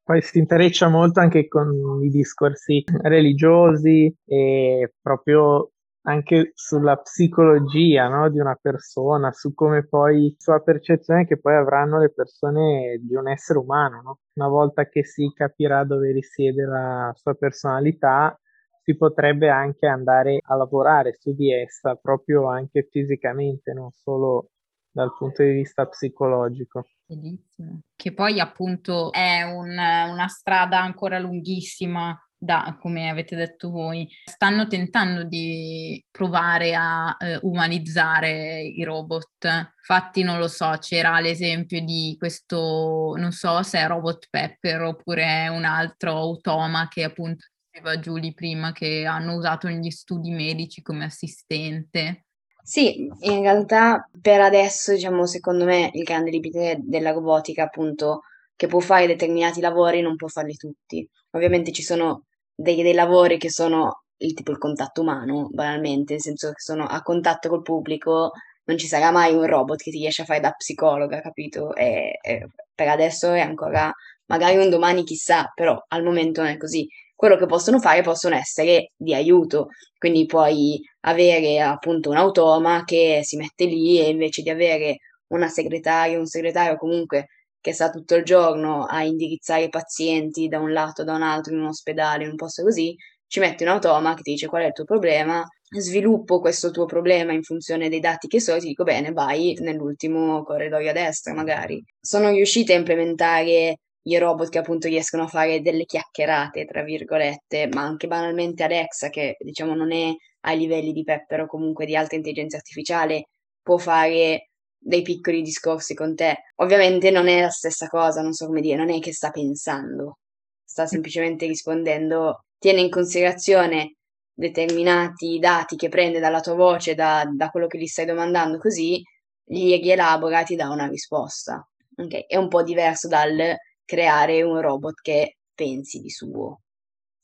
Poi 0.03 0.21
si 0.21 0.39
intreccia 0.39 0.89
molto 0.89 1.21
anche 1.21 1.49
con 1.49 2.03
i 2.03 2.11
discorsi 2.11 2.85
religiosi 3.03 4.15
e 4.27 4.93
proprio 5.01 5.71
anche 6.07 6.53
sulla 6.55 6.97
psicologia 6.97 8.09
no, 8.09 8.29
di 8.31 8.39
una 8.39 8.59
persona, 8.61 9.33
su 9.33 9.55
come 9.55 9.87
poi, 9.87 10.35
sulla 10.39 10.61
percezione 10.61 11.27
che 11.27 11.39
poi 11.39 11.55
avranno 11.55 11.99
le 11.99 12.13
persone 12.13 12.99
di 13.01 13.15
un 13.15 13.29
essere 13.29 13.59
umano. 13.59 14.03
No? 14.03 14.19
Una 14.35 14.49
volta 14.49 14.87
che 14.87 15.05
si 15.05 15.31
capirà 15.35 15.85
dove 15.85 16.13
risiede 16.13 16.65
la 16.65 17.13
sua 17.17 17.35
personalità, 17.35 18.39
si 18.83 18.97
potrebbe 18.97 19.49
anche 19.49 19.87
andare 19.87 20.41
a 20.43 20.57
lavorare 20.57 21.17
su 21.19 21.35
di 21.35 21.51
essa 21.51 21.95
proprio 21.95 22.49
anche 22.49 22.87
fisicamente, 22.91 23.73
non 23.73 23.91
solo 23.91 24.51
dal 24.91 25.15
punto 25.17 25.43
di 25.43 25.53
vista 25.53 25.87
psicologico. 25.87 26.87
Bellissimo. 27.07 27.81
Che 27.97 28.13
poi 28.13 28.41
appunto 28.41 29.11
è 29.11 29.43
un, 29.43 29.71
una 29.71 30.29
strada 30.29 30.81
ancora 30.81 31.19
lunghissima 31.19 32.17
da, 32.45 32.77
come 32.81 33.09
avete 33.09 33.35
detto 33.37 33.71
voi, 33.71 34.09
stanno 34.25 34.67
tentando 34.67 35.25
di 35.25 36.03
provare 36.11 36.75
a 36.75 37.17
eh, 37.19 37.39
umanizzare 37.43 38.63
i 38.63 38.83
robot. 38.85 39.73
Infatti, 39.79 40.23
non 40.23 40.39
lo 40.39 40.49
so, 40.49 40.77
c'era 40.79 41.19
l'esempio 41.21 41.81
di 41.83 42.15
questo, 42.19 43.15
non 43.17 43.33
so 43.33 43.63
se 43.63 43.79
è 43.79 43.87
Robot 43.87 44.29
Pepper 44.31 44.83
oppure 44.83 45.49
un 45.49 45.65
altro 45.65 46.13
automa 46.13 46.89
che 46.89 47.05
appunto 47.05 47.47
diceva 47.71 47.99
Giulia 47.99 48.33
prima 48.33 48.73
che 48.73 49.05
hanno 49.05 49.35
usato 49.35 49.69
negli 49.69 49.91
studi 49.91 50.31
medici 50.31 50.81
come 50.81 51.05
assistente. 51.05 52.27
Sì, 52.63 53.11
in 53.21 53.41
realtà 53.43 54.09
per 54.21 54.41
adesso, 54.41 54.93
diciamo, 54.93 55.27
secondo 55.27 55.65
me 55.65 55.91
il 55.93 56.03
grande 56.03 56.31
limite 56.31 56.79
della 56.81 57.11
robotica, 57.11 57.65
appunto, 57.65 58.23
che 58.57 58.69
può 58.69 58.81
fare 58.81 59.07
determinati 59.07 59.61
lavori, 59.61 60.01
non 60.01 60.17
può 60.17 60.29
farli 60.29 60.55
tutti. 60.55 61.07
Ovviamente 61.33 61.73
ci 61.73 61.83
sono 61.83 62.25
dei, 62.55 62.83
dei 62.83 62.95
lavori 62.95 63.39
che 63.39 63.51
sono 63.51 64.03
il 64.19 64.35
tipo 64.35 64.53
il 64.53 64.59
contatto 64.59 65.01
umano, 65.03 65.49
banalmente, 65.51 66.15
nel 66.15 66.23
senso 66.23 66.49
che 66.49 66.61
sono 66.61 66.85
a 66.85 67.03
contatto 67.03 67.49
col 67.49 67.63
pubblico, 67.63 68.33
non 68.65 68.79
ci 68.79 68.87
sarà 68.87 69.11
mai 69.11 69.35
un 69.35 69.45
robot 69.47 69.83
che 69.83 69.91
ti 69.91 69.99
riesce 69.99 70.23
a 70.23 70.25
fare 70.25 70.41
da 70.41 70.53
psicologa, 70.53 71.21
capito? 71.21 71.75
E, 71.75 72.19
e 72.23 72.47
per 72.75 72.89
adesso 72.89 73.33
è 73.33 73.41
ancora, 73.41 73.93
magari 74.27 74.57
un 74.57 74.71
domani 74.71 75.05
chissà, 75.05 75.51
però 75.55 75.83
al 75.89 76.03
momento 76.03 76.41
non 76.43 76.51
è 76.51 76.57
così 76.57 76.87
quello 77.15 77.37
che 77.37 77.47
possono 77.47 77.79
fare 77.81 78.03
possono 78.03 78.35
essere 78.35 78.91
di 78.97 79.15
aiuto, 79.15 79.69
quindi 79.99 80.27
puoi 80.27 80.81
avere 81.01 81.61
appunto 81.61 82.11
un 82.11 82.17
automa 82.17 82.85
che 82.85 83.21
si 83.23 83.37
mette 83.37 83.67
lì 83.67 84.01
e 84.01 84.09
invece 84.09 84.43
di 84.43 84.51
avere 84.51 84.97
una 85.29 85.49
segretaria, 85.49 86.19
un 86.19 86.27
segretario 86.27 86.77
comunque 86.77 87.29
che 87.65 87.73
sta 87.73 87.89
tutto 87.89 88.15
il 88.15 88.25
giorno 88.25 88.85
a 88.85 89.05
indirizzare 89.05 89.63
i 89.63 89.69
pazienti 89.71 90.49
da 90.49 90.59
un 90.59 90.71
lato 90.71 91.01
o 91.01 91.05
da 91.07 91.15
un 91.15 91.23
altro 91.23 91.55
in 91.55 91.61
un 91.61 91.69
ospedale, 91.69 92.25
in 92.25 92.29
un 92.29 92.37
posto 92.37 92.63
così, 92.63 92.95
ci 93.27 93.41
metti 93.41 93.63
un 93.63 93.71
automa 93.71 94.15
che 94.15 94.21
ti 94.21 94.33
dice 94.33 94.49
qual 94.49 94.65
è 94.65 94.67
il 94.67 94.73
tuo 94.73 94.85
problema, 94.85 95.43
sviluppo 95.71 96.41
questo 96.41 96.71
tuo 96.71 96.85
problema 96.85 97.33
in 97.33 97.43
funzione 97.43 97.89
dei 97.89 98.01
dati 98.01 98.29
che 98.29 98.39
so 98.39 98.59
ti 98.59 98.67
dico 98.67 98.85
bene, 98.85 99.13
vai 99.13 99.57
nell'ultimo 99.61 100.43
corridoio 100.43 100.91
a 100.91 100.93
destra 100.93 101.33
magari. 101.33 101.83
Sono 101.99 102.29
riuscita 102.29 102.75
a 102.75 102.77
implementare 102.77 103.77
i 104.03 104.19
robot 104.19 104.51
che 104.51 104.59
appunto 104.59 104.87
riescono 104.87 105.23
a 105.23 105.29
fare 105.29 105.63
delle 105.63 105.87
chiacchierate, 105.87 106.67
tra 106.67 106.83
virgolette, 106.83 107.69
ma 107.73 107.81
anche 107.81 108.07
banalmente 108.07 108.63
Alexa, 108.63 109.09
che 109.09 109.37
diciamo 109.39 109.75
non 109.75 109.91
è 109.91 110.13
ai 110.41 110.59
livelli 110.59 110.93
di 110.93 111.03
Pepper 111.03 111.41
o 111.41 111.47
comunque 111.47 111.87
di 111.87 111.97
alta 111.97 112.15
intelligenza 112.15 112.59
artificiale, 112.59 113.29
può 113.63 113.79
fare 113.79 114.51
dei 114.85 115.03
piccoli 115.03 115.41
discorsi 115.41 115.95
con 115.95 116.15
te. 116.15 116.45
Ovviamente 116.57 117.11
non 117.11 117.27
è 117.27 117.41
la 117.41 117.49
stessa 117.49 117.89
cosa, 117.89 118.21
non 118.21 118.35
so 118.35 118.47
come 118.47 118.61
dire, 118.61 118.77
non 118.77 118.91
è 118.91 118.99
che 119.01 119.13
sta 119.13 119.31
pensando, 119.31 120.19
sta 120.63 120.87
semplicemente 120.87 121.47
rispondendo, 121.47 122.45
tiene 122.59 122.81
in 122.81 122.91
considerazione 122.91 123.97
determinati 124.33 125.39
dati 125.39 125.77
che 125.77 125.89
prende 125.89 126.21
dalla 126.21 126.41
tua 126.41 126.55
voce, 126.55 126.95
da, 126.95 127.25
da 127.33 127.49
quello 127.49 127.67
che 127.67 127.79
gli 127.79 127.87
stai 127.87 128.05
domandando, 128.05 128.59
così 128.59 129.03
li 129.49 129.77
rielabora 129.77 130.41
e 130.41 130.45
ti 130.45 130.57
dà 130.57 130.69
una 130.69 130.87
risposta. 130.87 131.67
Okay? 131.97 132.27
È 132.27 132.37
un 132.37 132.49
po' 132.49 132.63
diverso 132.63 133.09
dal 133.09 133.57
creare 133.85 134.43
un 134.43 134.61
robot 134.61 135.01
che 135.01 135.37
pensi 135.55 136.01
di 136.01 136.11
suo, 136.11 136.61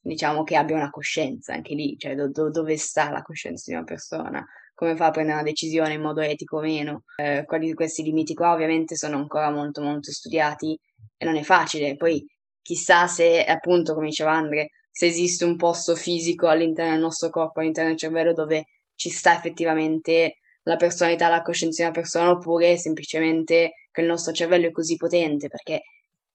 diciamo 0.00 0.44
che 0.44 0.56
abbia 0.56 0.76
una 0.76 0.90
coscienza 0.90 1.52
anche 1.52 1.74
lì, 1.74 1.96
cioè 1.98 2.14
do- 2.14 2.30
do- 2.30 2.50
dove 2.50 2.76
sta 2.78 3.10
la 3.10 3.22
coscienza 3.22 3.70
di 3.70 3.76
una 3.76 3.84
persona, 3.84 4.44
come 4.80 4.96
fa 4.96 5.06
a 5.06 5.10
prendere 5.10 5.36
una 5.36 5.46
decisione 5.46 5.92
in 5.92 6.00
modo 6.00 6.22
etico 6.22 6.56
o 6.56 6.60
meno. 6.62 7.02
Eh, 7.16 7.44
quelli 7.44 7.66
di 7.66 7.74
questi 7.74 8.02
limiti 8.02 8.32
qua 8.32 8.54
ovviamente 8.54 8.96
sono 8.96 9.18
ancora 9.18 9.50
molto 9.50 9.82
molto 9.82 10.10
studiati 10.10 10.74
e 11.18 11.24
non 11.26 11.36
è 11.36 11.42
facile, 11.42 11.96
poi 11.96 12.24
chissà 12.62 13.06
se 13.06 13.44
appunto, 13.44 13.92
come 13.92 14.06
diceva 14.06 14.32
Andre, 14.32 14.68
se 14.90 15.04
esiste 15.04 15.44
un 15.44 15.56
posto 15.56 15.94
fisico 15.94 16.48
all'interno 16.48 16.92
del 16.92 17.00
nostro 17.00 17.28
corpo, 17.28 17.60
all'interno 17.60 17.90
del 17.90 17.98
cervello 17.98 18.32
dove 18.32 18.64
ci 18.94 19.10
sta 19.10 19.36
effettivamente 19.36 20.36
la 20.62 20.76
personalità, 20.76 21.28
la 21.28 21.42
coscienza 21.42 21.82
di 21.82 21.88
una 21.90 22.00
persona, 22.00 22.30
oppure 22.30 22.78
semplicemente 22.78 23.72
che 23.90 24.00
il 24.00 24.06
nostro 24.06 24.32
cervello 24.32 24.66
è 24.68 24.70
così 24.70 24.96
potente, 24.96 25.48
perché 25.48 25.82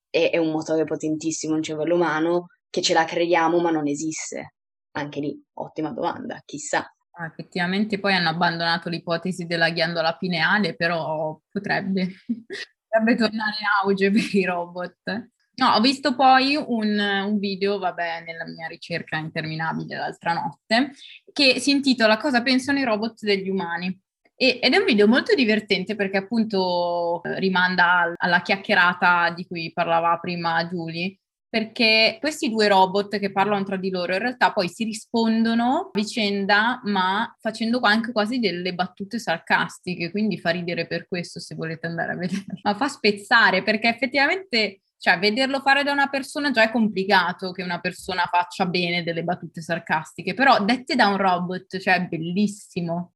è, 0.08 0.30
è 0.30 0.38
un 0.38 0.52
motore 0.52 0.84
potentissimo 0.84 1.56
il 1.56 1.64
cervello 1.64 1.96
umano 1.96 2.46
che 2.70 2.84
ce 2.84 2.94
la 2.94 3.06
creiamo 3.06 3.60
ma 3.60 3.72
non 3.72 3.88
esiste. 3.88 4.54
Anche 4.92 5.20
lì, 5.20 5.36
ottima 5.54 5.92
domanda, 5.92 6.40
chissà. 6.46 6.88
Ah, 7.18 7.28
effettivamente 7.28 7.98
poi 7.98 8.14
hanno 8.14 8.28
abbandonato 8.28 8.90
l'ipotesi 8.90 9.46
della 9.46 9.70
ghiandola 9.70 10.18
pineale, 10.18 10.76
però 10.76 11.40
potrebbe, 11.50 12.10
potrebbe 12.88 13.16
tornare 13.16 13.56
in 13.60 13.66
auge 13.84 14.12
per 14.12 14.36
i 14.36 14.44
robot. 14.44 15.30
No, 15.58 15.70
ho 15.70 15.80
visto 15.80 16.14
poi 16.16 16.58
un, 16.58 17.00
un, 17.00 17.40
video, 17.40 17.78
vabbè, 17.80 18.24
nella 18.26 18.46
mia 18.46 18.68
ricerca 18.68 19.16
interminabile 19.16 19.96
l'altra 19.96 20.34
notte, 20.34 20.92
che 21.32 21.60
si 21.62 21.72
intitola 21.72 22.18
Cosa 22.18 22.42
pensano 22.42 22.80
i 22.80 22.84
robot 22.84 23.22
degli 23.22 23.48
umani. 23.48 23.98
E, 24.36 24.60
ed 24.62 24.74
è 24.74 24.78
un 24.78 24.84
video 24.84 25.08
molto 25.08 25.34
divertente 25.34 25.96
perché 25.96 26.18
appunto 26.18 27.22
rimanda 27.38 28.14
alla 28.18 28.42
chiacchierata 28.42 29.30
di 29.34 29.48
cui 29.48 29.72
parlava 29.72 30.20
prima 30.20 30.68
Julie, 30.68 31.18
perché 31.56 32.18
questi 32.20 32.50
due 32.50 32.68
robot 32.68 33.18
che 33.18 33.32
parlano 33.32 33.64
tra 33.64 33.78
di 33.78 33.90
loro 33.90 34.12
in 34.12 34.20
realtà 34.20 34.52
poi 34.52 34.68
si 34.68 34.84
rispondono 34.84 35.64
a 35.78 35.90
vicenda, 35.94 36.82
ma 36.84 37.34
facendo 37.40 37.80
anche 37.80 38.12
quasi 38.12 38.40
delle 38.40 38.74
battute 38.74 39.20
sarcastiche, 39.20 40.12
quindi 40.12 40.38
fa 40.38 40.50
ridere 40.50 40.86
per 40.86 41.08
questo 41.08 41.40
se 41.40 41.56
volete 41.56 41.88
andare 41.88 42.12
a 42.12 42.18
vedere. 42.18 42.44
Ma 42.62 42.76
fa 42.76 42.90
spezzare 42.90 43.64
perché 43.64 43.88
effettivamente 43.88 44.82
cioè, 44.98 45.18
vederlo 45.18 45.62
fare 45.62 45.84
da 45.84 45.94
una 45.94 46.10
persona 46.10 46.52
già 46.52 46.64
è 46.64 46.72
complicato 46.72 47.54
che 47.54 47.64
una 47.64 47.80
persona 47.80 48.28
faccia 48.30 48.66
bene 48.66 49.02
delle 49.02 49.24
battute 49.24 49.62
sarcastiche, 49.62 50.34
però 50.34 50.62
dette 50.62 50.96
da 50.96 51.08
un 51.08 51.16
robot, 51.16 51.78
cioè, 51.78 51.96
è 51.96 52.02
bellissimo. 52.02 53.14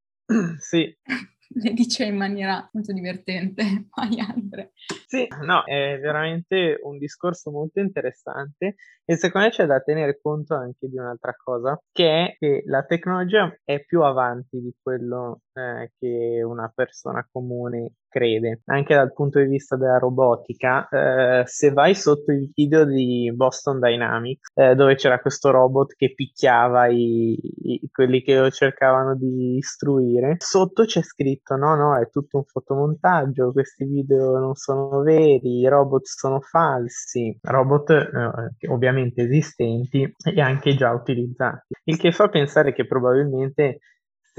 Sì. 0.60 0.96
Le 1.62 1.74
dice 1.74 2.06
in 2.06 2.16
maniera 2.16 2.68
molto 2.74 2.94
divertente. 2.94 3.64
Vai, 3.96 4.20
Andre. 4.20 4.72
Sì, 5.08 5.28
no, 5.42 5.64
è 5.64 5.98
veramente 6.00 6.80
un 6.84 6.98
discorso 6.98 7.50
molto 7.50 7.80
interessante 7.80 8.76
e 9.04 9.16
secondo 9.18 9.48
me 9.48 9.54
c'è 9.54 9.66
da 9.66 9.82
tenere 9.82 10.20
conto 10.22 10.54
anche 10.54 10.88
di 10.88 10.98
un'altra 10.98 11.34
cosa, 11.36 11.80
che 11.92 12.26
è 12.26 12.36
che 12.38 12.62
la 12.66 12.84
tecnologia 12.84 13.52
è 13.64 13.84
più 13.84 14.04
avanti 14.04 14.62
di 14.62 14.72
quello 14.80 15.42
eh, 15.54 15.92
che 15.98 16.44
una 16.44 16.72
persona 16.74 17.28
comune 17.32 17.94
crede, 18.10 18.62
anche 18.66 18.96
dal 18.96 19.14
punto 19.14 19.40
di 19.40 19.46
vista 19.46 19.78
della 19.78 19.98
robotica. 19.98 20.88
Eh, 20.90 21.44
se 21.46 21.72
vai 21.72 21.96
sotto 21.96 22.32
il 22.32 22.52
video 22.54 22.84
di 22.86 23.32
Boston 23.34 23.80
Dynamics, 23.80 24.52
eh, 24.56 24.76
dove 24.76 24.96
c'era 24.96 25.20
questo 25.20 25.52
robot 25.52 25.94
che 25.96 26.14
picchiava 26.14 26.88
i, 26.88 27.38
i, 27.40 27.90
quelli 27.92 28.22
che 28.22 28.38
lo 28.38 28.50
cercavano 28.50 29.16
di 29.16 29.58
istruire, 29.58 30.36
sotto 30.40 30.84
c'è 30.84 31.02
scritto: 31.02 31.56
no, 31.56 31.76
no, 31.76 31.98
è 31.98 32.10
tutto 32.10 32.38
un 32.38 32.44
fotomontaggio, 32.44 33.52
questi 33.52 33.86
video 33.86 34.38
non 34.40 34.56
sono 34.56 35.02
veri, 35.02 35.60
i 35.60 35.68
robot 35.68 36.06
sono 36.06 36.40
falsi, 36.42 37.38
robot 37.42 37.90
eh, 37.92 38.68
ovviamente 38.68 39.22
esistenti 39.24 40.14
e 40.24 40.42
anche 40.42 40.76
già 40.76 40.92
utilizzati. 40.92 41.76
Il 41.84 41.98
che 41.98 42.12
fa 42.12 42.28
pensare 42.30 42.74
che 42.74 42.86
probabilmente 42.86 43.80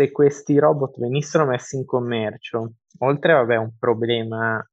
se 0.00 0.10
questi 0.12 0.58
robot 0.58 0.98
venissero 0.98 1.44
messi 1.44 1.76
in 1.76 1.84
commercio, 1.84 2.72
oltre 3.00 3.34
a 3.34 3.60
un 3.60 3.76
problema 3.78 4.66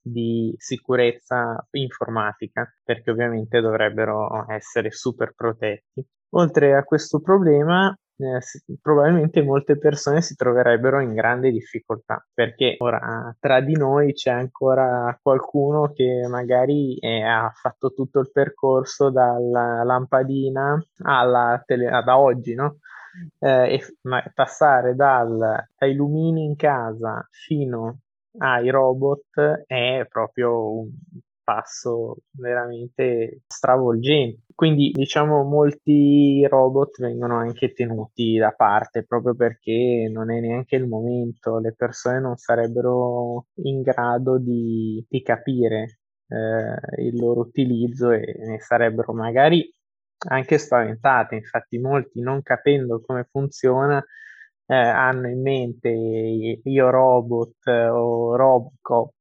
di 0.00 0.54
sicurezza 0.56 1.66
informatica, 1.72 2.72
perché 2.84 3.10
ovviamente 3.10 3.60
dovrebbero 3.60 4.46
essere 4.48 4.92
super 4.92 5.32
protetti. 5.34 6.06
Oltre 6.30 6.76
a 6.76 6.84
questo 6.84 7.20
problema, 7.20 7.92
eh, 8.18 8.38
probabilmente 8.80 9.42
molte 9.42 9.78
persone 9.78 10.22
si 10.22 10.36
troverebbero 10.36 11.00
in 11.00 11.14
grande 11.14 11.52
difficoltà 11.52 12.26
perché 12.34 12.74
ora 12.78 13.34
tra 13.38 13.60
di 13.60 13.76
noi 13.76 14.12
c'è 14.12 14.30
ancora 14.30 15.16
qualcuno 15.22 15.92
che 15.92 16.26
magari 16.28 16.98
è, 16.98 17.20
ha 17.20 17.50
fatto 17.54 17.92
tutto 17.92 18.18
il 18.18 18.30
percorso 18.32 19.10
dalla 19.10 19.84
lampadina 19.84 20.84
alla 21.02 21.62
tele, 21.64 21.88
ad 21.88 22.08
oggi, 22.08 22.54
no? 22.54 22.78
Eh, 23.38 23.74
e 23.74 23.80
ma 24.02 24.22
passare 24.34 24.94
dal, 24.94 25.66
dai 25.76 25.94
lumini 25.94 26.44
in 26.44 26.56
casa 26.56 27.26
fino 27.30 28.00
ai 28.38 28.70
robot 28.70 29.64
è 29.66 30.06
proprio 30.08 30.78
un 30.80 30.90
passo 31.48 32.16
veramente 32.32 33.40
stravolgente. 33.46 34.42
Quindi 34.54 34.90
diciamo 34.90 35.44
molti 35.44 36.46
robot 36.46 37.00
vengono 37.00 37.38
anche 37.38 37.72
tenuti 37.72 38.36
da 38.36 38.50
parte 38.50 39.04
proprio 39.04 39.34
perché 39.34 40.10
non 40.12 40.30
è 40.30 40.40
neanche 40.40 40.76
il 40.76 40.86
momento, 40.86 41.58
le 41.58 41.72
persone 41.74 42.20
non 42.20 42.36
sarebbero 42.36 43.46
in 43.62 43.80
grado 43.80 44.38
di, 44.38 45.02
di 45.08 45.22
capire 45.22 46.00
eh, 46.28 47.02
il 47.02 47.16
loro 47.16 47.40
utilizzo 47.40 48.10
e 48.10 48.34
ne 48.46 48.60
sarebbero 48.60 49.14
magari 49.14 49.72
anche 50.28 50.58
spaventate, 50.58 51.36
infatti 51.36 51.78
molti 51.78 52.20
non 52.20 52.42
capendo 52.42 53.00
come 53.04 53.26
funziona 53.30 54.04
eh, 54.70 54.74
hanno 54.74 55.28
in 55.28 55.40
mente 55.40 55.88
io 55.88 56.90
robot 56.90 57.66
o 57.66 58.36
Robocop 58.36 59.12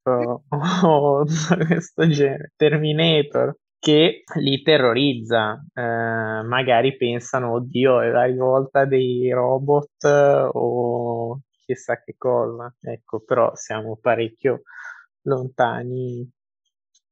o 0.49 1.25
questo 1.67 2.07
genere, 2.07 2.51
Terminator 2.55 3.55
che 3.79 4.23
li 4.35 4.61
terrorizza, 4.63 5.63
eh, 5.73 5.81
magari 5.81 6.97
pensano 6.97 7.53
oddio 7.53 8.01
è 8.01 8.09
la 8.09 8.23
rivolta 8.25 8.85
dei 8.85 9.31
robot 9.31 10.03
o 10.53 11.41
chissà 11.65 12.01
che 12.01 12.15
cosa, 12.17 12.73
ecco 12.81 13.21
però 13.21 13.51
siamo 13.55 13.97
parecchio 14.01 14.63
lontani 15.21 16.29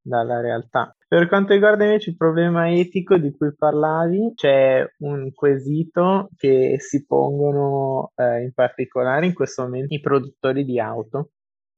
dalla 0.06 0.40
realtà. 0.40 0.94
Per 1.08 1.28
quanto 1.28 1.52
riguarda 1.52 1.84
invece 1.84 2.10
il 2.10 2.16
problema 2.16 2.72
etico 2.72 3.16
di 3.16 3.30
cui 3.32 3.54
parlavi, 3.54 4.32
c'è 4.34 4.84
un 4.98 5.32
quesito 5.32 6.30
che 6.36 6.76
si 6.78 7.04
pongono 7.04 8.12
eh, 8.16 8.42
in 8.42 8.52
particolare 8.52 9.26
in 9.26 9.34
questo 9.34 9.62
momento 9.62 9.94
i 9.94 10.00
produttori 10.00 10.64
di 10.64 10.80
auto, 10.80 11.30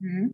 mm. 0.04 0.28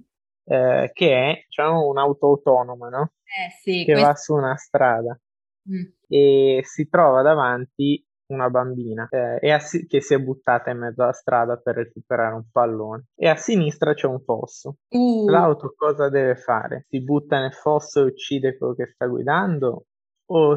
eh, 0.44 0.90
che 0.92 1.12
è 1.12 1.44
diciamo, 1.46 1.86
un'auto 1.86 2.26
autonoma, 2.26 2.88
no? 2.88 3.12
Eh, 3.22 3.50
sì, 3.62 3.84
che 3.84 3.92
questo... 3.92 4.06
va 4.06 4.14
su 4.14 4.34
una 4.34 4.56
strada 4.56 5.20
mm. 5.68 5.84
e 6.08 6.60
si 6.64 6.88
trova 6.88 7.22
davanti 7.22 8.04
una 8.26 8.48
bambina 8.48 9.06
eh, 9.10 9.50
a, 9.50 9.58
che 9.86 10.00
si 10.00 10.14
è 10.14 10.18
buttata 10.18 10.70
in 10.70 10.78
mezzo 10.78 11.02
alla 11.02 11.12
strada 11.12 11.56
per 11.56 11.76
recuperare 11.76 12.34
un 12.34 12.44
pallone 12.50 13.06
e 13.14 13.28
a 13.28 13.36
sinistra 13.36 13.94
c'è 13.94 14.06
un 14.06 14.20
fosso. 14.20 14.76
Uh. 14.88 15.28
L'auto 15.28 15.74
cosa 15.76 16.08
deve 16.08 16.36
fare? 16.36 16.86
Si 16.88 17.02
butta 17.02 17.40
nel 17.40 17.52
fosso 17.52 18.00
e 18.00 18.04
uccide 18.04 18.56
quello 18.56 18.74
che 18.74 18.86
sta 18.86 19.06
guidando 19.06 19.86
o 20.26 20.56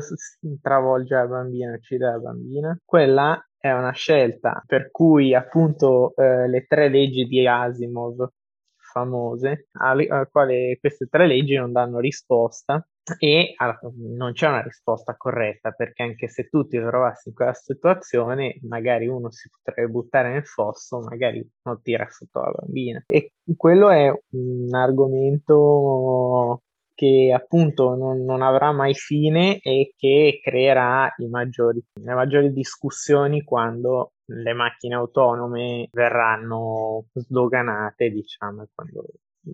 travolge 0.61 1.15
la 1.15 1.27
bambina 1.27 1.71
e 1.71 1.75
uccide 1.75 2.05
la 2.05 2.19
bambina? 2.19 2.79
Quella 2.85 3.41
è 3.57 3.71
una 3.71 3.91
scelta 3.91 4.63
per 4.65 4.91
cui 4.91 5.33
appunto 5.33 6.13
eh, 6.15 6.47
le 6.47 6.65
tre 6.67 6.89
leggi 6.89 7.25
di 7.25 7.45
Asimov 7.47 8.29
famose, 8.75 9.67
alle, 9.73 10.07
alle 10.07 10.29
quali 10.31 10.77
queste 10.79 11.07
tre 11.07 11.27
leggi 11.27 11.55
non 11.55 11.71
danno 11.71 11.99
risposta 11.99 12.85
e 13.17 13.55
non 13.95 14.33
c'è 14.33 14.47
una 14.47 14.61
risposta 14.61 15.15
corretta 15.15 15.71
perché 15.71 16.03
anche 16.03 16.27
se 16.27 16.49
tu 16.49 16.67
ti 16.67 16.77
trovassi 16.77 17.29
in 17.29 17.35
quella 17.35 17.53
situazione 17.53 18.59
magari 18.63 19.07
uno 19.07 19.31
si 19.31 19.49
potrebbe 19.49 19.89
buttare 19.89 20.31
nel 20.31 20.45
fosso 20.45 20.99
magari 20.99 21.47
non 21.63 21.81
tira 21.81 22.07
sotto 22.09 22.41
la 22.41 22.51
bambina. 22.51 23.03
E 23.07 23.33
quello 23.55 23.89
è 23.89 24.11
un 24.31 24.73
argomento 24.73 26.61
che 26.97 27.31
appunto 27.31 27.95
non, 27.95 28.23
non 28.23 28.41
avrà 28.41 28.71
mai 28.71 28.95
fine 28.95 29.59
e 29.59 29.93
che 29.95 30.39
creerà 30.41 31.13
maggiori, 31.29 31.79
le 32.01 32.13
maggiori 32.15 32.51
discussioni 32.51 33.43
quando 33.43 34.13
le 34.29 34.53
macchine 34.53 34.95
autonome 34.95 35.89
verranno 35.91 37.05
sdoganate 37.13 38.09
diciamo 38.09 38.67
quando 38.73 39.05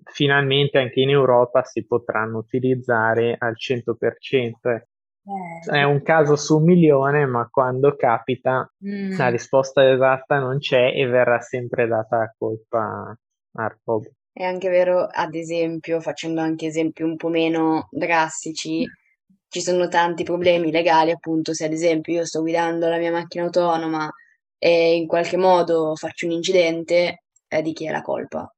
finalmente 0.04 0.78
anche 0.78 1.00
in 1.00 1.10
Europa 1.10 1.62
si 1.64 1.86
potranno 1.86 2.38
utilizzare 2.38 3.36
al 3.38 3.54
100%. 3.56 4.74
Eh. 4.74 4.86
È 5.70 5.82
un 5.82 6.02
caso 6.02 6.36
su 6.36 6.58
un 6.58 6.64
milione, 6.64 7.26
ma 7.26 7.48
quando 7.50 7.96
capita 7.96 8.70
mm. 8.86 9.16
la 9.16 9.28
risposta 9.28 9.90
esatta 9.90 10.38
non 10.38 10.58
c'è 10.58 10.92
e 10.94 11.06
verrà 11.06 11.40
sempre 11.40 11.86
data 11.86 12.18
la 12.18 12.34
colpa 12.36 13.16
al 13.52 13.78
robot. 13.84 14.12
È 14.32 14.42
anche 14.42 14.68
vero, 14.68 15.06
ad 15.10 15.34
esempio, 15.34 16.00
facendo 16.00 16.40
anche 16.40 16.66
esempi 16.66 17.02
un 17.02 17.16
po' 17.16 17.28
meno 17.28 17.88
drastici, 17.90 18.84
ci 19.48 19.60
sono 19.60 19.86
tanti 19.86 20.24
problemi 20.24 20.72
legali, 20.72 21.12
appunto, 21.12 21.54
se 21.54 21.64
ad 21.66 21.72
esempio 21.72 22.14
io 22.14 22.26
sto 22.26 22.40
guidando 22.40 22.88
la 22.88 22.98
mia 22.98 23.12
macchina 23.12 23.44
autonoma 23.44 24.10
e 24.58 24.96
in 24.96 25.06
qualche 25.06 25.36
modo 25.36 25.94
faccio 25.94 26.26
un 26.26 26.32
incidente, 26.32 27.22
eh, 27.46 27.62
di 27.62 27.72
chi 27.72 27.86
è 27.86 27.92
la 27.92 28.02
colpa? 28.02 28.52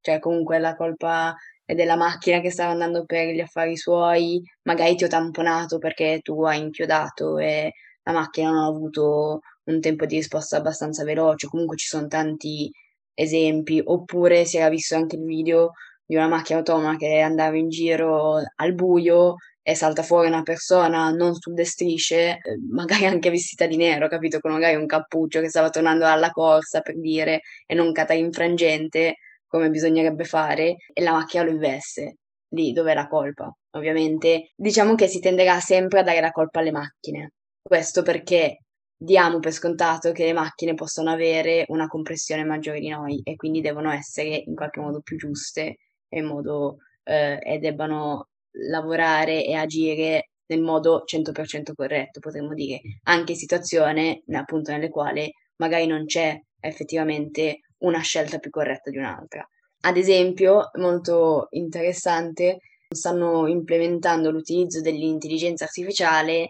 Cioè 0.00 0.18
comunque 0.18 0.58
la 0.58 0.74
colpa 0.76 1.34
è 1.64 1.74
della 1.74 1.96
macchina 1.96 2.40
che 2.40 2.50
stava 2.50 2.72
andando 2.72 3.04
per 3.04 3.28
gli 3.28 3.40
affari 3.40 3.76
suoi, 3.76 4.42
magari 4.62 4.96
ti 4.96 5.04
ho 5.04 5.08
tamponato 5.08 5.78
perché 5.78 6.20
tu 6.22 6.42
hai 6.44 6.60
inchiodato 6.60 7.38
e 7.38 7.72
la 8.02 8.12
macchina 8.12 8.50
non 8.50 8.64
ha 8.64 8.66
avuto 8.66 9.40
un 9.64 9.80
tempo 9.80 10.06
di 10.06 10.16
risposta 10.16 10.56
abbastanza 10.56 11.04
veloce, 11.04 11.46
comunque 11.48 11.76
ci 11.76 11.86
sono 11.86 12.06
tanti 12.08 12.70
esempi, 13.14 13.80
oppure 13.84 14.44
si 14.44 14.56
era 14.56 14.68
visto 14.68 14.96
anche 14.96 15.16
il 15.16 15.24
video 15.24 15.72
di 16.04 16.16
una 16.16 16.26
macchina 16.28 16.58
autonoma 16.58 16.96
che 16.96 17.20
andava 17.20 17.56
in 17.56 17.68
giro 17.68 18.42
al 18.56 18.74
buio 18.74 19.36
e 19.62 19.74
salta 19.74 20.02
fuori 20.02 20.26
una 20.28 20.42
persona 20.42 21.10
non 21.10 21.34
sulle 21.34 21.64
strisce, 21.64 22.38
eh, 22.42 22.58
magari 22.70 23.06
anche 23.06 23.30
vestita 23.30 23.66
di 23.66 23.76
nero, 23.76 24.08
capito? 24.08 24.40
Con 24.40 24.52
magari 24.52 24.74
un 24.74 24.86
cappuccio 24.86 25.40
che 25.40 25.48
stava 25.48 25.70
tornando 25.70 26.04
dalla 26.04 26.30
corsa 26.30 26.80
per 26.80 26.98
dire 26.98 27.42
e 27.66 27.74
non 27.74 27.92
cata 27.92 28.12
in 28.14 28.32
frangente 28.32 29.16
come 29.50 29.68
bisognerebbe 29.68 30.24
fare 30.24 30.76
e 30.92 31.02
la 31.02 31.12
macchina 31.12 31.42
lo 31.42 31.50
investe. 31.50 32.18
Lì 32.52 32.72
dove 32.72 32.92
è 32.92 32.94
la 32.94 33.08
colpa? 33.08 33.52
ovviamente, 33.72 34.50
diciamo 34.56 34.94
che 34.94 35.06
si 35.06 35.20
tenderà 35.20 35.60
sempre 35.60 36.00
a 36.00 36.02
dare 36.02 36.20
la 36.20 36.30
colpa 36.30 36.60
alle 36.60 36.72
macchine. 36.72 37.32
Questo 37.62 38.02
perché 38.02 38.62
diamo 38.96 39.38
per 39.38 39.52
scontato 39.52 40.12
che 40.12 40.24
le 40.24 40.32
macchine 40.32 40.74
possono 40.74 41.10
avere 41.10 41.64
una 41.68 41.86
compressione 41.86 42.44
maggiore 42.44 42.80
di 42.80 42.88
noi 42.88 43.20
e 43.22 43.36
quindi 43.36 43.60
devono 43.60 43.90
essere 43.92 44.42
in 44.46 44.54
qualche 44.54 44.80
modo 44.80 45.00
più 45.00 45.16
giuste 45.16 45.76
e, 46.08 46.22
modo, 46.22 46.78
eh, 47.04 47.38
e 47.42 47.58
debbano 47.58 48.28
lavorare 48.68 49.44
e 49.44 49.54
agire 49.54 50.30
nel 50.46 50.62
modo 50.62 51.04
100% 51.06 51.72
corretto, 51.74 52.18
potremmo 52.18 52.54
dire, 52.54 52.80
anche 53.04 53.32
in 53.32 53.38
situazioni 53.38 54.20
appunto 54.32 54.72
nelle 54.72 54.88
quali 54.88 55.32
magari 55.56 55.86
non 55.86 56.06
c'è 56.06 56.36
effettivamente 56.58 57.60
una 57.80 58.00
scelta 58.00 58.38
più 58.38 58.50
corretta 58.50 58.90
di 58.90 58.98
un'altra. 58.98 59.46
Ad 59.82 59.96
esempio, 59.96 60.70
molto 60.74 61.46
interessante, 61.50 62.58
stanno 62.88 63.46
implementando 63.46 64.30
l'utilizzo 64.30 64.80
dell'intelligenza 64.80 65.64
artificiale 65.64 66.48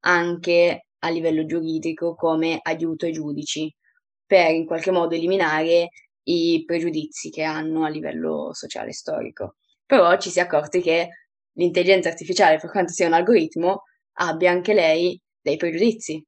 anche 0.00 0.86
a 1.00 1.08
livello 1.08 1.44
giuridico 1.44 2.14
come 2.14 2.58
aiuto 2.62 3.06
ai 3.06 3.12
giudici 3.12 3.74
per 4.24 4.52
in 4.52 4.66
qualche 4.66 4.92
modo 4.92 5.14
eliminare 5.14 5.88
i 6.24 6.62
pregiudizi 6.64 7.30
che 7.30 7.42
hanno 7.42 7.84
a 7.84 7.88
livello 7.88 8.50
sociale 8.52 8.90
e 8.90 8.94
storico. 8.94 9.56
Però 9.84 10.16
ci 10.18 10.30
si 10.30 10.38
è 10.38 10.42
accorti 10.42 10.80
che 10.80 11.08
l'intelligenza 11.54 12.08
artificiale, 12.08 12.58
per 12.58 12.70
quanto 12.70 12.92
sia 12.92 13.08
un 13.08 13.14
algoritmo, 13.14 13.82
abbia 14.18 14.50
anche 14.50 14.72
lei 14.72 15.20
dei 15.40 15.56
pregiudizi, 15.56 16.24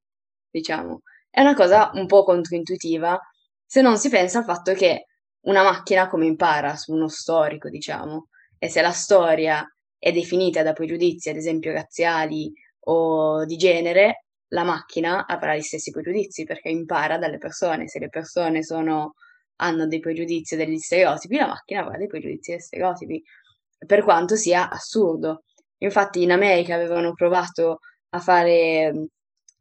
diciamo. 0.50 1.02
È 1.30 1.40
una 1.40 1.54
cosa 1.54 1.90
un 1.94 2.06
po' 2.06 2.24
controintuitiva 2.24 3.18
se 3.72 3.80
non 3.80 3.96
si 3.96 4.10
pensa 4.10 4.40
al 4.40 4.44
fatto 4.44 4.74
che 4.74 5.06
una 5.46 5.62
macchina 5.62 6.06
come 6.06 6.26
impara 6.26 6.76
su 6.76 6.92
uno 6.92 7.08
storico, 7.08 7.70
diciamo, 7.70 8.26
e 8.58 8.68
se 8.68 8.82
la 8.82 8.90
storia 8.90 9.66
è 9.98 10.12
definita 10.12 10.62
da 10.62 10.74
pregiudizi, 10.74 11.30
ad 11.30 11.36
esempio 11.36 11.72
razziali 11.72 12.52
o 12.80 13.46
di 13.46 13.56
genere, 13.56 14.26
la 14.48 14.62
macchina 14.62 15.24
avrà 15.24 15.56
gli 15.56 15.62
stessi 15.62 15.90
pregiudizi 15.90 16.44
perché 16.44 16.68
impara 16.68 17.16
dalle 17.16 17.38
persone. 17.38 17.88
Se 17.88 17.98
le 17.98 18.10
persone 18.10 18.62
sono, 18.62 19.14
hanno 19.60 19.86
dei 19.86 20.00
pregiudizi 20.00 20.52
e 20.52 20.58
degli 20.58 20.76
stereotipi, 20.76 21.36
la 21.36 21.46
macchina 21.46 21.80
avrà 21.80 21.96
dei 21.96 22.08
pregiudizi 22.08 22.52
e 22.52 22.60
stereotipi, 22.60 23.22
per 23.86 24.02
quanto 24.02 24.36
sia 24.36 24.68
assurdo. 24.68 25.44
Infatti 25.78 26.20
in 26.20 26.32
America 26.32 26.74
avevano 26.74 27.14
provato 27.14 27.78
a 28.10 28.20
fare 28.20 28.92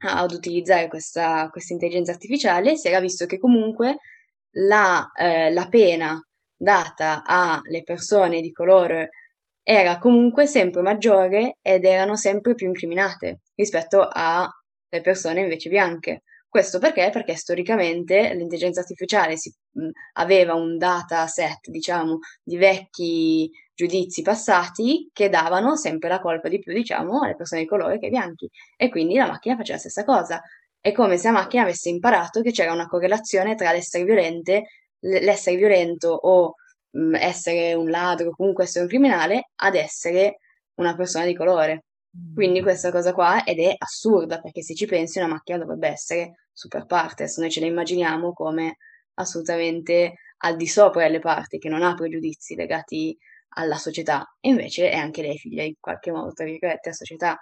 ad 0.01 0.31
utilizzare 0.31 0.87
questa, 0.87 1.49
questa 1.49 1.73
intelligenza 1.73 2.11
artificiale, 2.11 2.75
si 2.75 2.87
era 2.87 2.99
visto 2.99 3.25
che 3.25 3.37
comunque 3.37 3.97
la, 4.51 5.11
eh, 5.15 5.51
la 5.51 5.67
pena 5.67 6.19
data 6.55 7.23
alle 7.25 7.83
persone 7.83 8.41
di 8.41 8.51
colore 8.51 9.09
era 9.63 9.99
comunque 9.99 10.47
sempre 10.47 10.81
maggiore 10.81 11.57
ed 11.61 11.85
erano 11.85 12.15
sempre 12.15 12.55
più 12.55 12.67
incriminate 12.67 13.41
rispetto 13.55 14.07
alle 14.11 15.01
persone 15.01 15.41
invece 15.41 15.69
bianche. 15.69 16.23
Questo 16.51 16.79
perché? 16.79 17.09
Perché 17.13 17.35
storicamente 17.37 18.33
l'intelligenza 18.33 18.81
artificiale 18.81 19.37
si, 19.37 19.53
mh, 19.71 19.89
aveva 20.15 20.53
un 20.53 20.77
dataset, 20.77 21.69
diciamo, 21.69 22.19
di 22.43 22.57
vecchi 22.57 23.49
giudizi 23.73 24.21
passati 24.21 25.09
che 25.13 25.29
davano 25.29 25.77
sempre 25.77 26.09
la 26.09 26.19
colpa 26.19 26.49
di 26.49 26.59
più, 26.59 26.73
diciamo, 26.73 27.21
alle 27.21 27.37
persone 27.37 27.61
di 27.61 27.67
colore 27.67 27.99
che 27.99 28.05
ai 28.07 28.11
bianchi. 28.11 28.49
E 28.75 28.89
quindi 28.89 29.15
la 29.15 29.27
macchina 29.27 29.55
faceva 29.55 29.75
la 29.75 29.79
stessa 29.79 30.03
cosa. 30.03 30.41
È 30.81 30.91
come 30.91 31.15
se 31.17 31.27
la 31.27 31.33
macchina 31.39 31.63
avesse 31.63 31.87
imparato 31.87 32.41
che 32.41 32.51
c'era 32.51 32.73
una 32.73 32.87
correlazione 32.87 33.55
tra 33.55 33.71
l'essere 33.71 34.03
violente, 34.03 34.63
l'essere 34.99 35.55
violento 35.55 36.09
o 36.09 36.55
mh, 36.91 37.15
essere 37.15 37.73
un 37.75 37.89
ladro 37.89 38.31
comunque 38.35 38.65
essere 38.65 38.83
un 38.83 38.89
criminale 38.89 39.51
ad 39.55 39.75
essere 39.75 40.39
una 40.75 40.95
persona 40.97 41.23
di 41.25 41.33
colore. 41.35 41.85
Quindi 42.33 42.59
mm. 42.59 42.63
questa 42.63 42.91
cosa 42.91 43.13
qua, 43.13 43.43
ed 43.43 43.59
è 43.59 43.73
assurda, 43.77 44.39
perché 44.41 44.61
se 44.61 44.75
ci 44.75 44.85
pensi 44.85 45.19
una 45.19 45.27
macchina 45.27 45.57
dovrebbe 45.57 45.87
essere 45.87 46.45
super 46.51 46.85
partes, 46.85 47.37
noi 47.37 47.49
ce 47.49 47.61
la 47.61 47.67
immaginiamo 47.67 48.33
come 48.33 48.77
assolutamente 49.15 50.15
al 50.43 50.55
di 50.55 50.67
sopra 50.67 51.03
delle 51.03 51.19
parti, 51.19 51.57
che 51.57 51.69
non 51.69 51.83
ha 51.83 51.93
pregiudizi 51.93 52.55
legati 52.55 53.15
alla 53.55 53.77
società, 53.77 54.35
e 54.39 54.49
invece 54.49 54.89
è 54.89 54.95
anche 54.95 55.21
lei 55.21 55.37
figlia 55.37 55.63
in 55.63 55.75
qualche 55.79 56.11
modo, 56.11 56.31
tra 56.31 56.45
virgolette, 56.45 56.89
a 56.89 56.93
società. 56.93 57.37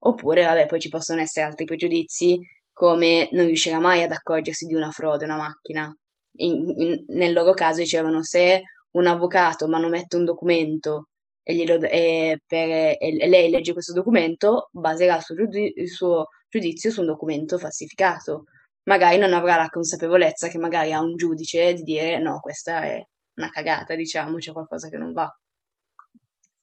Oppure, 0.00 0.44
vabbè, 0.44 0.66
poi 0.66 0.80
ci 0.80 0.88
possono 0.88 1.20
essere 1.20 1.46
altri 1.46 1.64
pregiudizi, 1.64 2.38
come 2.72 3.28
non 3.32 3.46
riuscirà 3.46 3.80
mai 3.80 4.02
ad 4.02 4.12
accorgersi 4.12 4.66
di 4.66 4.74
una 4.74 4.90
frode 4.90 5.24
una 5.24 5.36
macchina. 5.36 5.92
In, 6.40 6.72
in, 6.76 7.04
nel 7.08 7.32
loro 7.32 7.52
caso 7.52 7.80
dicevano 7.80 8.22
se 8.22 8.62
un 8.92 9.06
avvocato 9.06 9.66
manomette 9.66 10.16
un 10.16 10.24
documento 10.24 11.08
e, 11.48 11.54
glielo, 11.54 11.80
e, 11.80 12.42
per, 12.46 12.96
e 13.00 13.26
lei 13.26 13.48
legge 13.48 13.72
questo 13.72 13.94
documento, 13.94 14.68
baserà 14.70 15.16
il 15.16 15.22
suo, 15.22 15.34
il 15.34 15.88
suo 15.88 16.26
giudizio 16.46 16.90
su 16.90 17.00
un 17.00 17.06
documento 17.06 17.56
falsificato. 17.56 18.44
Magari 18.82 19.16
non 19.16 19.32
avrà 19.32 19.56
la 19.56 19.70
consapevolezza 19.70 20.48
che 20.48 20.58
magari 20.58 20.92
ha 20.92 21.00
un 21.00 21.16
giudice 21.16 21.72
di 21.72 21.82
dire 21.84 22.18
no, 22.18 22.40
questa 22.40 22.82
è 22.82 23.02
una 23.36 23.48
cagata, 23.48 23.94
diciamo, 23.94 24.36
c'è 24.36 24.52
qualcosa 24.52 24.90
che 24.90 24.98
non 24.98 25.14
va. 25.14 25.26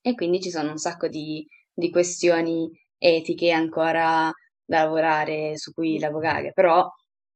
E 0.02 0.14
quindi 0.14 0.40
ci 0.40 0.52
sono 0.52 0.70
un 0.70 0.78
sacco 0.78 1.08
di, 1.08 1.44
di 1.74 1.90
questioni 1.90 2.70
etiche 3.00 3.50
ancora 3.50 4.32
da 4.64 4.84
lavorare, 4.84 5.58
su 5.58 5.74
cui 5.74 5.98
lavorare, 5.98 6.52
però 6.54 6.88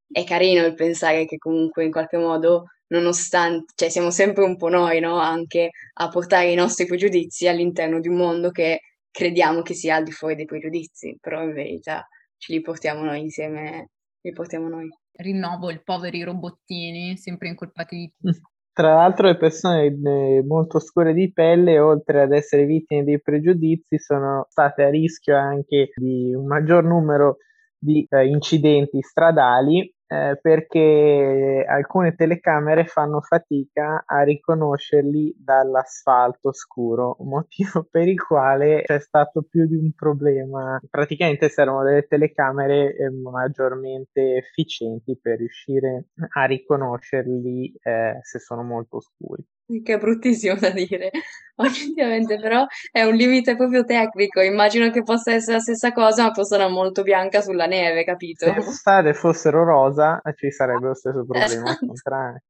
è 0.08 0.24
carino 0.24 0.66
il 0.66 0.76
pensare 0.76 1.26
che 1.26 1.38
comunque 1.38 1.84
in 1.84 1.92
qualche 1.92 2.18
modo 2.18 2.66
nonostante, 2.90 3.74
cioè 3.76 3.90
siamo 3.90 4.12
sempre 4.12 4.44
un 4.44 4.58
po' 4.58 4.70
noi, 4.70 5.00
no? 5.00 5.18
Anche 5.18 5.72
a 5.94 6.08
portare 6.10 6.52
i 6.52 6.56
nostri 6.56 6.86
pregiudizi 6.86 7.48
all'interno 7.48 8.00
di 8.00 8.08
un 8.08 8.16
mondo 8.16 8.52
che 8.52 8.82
crediamo 9.12 9.62
che 9.62 9.74
sia 9.74 9.96
al 9.96 10.04
di 10.04 10.12
fuori 10.12 10.36
dei 10.36 10.46
pregiudizi, 10.46 11.18
però 11.20 11.42
in 11.44 11.54
verità 11.54 12.08
ce 12.38 12.54
li 12.54 12.62
portiamo 12.62 13.04
noi 13.04 13.22
insieme, 13.22 13.90
li 14.22 14.32
portiamo 14.32 14.68
noi. 14.70 14.88
Rinnovo 15.14 15.70
il 15.70 15.84
poveri 15.84 16.24
robottini, 16.24 17.18
sempre 17.18 17.50
incolpati 17.50 17.96
di 17.96 18.30
mm. 18.30 18.32
Tra 18.72 18.94
l'altro 18.94 19.28
le 19.28 19.36
persone 19.36 19.88
eh, 19.88 20.42
molto 20.46 20.80
scure 20.80 21.14
di 21.14 21.34
pelle, 21.34 21.80
oltre 21.80 22.22
ad 22.22 22.32
essere 22.32 22.64
vittime 22.64 23.04
dei 23.04 23.20
pregiudizi, 23.22 24.00
sono 24.00 24.46
state 24.48 24.84
a 24.84 24.90
rischio 24.90 25.36
anche 25.36 25.90
di 25.96 26.34
un 26.34 26.46
maggior 26.46 26.86
numero 26.86 27.38
di 27.78 28.06
eh, 28.10 28.28
incidenti 28.28 29.02
stradali 29.02 29.94
eh, 30.12 30.40
perché 30.42 31.64
alcune 31.68 32.16
telecamere 32.16 32.86
fanno 32.86 33.22
fatica 33.22 34.04
a 34.08 34.24
riconoscerli 34.24 35.36
dall'asfalto 35.38 36.52
scuro, 36.52 37.16
motivo 37.20 37.86
per 37.90 38.08
il 38.08 38.20
quale 38.20 38.82
c'è 38.86 39.00
stato 39.00 39.44
più 39.44 39.68
di 39.68 39.76
un 39.76 39.92
problema. 39.94 40.80
Praticamente 40.90 41.48
servono 41.50 41.84
delle 41.84 42.08
telecamere 42.08 42.96
eh, 42.96 43.12
maggiormente 43.12 44.38
efficienti 44.38 45.18
per 45.22 45.38
riuscire 45.38 46.08
a 46.34 46.46
riconoscerli 46.46 47.72
eh, 47.80 48.18
se 48.24 48.40
sono 48.40 48.64
molto 48.64 49.00
scuri. 49.00 49.46
Che 49.70 49.94
è 49.94 49.98
bruttissimo 50.00 50.56
da 50.56 50.72
dire, 50.72 51.12
oggettivamente, 51.58 52.40
però 52.40 52.66
è 52.92 53.04
un 53.04 53.14
limite 53.14 53.56
proprio 53.56 53.84
tecnico. 53.84 54.42
Immagino 54.42 54.90
che 54.90 55.04
possa 55.04 55.32
essere 55.32 55.58
la 55.58 55.62
stessa 55.62 55.92
cosa, 55.92 56.24
ma 56.24 56.34
fosse 56.34 56.56
una 56.56 56.70
molto 56.70 57.04
bianca 57.04 57.42
sulla 57.42 57.68
neve, 57.68 58.04
capito? 58.04 58.46
Se 58.46 58.54
le 58.54 58.62
strade 58.64 59.14
fossero 59.14 59.64
rosa, 59.64 60.20
ci 60.36 60.50
sarebbe 60.50 60.88
lo 60.88 60.96
stesso 60.96 61.24
problema 61.28 61.70
esatto. 61.70 62.42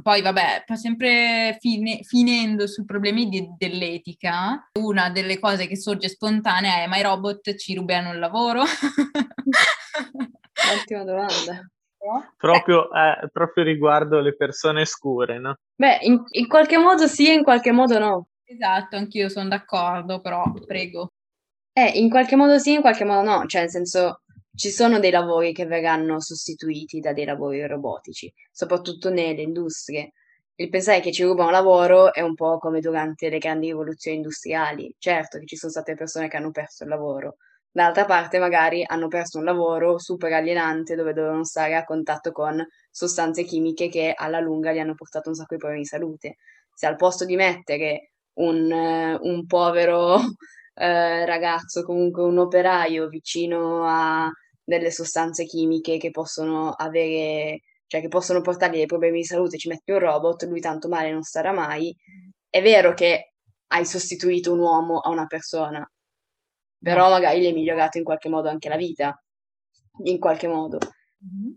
Poi, 0.00 0.22
vabbè, 0.22 0.64
sempre 0.74 1.56
fine, 1.58 2.02
finendo 2.02 2.68
sui 2.68 2.84
problemi 2.84 3.28
di, 3.28 3.48
dell'etica, 3.56 4.68
una 4.78 5.10
delle 5.10 5.40
cose 5.40 5.66
che 5.66 5.76
sorge 5.76 6.08
spontanea 6.08 6.82
è: 6.82 6.86
ma 6.86 6.98
i 6.98 7.02
robot 7.02 7.56
ci 7.56 7.74
rubano 7.74 8.12
il 8.12 8.20
lavoro? 8.20 8.62
Ottima 10.78 11.02
domanda 11.02 11.68
proprio, 12.36 12.90
eh, 12.92 13.28
proprio 13.32 13.64
riguardo 13.64 14.20
le 14.20 14.34
persone 14.36 14.84
scure, 14.84 15.38
no? 15.38 15.58
Beh, 15.74 15.98
in, 16.02 16.22
in 16.30 16.48
qualche 16.48 16.78
modo 16.78 17.06
sì 17.06 17.28
e 17.28 17.34
in 17.34 17.42
qualche 17.42 17.72
modo 17.72 17.98
no. 17.98 18.28
Esatto, 18.44 18.96
anch'io 18.96 19.28
sono 19.28 19.48
d'accordo, 19.48 20.20
però 20.20 20.44
prego. 20.66 21.12
Eh, 21.72 21.98
in 21.98 22.08
qualche 22.08 22.36
modo 22.36 22.58
sì, 22.58 22.74
in 22.74 22.80
qualche 22.80 23.04
modo 23.04 23.28
no, 23.28 23.46
cioè 23.46 23.62
nel 23.62 23.70
senso 23.70 24.20
ci 24.54 24.70
sono 24.70 25.00
dei 25.00 25.10
lavori 25.10 25.52
che 25.52 25.66
verranno 25.66 26.20
sostituiti 26.20 27.00
da 27.00 27.12
dei 27.12 27.24
lavori 27.24 27.66
robotici, 27.66 28.32
soprattutto 28.52 29.10
nelle 29.10 29.42
industrie. 29.42 30.12
Il 30.56 30.68
pensare 30.68 31.00
che 31.00 31.10
ci 31.10 31.24
rubano 31.24 31.50
lavoro 31.50 32.12
è 32.12 32.20
un 32.20 32.34
po' 32.34 32.58
come 32.58 32.78
durante 32.78 33.28
le 33.28 33.38
grandi 33.38 33.66
rivoluzioni 33.66 34.18
industriali. 34.18 34.94
Certo 34.98 35.38
che 35.38 35.46
ci 35.46 35.56
sono 35.56 35.72
state 35.72 35.96
persone 35.96 36.28
che 36.28 36.36
hanno 36.36 36.52
perso 36.52 36.84
il 36.84 36.90
lavoro, 36.90 37.38
D'altra 37.76 38.04
parte 38.04 38.38
magari 38.38 38.84
hanno 38.86 39.08
perso 39.08 39.38
un 39.38 39.44
lavoro 39.44 39.98
super 39.98 40.32
alienante 40.32 40.94
dove 40.94 41.12
dovevano 41.12 41.42
stare 41.42 41.74
a 41.74 41.82
contatto 41.82 42.30
con 42.30 42.64
sostanze 42.88 43.42
chimiche 43.42 43.88
che 43.88 44.14
alla 44.16 44.38
lunga 44.38 44.72
gli 44.72 44.78
hanno 44.78 44.94
portato 44.94 45.28
un 45.28 45.34
sacco 45.34 45.54
di 45.54 45.58
problemi 45.58 45.82
di 45.82 45.88
salute. 45.88 46.36
Se 46.72 46.86
al 46.86 46.94
posto 46.94 47.24
di 47.24 47.34
mettere 47.34 48.12
un, 48.34 48.70
uh, 48.70 49.28
un 49.28 49.46
povero 49.46 50.14
uh, 50.14 50.22
ragazzo, 50.76 51.82
comunque 51.82 52.22
un 52.22 52.38
operaio 52.38 53.08
vicino 53.08 53.82
a 53.84 54.30
delle 54.62 54.92
sostanze 54.92 55.44
chimiche 55.44 55.98
che 55.98 56.12
possono 56.12 56.70
avere, 56.70 57.62
cioè 57.88 58.00
che 58.00 58.06
possono 58.06 58.40
portargli 58.40 58.76
dei 58.76 58.86
problemi 58.86 59.18
di 59.18 59.24
salute, 59.24 59.58
ci 59.58 59.66
metti 59.68 59.90
un 59.90 59.98
robot, 59.98 60.44
lui 60.44 60.60
tanto 60.60 60.86
male 60.88 61.10
non 61.10 61.22
starà 61.24 61.50
mai. 61.50 61.92
È 62.48 62.62
vero 62.62 62.94
che 62.94 63.32
hai 63.72 63.84
sostituito 63.84 64.52
un 64.52 64.60
uomo 64.60 65.00
a 65.00 65.10
una 65.10 65.26
persona, 65.26 65.84
però 66.84 67.08
magari 67.08 67.40
gli 67.40 67.46
hai 67.46 67.54
migliorato 67.54 67.96
in 67.96 68.04
qualche 68.04 68.28
modo 68.28 68.50
anche 68.50 68.68
la 68.68 68.76
vita, 68.76 69.18
in 70.04 70.18
qualche 70.18 70.46
modo. 70.46 70.76
Mm-hmm. 71.24 71.52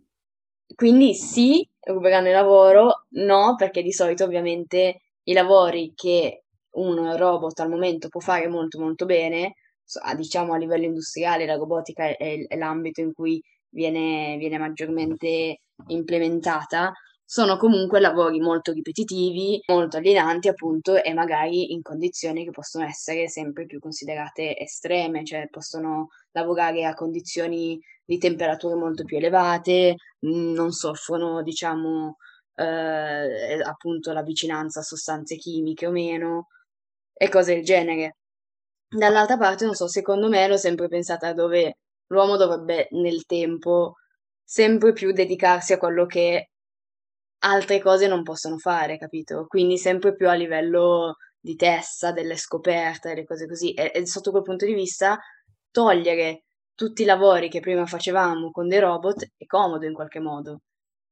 Quindi 0.73 1.13
sì, 1.15 1.67
ruberanno 1.81 2.27
il 2.27 2.33
lavoro, 2.33 3.05
no, 3.09 3.55
perché 3.57 3.81
di 3.81 3.91
solito 3.91 4.23
ovviamente 4.23 5.01
i 5.23 5.33
lavori 5.33 5.91
che 5.93 6.43
un 6.77 7.17
robot 7.17 7.59
al 7.59 7.69
momento 7.69 8.07
può 8.07 8.21
fare 8.21 8.47
molto 8.47 8.79
molto 8.79 9.05
bene, 9.05 9.55
diciamo 10.15 10.53
a 10.53 10.57
livello 10.57 10.85
industriale 10.85 11.45
la 11.45 11.55
robotica 11.55 12.05
è, 12.05 12.45
è 12.47 12.55
l'ambito 12.55 13.01
in 13.01 13.13
cui 13.13 13.41
viene, 13.69 14.37
viene 14.37 14.57
maggiormente 14.57 15.59
implementata, 15.87 16.93
sono 17.29 17.57
comunque 17.57 17.99
lavori 17.99 18.39
molto 18.39 18.71
ripetitivi, 18.71 19.61
molto 19.67 19.97
alienanti 19.97 20.47
appunto 20.47 20.95
e 21.03 21.13
magari 21.13 21.73
in 21.73 21.81
condizioni 21.81 22.45
che 22.45 22.51
possono 22.51 22.85
essere 22.85 23.27
sempre 23.27 23.65
più 23.65 23.79
considerate 23.79 24.57
estreme, 24.57 25.25
cioè 25.25 25.49
possono 25.49 26.07
lavorare 26.31 26.85
a 26.85 26.93
condizioni 26.93 27.77
di 28.05 28.17
temperature 28.17 28.75
molto 28.75 29.03
più 29.03 29.17
elevate, 29.17 29.95
mm, 30.25 30.53
non 30.53 30.71
soffrono 30.71 31.43
diciamo 31.43 32.15
eh, 32.55 33.61
appunto 33.61 34.13
la 34.13 34.23
vicinanza 34.23 34.79
a 34.79 34.83
sostanze 34.83 35.35
chimiche 35.35 35.85
o 35.85 35.91
meno 35.91 36.47
e 37.13 37.27
cose 37.27 37.55
del 37.55 37.63
genere. 37.65 38.15
Dall'altra 38.87 39.37
parte, 39.37 39.65
non 39.65 39.75
so, 39.75 39.87
secondo 39.89 40.29
me 40.29 40.47
l'ho 40.47 40.57
sempre 40.57 40.87
pensata 40.87 41.33
dove 41.33 41.79
l'uomo 42.07 42.37
dovrebbe 42.37 42.87
nel 42.91 43.25
tempo 43.25 43.95
sempre 44.43 44.93
più 44.93 45.11
dedicarsi 45.11 45.73
a 45.73 45.77
quello 45.77 46.05
che 46.05 46.51
altre 47.39 47.79
cose 47.81 48.07
non 48.07 48.23
possono 48.23 48.57
fare, 48.57 48.97
capito? 48.97 49.45
Quindi 49.47 49.77
sempre 49.77 50.15
più 50.15 50.29
a 50.29 50.33
livello 50.33 51.17
di 51.39 51.55
testa, 51.55 52.11
delle 52.11 52.35
scoperte, 52.35 53.09
delle 53.09 53.25
cose 53.25 53.47
così. 53.47 53.73
E, 53.73 53.91
e 53.93 54.05
sotto 54.07 54.31
quel 54.31 54.43
punto 54.43 54.65
di 54.65 54.73
vista, 54.73 55.19
togliere 55.71 56.43
tutti 56.73 57.03
i 57.03 57.05
lavori 57.05 57.49
che 57.49 57.59
prima 57.59 57.85
facevamo 57.85 58.51
con 58.51 58.67
dei 58.67 58.79
robot 58.79 59.31
è 59.37 59.45
comodo 59.45 59.85
in 59.85 59.93
qualche 59.93 60.19
modo. 60.19 60.61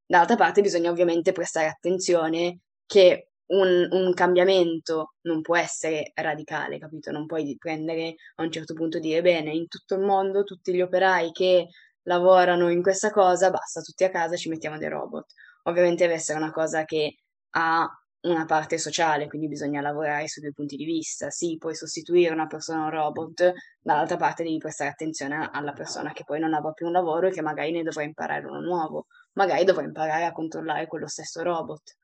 D'altra 0.05 0.35
parte 0.35 0.61
bisogna 0.61 0.91
ovviamente 0.91 1.31
prestare 1.31 1.67
attenzione 1.67 2.59
che 2.85 3.29
un, 3.47 3.87
un, 3.91 4.13
cambiamento 4.13 5.13
non 5.21 5.41
può 5.41 5.55
essere 5.57 6.11
radicale, 6.15 6.77
capito? 6.79 7.11
Non 7.11 7.25
puoi 7.25 7.55
prendere 7.57 8.15
a 8.35 8.43
un 8.43 8.51
certo 8.51 8.73
punto 8.73 8.99
dire 8.99 9.21
bene, 9.21 9.51
in 9.51 9.67
tutto 9.67 9.95
il 9.95 10.01
mondo 10.01 10.43
tutti 10.43 10.73
gli 10.73 10.81
operai 10.81 11.31
che 11.31 11.67
lavorano 12.03 12.69
in 12.69 12.81
questa 12.83 13.11
cosa, 13.11 13.49
basta, 13.49 13.81
tutti 13.81 14.03
a 14.03 14.11
casa 14.11 14.35
ci 14.35 14.49
mettiamo 14.49 14.77
dei 14.77 14.89
robot 14.89 15.25
ovviamente 15.65 16.03
deve 16.03 16.15
essere 16.15 16.37
una 16.39 16.51
cosa 16.51 16.83
che 16.85 17.15
ha 17.51 17.87
una 18.21 18.45
parte 18.45 18.77
sociale, 18.77 19.27
quindi 19.27 19.47
bisogna 19.47 19.81
lavorare 19.81 20.27
su 20.27 20.39
due 20.41 20.51
punti 20.51 20.75
di 20.75 20.85
vista. 20.85 21.29
Sì, 21.29 21.57
puoi 21.57 21.75
sostituire 21.75 22.33
una 22.33 22.47
persona 22.47 22.81
a 22.81 22.83
un 22.85 22.89
robot, 22.91 23.53
dall'altra 23.81 24.17
parte 24.17 24.43
devi 24.43 24.57
prestare 24.57 24.89
attenzione 24.89 25.49
alla 25.51 25.73
persona 25.73 26.11
che 26.11 26.23
poi 26.23 26.39
non 26.39 26.53
avrà 26.53 26.71
più 26.71 26.87
un 26.87 26.91
lavoro 26.91 27.27
e 27.27 27.31
che 27.31 27.41
magari 27.41 27.71
ne 27.71 27.83
dovrà 27.83 28.03
imparare 28.03 28.45
uno 28.47 28.61
nuovo, 28.61 29.05
magari 29.33 29.63
dovrà 29.63 29.83
imparare 29.83 30.25
a 30.25 30.31
controllare 30.31 30.87
quello 30.87 31.07
stesso 31.07 31.41
robot. 31.43 31.97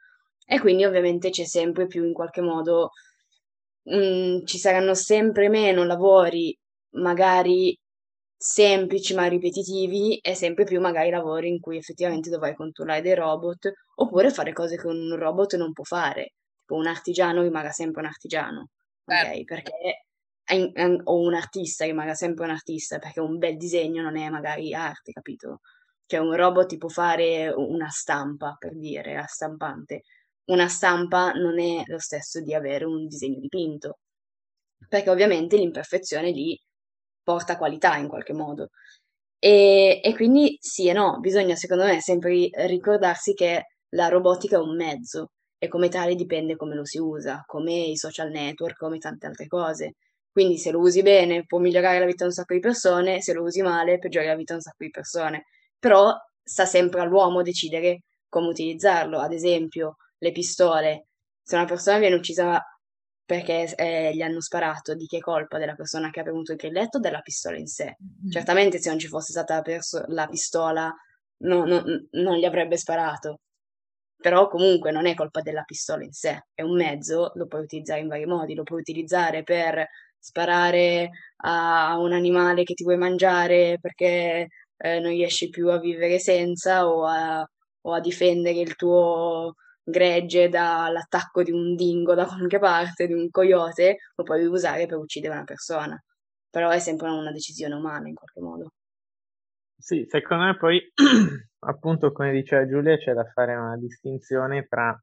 E 0.45 0.59
quindi 0.59 0.85
ovviamente 0.85 1.29
c'è 1.29 1.45
sempre 1.45 1.87
più 1.87 2.03
in 2.05 2.13
qualche 2.13 2.41
modo, 2.41 2.91
mh, 3.83 3.95
mm, 3.95 4.45
ci 4.45 4.57
saranno 4.57 4.93
sempre 4.93 5.49
meno 5.49 5.83
lavori 5.83 6.55
magari 6.93 7.77
semplici 8.43 9.13
ma 9.13 9.27
ripetitivi 9.27 10.17
e 10.17 10.33
sempre 10.33 10.63
più 10.63 10.79
magari 10.81 11.11
lavori 11.11 11.47
in 11.49 11.59
cui 11.59 11.77
effettivamente 11.77 12.31
dovrai 12.31 12.55
controllare 12.55 13.01
dei 13.01 13.13
robot 13.13 13.71
oppure 13.95 14.31
fare 14.31 14.51
cose 14.51 14.77
che 14.77 14.87
un 14.87 15.15
robot 15.15 15.55
non 15.57 15.73
può 15.73 15.83
fare. 15.83 16.33
Tipo 16.59 16.75
un 16.75 16.87
artigiano 16.87 17.43
rimarrà 17.43 17.69
sempre 17.71 18.01
un 18.01 18.07
artigiano, 18.07 18.69
ok? 19.05 19.43
Perché 19.43 20.05
o 21.03 21.19
un 21.19 21.33
artista 21.35 21.85
rimarrà 21.85 22.13
sempre 22.15 22.45
un 22.45 22.51
artista 22.51 22.97
perché 22.97 23.19
un 23.19 23.37
bel 23.37 23.57
disegno 23.57 24.01
non 24.01 24.17
è 24.17 24.27
magari 24.29 24.73
arte, 24.73 25.11
capito? 25.11 25.59
Cioè 26.05 26.19
un 26.19 26.35
robot 26.35 26.67
ti 26.67 26.77
può 26.77 26.89
fare 26.89 27.49
una 27.55 27.89
stampa, 27.89 28.55
per 28.57 28.75
dire, 28.75 29.13
la 29.15 29.25
stampante. 29.27 30.01
Una 30.45 30.67
stampa 30.67 31.31
non 31.33 31.59
è 31.59 31.83
lo 31.85 31.99
stesso 31.99 32.41
di 32.41 32.53
avere 32.53 32.85
un 32.85 33.07
disegno 33.07 33.39
dipinto, 33.39 33.99
perché 34.89 35.09
ovviamente 35.09 35.57
l'imperfezione 35.57 36.31
lì 36.31 36.59
porta 37.23 37.57
qualità 37.57 37.97
in 37.97 38.07
qualche 38.07 38.33
modo. 38.33 38.69
E, 39.39 40.01
e 40.03 40.13
quindi 40.15 40.57
sì 40.59 40.87
e 40.87 40.93
no, 40.93 41.19
bisogna 41.19 41.55
secondo 41.55 41.85
me 41.85 41.99
sempre 42.01 42.49
ricordarsi 42.67 43.33
che 43.33 43.65
la 43.89 44.07
robotica 44.07 44.57
è 44.57 44.59
un 44.59 44.75
mezzo 44.75 45.31
e 45.57 45.67
come 45.67 45.89
tale 45.89 46.15
dipende 46.15 46.55
come 46.55 46.75
lo 46.75 46.85
si 46.85 46.97
usa, 46.99 47.43
come 47.45 47.73
i 47.73 47.97
social 47.97 48.29
network, 48.29 48.77
come 48.77 48.97
tante 48.97 49.27
altre 49.27 49.47
cose. 49.47 49.93
Quindi 50.31 50.57
se 50.57 50.71
lo 50.71 50.79
usi 50.79 51.01
bene 51.01 51.45
può 51.45 51.59
migliorare 51.59 51.99
la 51.99 52.05
vita 52.05 52.23
di 52.23 52.29
un 52.29 52.31
sacco 52.31 52.53
di 52.53 52.59
persone, 52.59 53.21
se 53.21 53.33
lo 53.33 53.43
usi 53.43 53.61
male 53.61 53.99
peggiora 53.99 54.27
la 54.27 54.35
vita 54.35 54.53
di 54.53 54.59
un 54.59 54.63
sacco 54.63 54.83
di 54.83 54.89
persone. 54.89 55.45
Però 55.77 56.13
sta 56.43 56.65
sempre 56.65 57.01
all'uomo 57.01 57.41
decidere 57.41 58.03
come 58.29 58.47
utilizzarlo. 58.47 59.19
Ad 59.19 59.33
esempio, 59.33 59.97
le 60.19 60.31
pistole. 60.31 61.07
Se 61.43 61.55
una 61.55 61.65
persona 61.65 61.99
viene 61.99 62.15
uccisa 62.15 62.61
perché 63.31 63.73
eh, 63.77 64.13
gli 64.13 64.21
hanno 64.21 64.41
sparato 64.41 64.93
di 64.93 65.05
che 65.05 65.19
colpa 65.19 65.57
della 65.57 65.73
persona 65.73 66.09
che 66.09 66.19
ha 66.19 66.23
premuto 66.23 66.51
il 66.51 66.57
grilletto 66.57 66.97
o 66.97 66.99
della 66.99 67.21
pistola 67.21 67.57
in 67.57 67.65
sé. 67.65 67.95
Mm. 68.03 68.29
Certamente 68.29 68.77
se 68.77 68.89
non 68.89 68.99
ci 68.99 69.07
fosse 69.07 69.31
stata 69.31 69.55
la, 69.55 69.61
perso- 69.61 70.03
la 70.07 70.27
pistola 70.27 70.93
no, 71.43 71.65
no, 71.65 71.81
non 72.11 72.35
gli 72.35 72.43
avrebbe 72.43 72.75
sparato, 72.75 73.39
però 74.17 74.49
comunque 74.49 74.91
non 74.91 75.05
è 75.05 75.13
colpa 75.13 75.39
della 75.39 75.63
pistola 75.63 76.03
in 76.03 76.11
sé, 76.11 76.47
è 76.53 76.61
un 76.61 76.75
mezzo, 76.75 77.31
lo 77.35 77.47
puoi 77.47 77.61
utilizzare 77.61 78.01
in 78.01 78.09
vari 78.09 78.25
modi, 78.25 78.53
lo 78.53 78.63
puoi 78.63 78.81
utilizzare 78.81 79.43
per 79.43 79.87
sparare 80.19 81.09
a 81.43 81.97
un 81.99 82.11
animale 82.11 82.63
che 82.63 82.73
ti 82.73 82.83
vuoi 82.83 82.97
mangiare 82.97 83.77
perché 83.79 84.49
eh, 84.75 84.99
non 84.99 85.11
riesci 85.11 85.47
più 85.47 85.69
a 85.69 85.79
vivere 85.79 86.19
senza 86.19 86.85
o 86.85 87.05
a, 87.05 87.49
o 87.83 87.93
a 87.93 87.99
difendere 88.01 88.59
il 88.59 88.75
tuo 88.75 89.55
gregge 89.91 90.49
dall'attacco 90.49 91.43
di 91.43 91.51
un 91.51 91.75
dingo 91.75 92.15
da 92.15 92.25
qualche 92.25 92.57
parte, 92.57 93.05
di 93.05 93.13
un 93.13 93.29
coyote, 93.29 93.97
lo 94.15 94.23
puoi 94.23 94.45
usare 94.45 94.87
per 94.87 94.97
uccidere 94.97 95.33
una 95.35 95.43
persona. 95.43 96.01
Però 96.49 96.69
è 96.69 96.79
sempre 96.79 97.09
una 97.09 97.31
decisione 97.31 97.75
umana 97.75 98.07
in 98.07 98.15
qualche 98.15 98.41
modo. 98.41 98.71
Sì, 99.77 100.05
secondo 100.07 100.45
me 100.45 100.57
poi, 100.57 100.81
appunto, 101.59 102.11
come 102.11 102.31
diceva 102.31 102.67
Giulia, 102.67 102.97
c'è 102.97 103.13
da 103.13 103.25
fare 103.25 103.55
una 103.55 103.77
distinzione 103.77 104.65
tra 104.67 104.99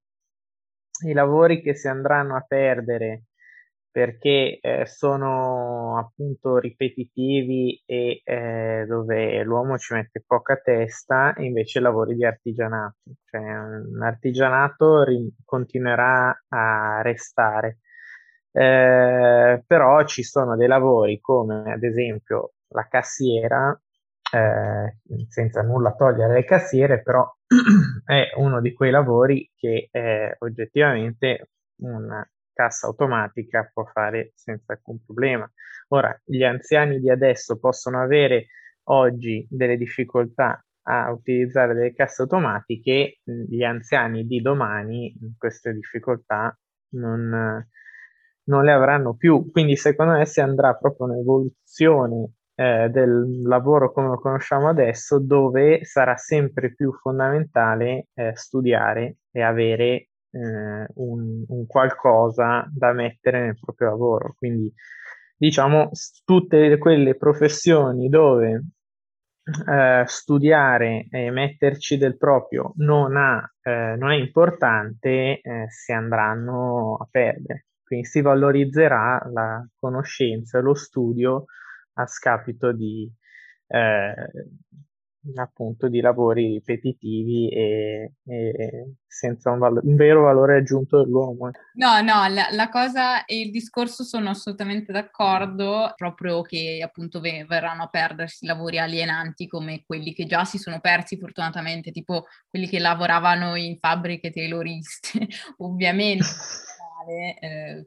i 1.06 1.12
lavori 1.12 1.62
che 1.62 1.74
si 1.76 1.86
andranno 1.86 2.36
a 2.36 2.44
perdere 2.46 3.27
perché 3.98 4.60
eh, 4.60 4.86
sono 4.86 5.98
appunto 5.98 6.58
ripetitivi 6.58 7.82
e 7.84 8.20
eh, 8.22 8.84
dove 8.86 9.42
l'uomo 9.42 9.76
ci 9.76 9.92
mette 9.92 10.22
poca 10.24 10.54
testa 10.54 11.34
invece 11.38 11.80
lavori 11.80 12.14
di 12.14 12.24
artigianato, 12.24 12.98
cioè 13.24 13.42
l'artigianato 13.98 15.02
ri- 15.02 15.34
continuerà 15.44 16.44
a 16.46 17.02
restare. 17.02 17.80
Eh, 18.52 19.64
però 19.66 20.04
ci 20.04 20.22
sono 20.22 20.54
dei 20.54 20.68
lavori 20.68 21.18
come 21.20 21.72
ad 21.72 21.82
esempio 21.82 22.52
la 22.68 22.86
cassiera, 22.86 23.76
eh, 24.32 25.26
senza 25.26 25.62
nulla 25.62 25.92
togliere 25.96 26.34
alle 26.34 26.44
cassiere, 26.44 27.02
però 27.02 27.28
è 28.06 28.30
uno 28.36 28.60
di 28.60 28.72
quei 28.72 28.92
lavori 28.92 29.50
che 29.56 29.90
oggettivamente 30.38 31.48
un 31.80 32.24
cassa 32.58 32.88
automatica 32.88 33.70
può 33.72 33.84
fare 33.84 34.32
senza 34.34 34.72
alcun 34.72 34.98
problema. 35.04 35.48
Ora, 35.90 36.20
gli 36.24 36.42
anziani 36.42 36.98
di 36.98 37.08
adesso 37.08 37.56
possono 37.60 38.02
avere 38.02 38.46
oggi 38.90 39.46
delle 39.48 39.76
difficoltà 39.76 40.60
a 40.90 41.12
utilizzare 41.12 41.74
delle 41.74 41.94
casse 41.94 42.22
automatiche, 42.22 43.20
gli 43.22 43.62
anziani 43.62 44.26
di 44.26 44.40
domani 44.40 45.14
queste 45.38 45.72
difficoltà 45.72 46.58
non, 46.94 47.64
non 48.44 48.64
le 48.64 48.72
avranno 48.72 49.14
più. 49.14 49.50
Quindi 49.52 49.76
secondo 49.76 50.14
me 50.14 50.26
si 50.26 50.40
andrà 50.40 50.74
proprio 50.74 51.06
un'evoluzione 51.06 52.32
eh, 52.56 52.88
del 52.90 53.42
lavoro 53.42 53.92
come 53.92 54.08
lo 54.08 54.18
conosciamo 54.18 54.68
adesso, 54.68 55.20
dove 55.20 55.84
sarà 55.84 56.16
sempre 56.16 56.74
più 56.74 56.92
fondamentale 56.92 58.08
eh, 58.14 58.32
studiare 58.34 59.18
e 59.30 59.42
avere 59.42 60.07
eh, 60.30 60.86
un, 60.94 61.44
un, 61.46 61.66
qualcosa 61.66 62.68
da 62.72 62.92
mettere 62.92 63.40
nel 63.40 63.58
proprio 63.60 63.88
lavoro. 63.88 64.34
Quindi 64.36 64.72
diciamo 65.36 65.90
tutte 66.24 66.78
quelle 66.78 67.16
professioni 67.16 68.08
dove 68.08 68.64
eh, 69.66 70.04
studiare 70.06 71.06
e 71.10 71.30
metterci 71.30 71.96
del 71.96 72.16
proprio 72.16 72.72
non, 72.76 73.16
ha, 73.16 73.50
eh, 73.62 73.96
non 73.96 74.10
è 74.10 74.16
importante, 74.16 75.40
eh, 75.40 75.66
si 75.68 75.92
andranno 75.92 76.96
a 76.96 77.08
perdere. 77.10 77.66
Quindi 77.82 78.06
si 78.06 78.20
valorizzerà 78.20 79.26
la 79.32 79.66
conoscenza 79.78 80.60
lo 80.60 80.74
studio 80.74 81.46
a 81.94 82.06
scapito 82.06 82.72
di, 82.72 83.10
eh, 83.68 84.14
appunto 85.36 85.88
di 85.88 86.00
lavori 86.00 86.46
ripetitivi 86.52 87.48
e, 87.50 88.12
e 88.24 88.94
senza 89.06 89.50
un, 89.50 89.58
valo- 89.58 89.80
un, 89.82 89.96
vero 89.96 90.22
valore 90.22 90.58
aggiunto 90.58 91.02
dell'uomo. 91.02 91.50
No, 91.74 92.00
no, 92.00 92.26
la, 92.28 92.48
la, 92.50 92.68
cosa 92.68 93.24
e 93.24 93.40
il 93.40 93.50
discorso 93.50 94.04
sono 94.04 94.30
assolutamente 94.30 94.92
d'accordo, 94.92 95.92
proprio 95.96 96.42
che 96.42 96.80
appunto 96.82 97.20
ve- 97.20 97.44
verranno 97.46 97.84
a 97.84 97.88
perdersi 97.88 98.46
lavori 98.46 98.78
alienanti 98.78 99.46
come 99.46 99.82
quelli 99.84 100.12
che 100.14 100.26
già 100.26 100.44
si 100.44 100.58
sono 100.58 100.80
persi 100.80 101.18
fortunatamente, 101.18 101.90
tipo 101.90 102.26
quelli 102.48 102.68
che 102.68 102.78
lavoravano 102.78 103.56
in 103.56 103.78
fabbriche 103.78 104.30
tayloriste, 104.30 105.26
ovviamente. 105.58 106.24
eh, 107.40 107.86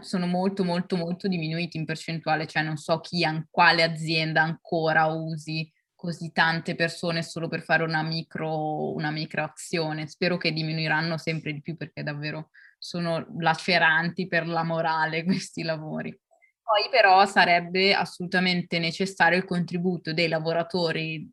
sono 0.00 0.26
molto 0.26 0.64
molto 0.64 0.96
molto 0.96 1.28
diminuiti 1.28 1.76
in 1.76 1.84
percentuale, 1.84 2.46
cioè 2.46 2.62
non 2.62 2.76
so 2.76 2.98
chi, 3.00 3.22
quale 3.50 3.82
azienda 3.82 4.40
ancora 4.40 5.04
usi 5.06 5.70
così 6.06 6.30
tante 6.30 6.76
persone 6.76 7.24
solo 7.24 7.48
per 7.48 7.62
fare 7.62 7.82
una 7.82 8.02
micro, 8.02 8.94
una 8.94 9.10
micro 9.10 9.42
azione. 9.42 10.06
Spero 10.06 10.36
che 10.36 10.52
diminuiranno 10.52 11.18
sempre 11.18 11.52
di 11.52 11.60
più 11.60 11.76
perché 11.76 12.04
davvero 12.04 12.50
sono 12.78 13.26
laceranti 13.40 14.28
per 14.28 14.46
la 14.46 14.62
morale 14.62 15.24
questi 15.26 15.64
lavori. 15.64 16.16
Poi 16.62 16.88
però 16.90 17.26
sarebbe 17.26 17.92
assolutamente 17.92 18.78
necessario 18.78 19.36
il 19.36 19.44
contributo 19.44 20.12
dei 20.12 20.28
lavoratori 20.28 21.28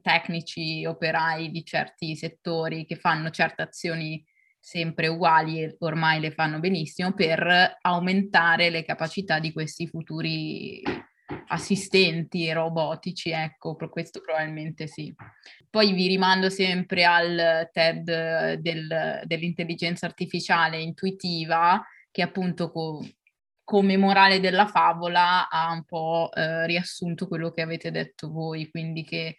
tecnici, 0.00 0.86
operai 0.86 1.50
di 1.50 1.62
certi 1.62 2.16
settori 2.16 2.86
che 2.86 2.96
fanno 2.96 3.28
certe 3.28 3.60
azioni 3.60 4.24
sempre 4.58 5.08
uguali 5.08 5.62
e 5.62 5.76
ormai 5.80 6.20
le 6.20 6.30
fanno 6.30 6.58
benissimo 6.60 7.12
per 7.12 7.76
aumentare 7.82 8.70
le 8.70 8.82
capacità 8.82 9.38
di 9.38 9.52
questi 9.52 9.86
futuri 9.86 10.82
assistenti 11.48 12.52
robotici, 12.52 13.30
ecco, 13.30 13.76
per 13.76 13.88
questo 13.88 14.20
probabilmente 14.20 14.86
sì. 14.86 15.14
Poi 15.70 15.92
vi 15.92 16.06
rimando 16.06 16.50
sempre 16.50 17.04
al 17.04 17.68
TED 17.72 18.54
del, 18.54 19.22
dell'intelligenza 19.24 20.06
artificiale 20.06 20.80
intuitiva, 20.80 21.82
che 22.10 22.22
appunto 22.22 22.70
co- 22.70 23.04
come 23.64 23.96
morale 23.96 24.40
della 24.40 24.66
favola 24.66 25.48
ha 25.48 25.72
un 25.72 25.84
po' 25.84 26.30
eh, 26.34 26.66
riassunto 26.66 27.26
quello 27.26 27.50
che 27.50 27.62
avete 27.62 27.90
detto 27.90 28.30
voi, 28.30 28.70
quindi 28.70 29.04
che 29.04 29.38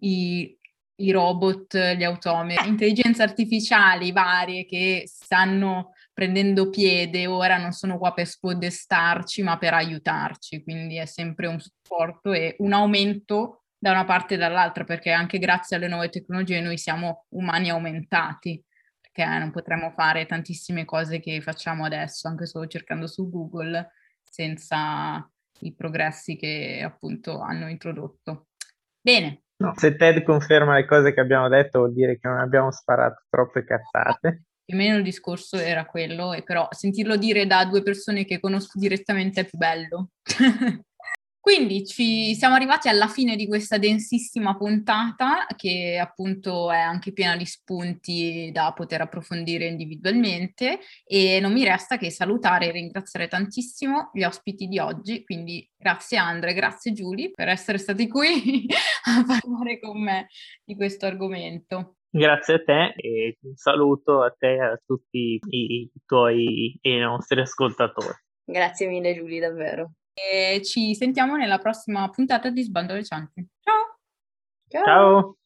i, 0.00 0.56
i 0.96 1.10
robot, 1.10 1.76
gli 1.96 2.04
automi, 2.04 2.54
intelligenze 2.66 3.22
artificiali 3.22 4.12
varie 4.12 4.66
che 4.66 5.04
stanno 5.06 5.92
prendendo 6.14 6.70
piede, 6.70 7.26
ora 7.26 7.58
non 7.58 7.72
sono 7.72 7.98
qua 7.98 8.14
per 8.14 8.26
spodestarci, 8.26 9.42
ma 9.42 9.58
per 9.58 9.74
aiutarci, 9.74 10.62
quindi 10.62 10.96
è 10.96 11.06
sempre 11.06 11.48
un 11.48 11.58
supporto 11.58 12.32
e 12.32 12.54
un 12.60 12.72
aumento 12.72 13.64
da 13.76 13.90
una 13.90 14.04
parte 14.04 14.34
e 14.34 14.36
dall'altra, 14.38 14.84
perché 14.84 15.10
anche 15.10 15.38
grazie 15.38 15.76
alle 15.76 15.88
nuove 15.88 16.08
tecnologie 16.08 16.60
noi 16.60 16.78
siamo 16.78 17.26
umani 17.30 17.68
aumentati, 17.68 18.64
perché 19.00 19.26
non 19.38 19.50
potremmo 19.50 19.90
fare 19.90 20.24
tantissime 20.24 20.84
cose 20.84 21.18
che 21.18 21.40
facciamo 21.42 21.84
adesso, 21.84 22.28
anche 22.28 22.46
solo 22.46 22.68
cercando 22.68 23.08
su 23.08 23.28
Google, 23.28 23.90
senza 24.22 25.28
i 25.60 25.74
progressi 25.74 26.36
che 26.36 26.80
appunto 26.84 27.40
hanno 27.40 27.68
introdotto. 27.68 28.46
Bene. 29.00 29.42
No, 29.56 29.72
se 29.76 29.96
Ted 29.96 30.22
conferma 30.22 30.76
le 30.76 30.86
cose 30.86 31.12
che 31.12 31.20
abbiamo 31.20 31.48
detto 31.48 31.80
vuol 31.80 31.92
dire 31.92 32.18
che 32.18 32.28
non 32.28 32.38
abbiamo 32.38 32.70
sparato 32.70 33.24
troppe 33.28 33.64
cazzate 33.64 34.44
più 34.64 34.74
o 34.74 34.78
meno 34.78 34.96
il 34.96 35.02
discorso 35.02 35.56
era 35.56 35.84
quello, 35.84 36.32
e 36.32 36.42
però 36.42 36.66
sentirlo 36.70 37.16
dire 37.16 37.46
da 37.46 37.64
due 37.64 37.82
persone 37.82 38.24
che 38.24 38.40
conosco 38.40 38.78
direttamente 38.78 39.42
è 39.42 39.44
più 39.44 39.58
bello. 39.58 40.10
Quindi 41.44 41.84
ci 41.84 42.34
siamo 42.34 42.54
arrivati 42.54 42.88
alla 42.88 43.06
fine 43.06 43.36
di 43.36 43.46
questa 43.46 43.76
densissima 43.76 44.56
puntata 44.56 45.44
che 45.54 45.98
appunto 46.00 46.72
è 46.72 46.78
anche 46.78 47.12
piena 47.12 47.36
di 47.36 47.44
spunti 47.44 48.48
da 48.50 48.72
poter 48.74 49.02
approfondire 49.02 49.66
individualmente 49.66 50.78
e 51.04 51.40
non 51.40 51.52
mi 51.52 51.62
resta 51.62 51.98
che 51.98 52.10
salutare 52.10 52.68
e 52.68 52.70
ringraziare 52.70 53.28
tantissimo 53.28 54.08
gli 54.14 54.22
ospiti 54.22 54.68
di 54.68 54.78
oggi, 54.78 55.22
quindi 55.22 55.70
grazie 55.76 56.16
Andre, 56.16 56.54
grazie 56.54 56.94
Giulia 56.94 57.28
per 57.34 57.48
essere 57.48 57.76
stati 57.76 58.08
qui 58.08 58.64
a 59.04 59.22
parlare 59.26 59.80
con 59.80 60.00
me 60.00 60.28
di 60.64 60.74
questo 60.74 61.04
argomento. 61.04 61.96
Grazie 62.16 62.54
a 62.54 62.62
te 62.62 62.94
e 62.96 63.38
un 63.40 63.56
saluto 63.56 64.22
a 64.22 64.30
te 64.30 64.52
e 64.52 64.60
a 64.60 64.80
tutti 64.86 65.40
i, 65.48 65.90
tuoi 66.06 66.78
e 66.80 66.96
i 66.96 67.00
nostri 67.00 67.40
ascoltatori. 67.40 68.14
Grazie 68.44 68.86
mille 68.86 69.14
Giulia, 69.14 69.48
davvero. 69.48 69.94
E 70.12 70.62
ci 70.62 70.94
sentiamo 70.94 71.34
nella 71.34 71.58
prossima 71.58 72.08
puntata 72.10 72.50
di 72.50 72.62
Sbando 72.62 72.94
le 72.94 73.02
Cianti. 73.02 73.44
Ciao! 73.60 73.98
Ciao! 74.68 74.84
Ciao. 74.84 75.36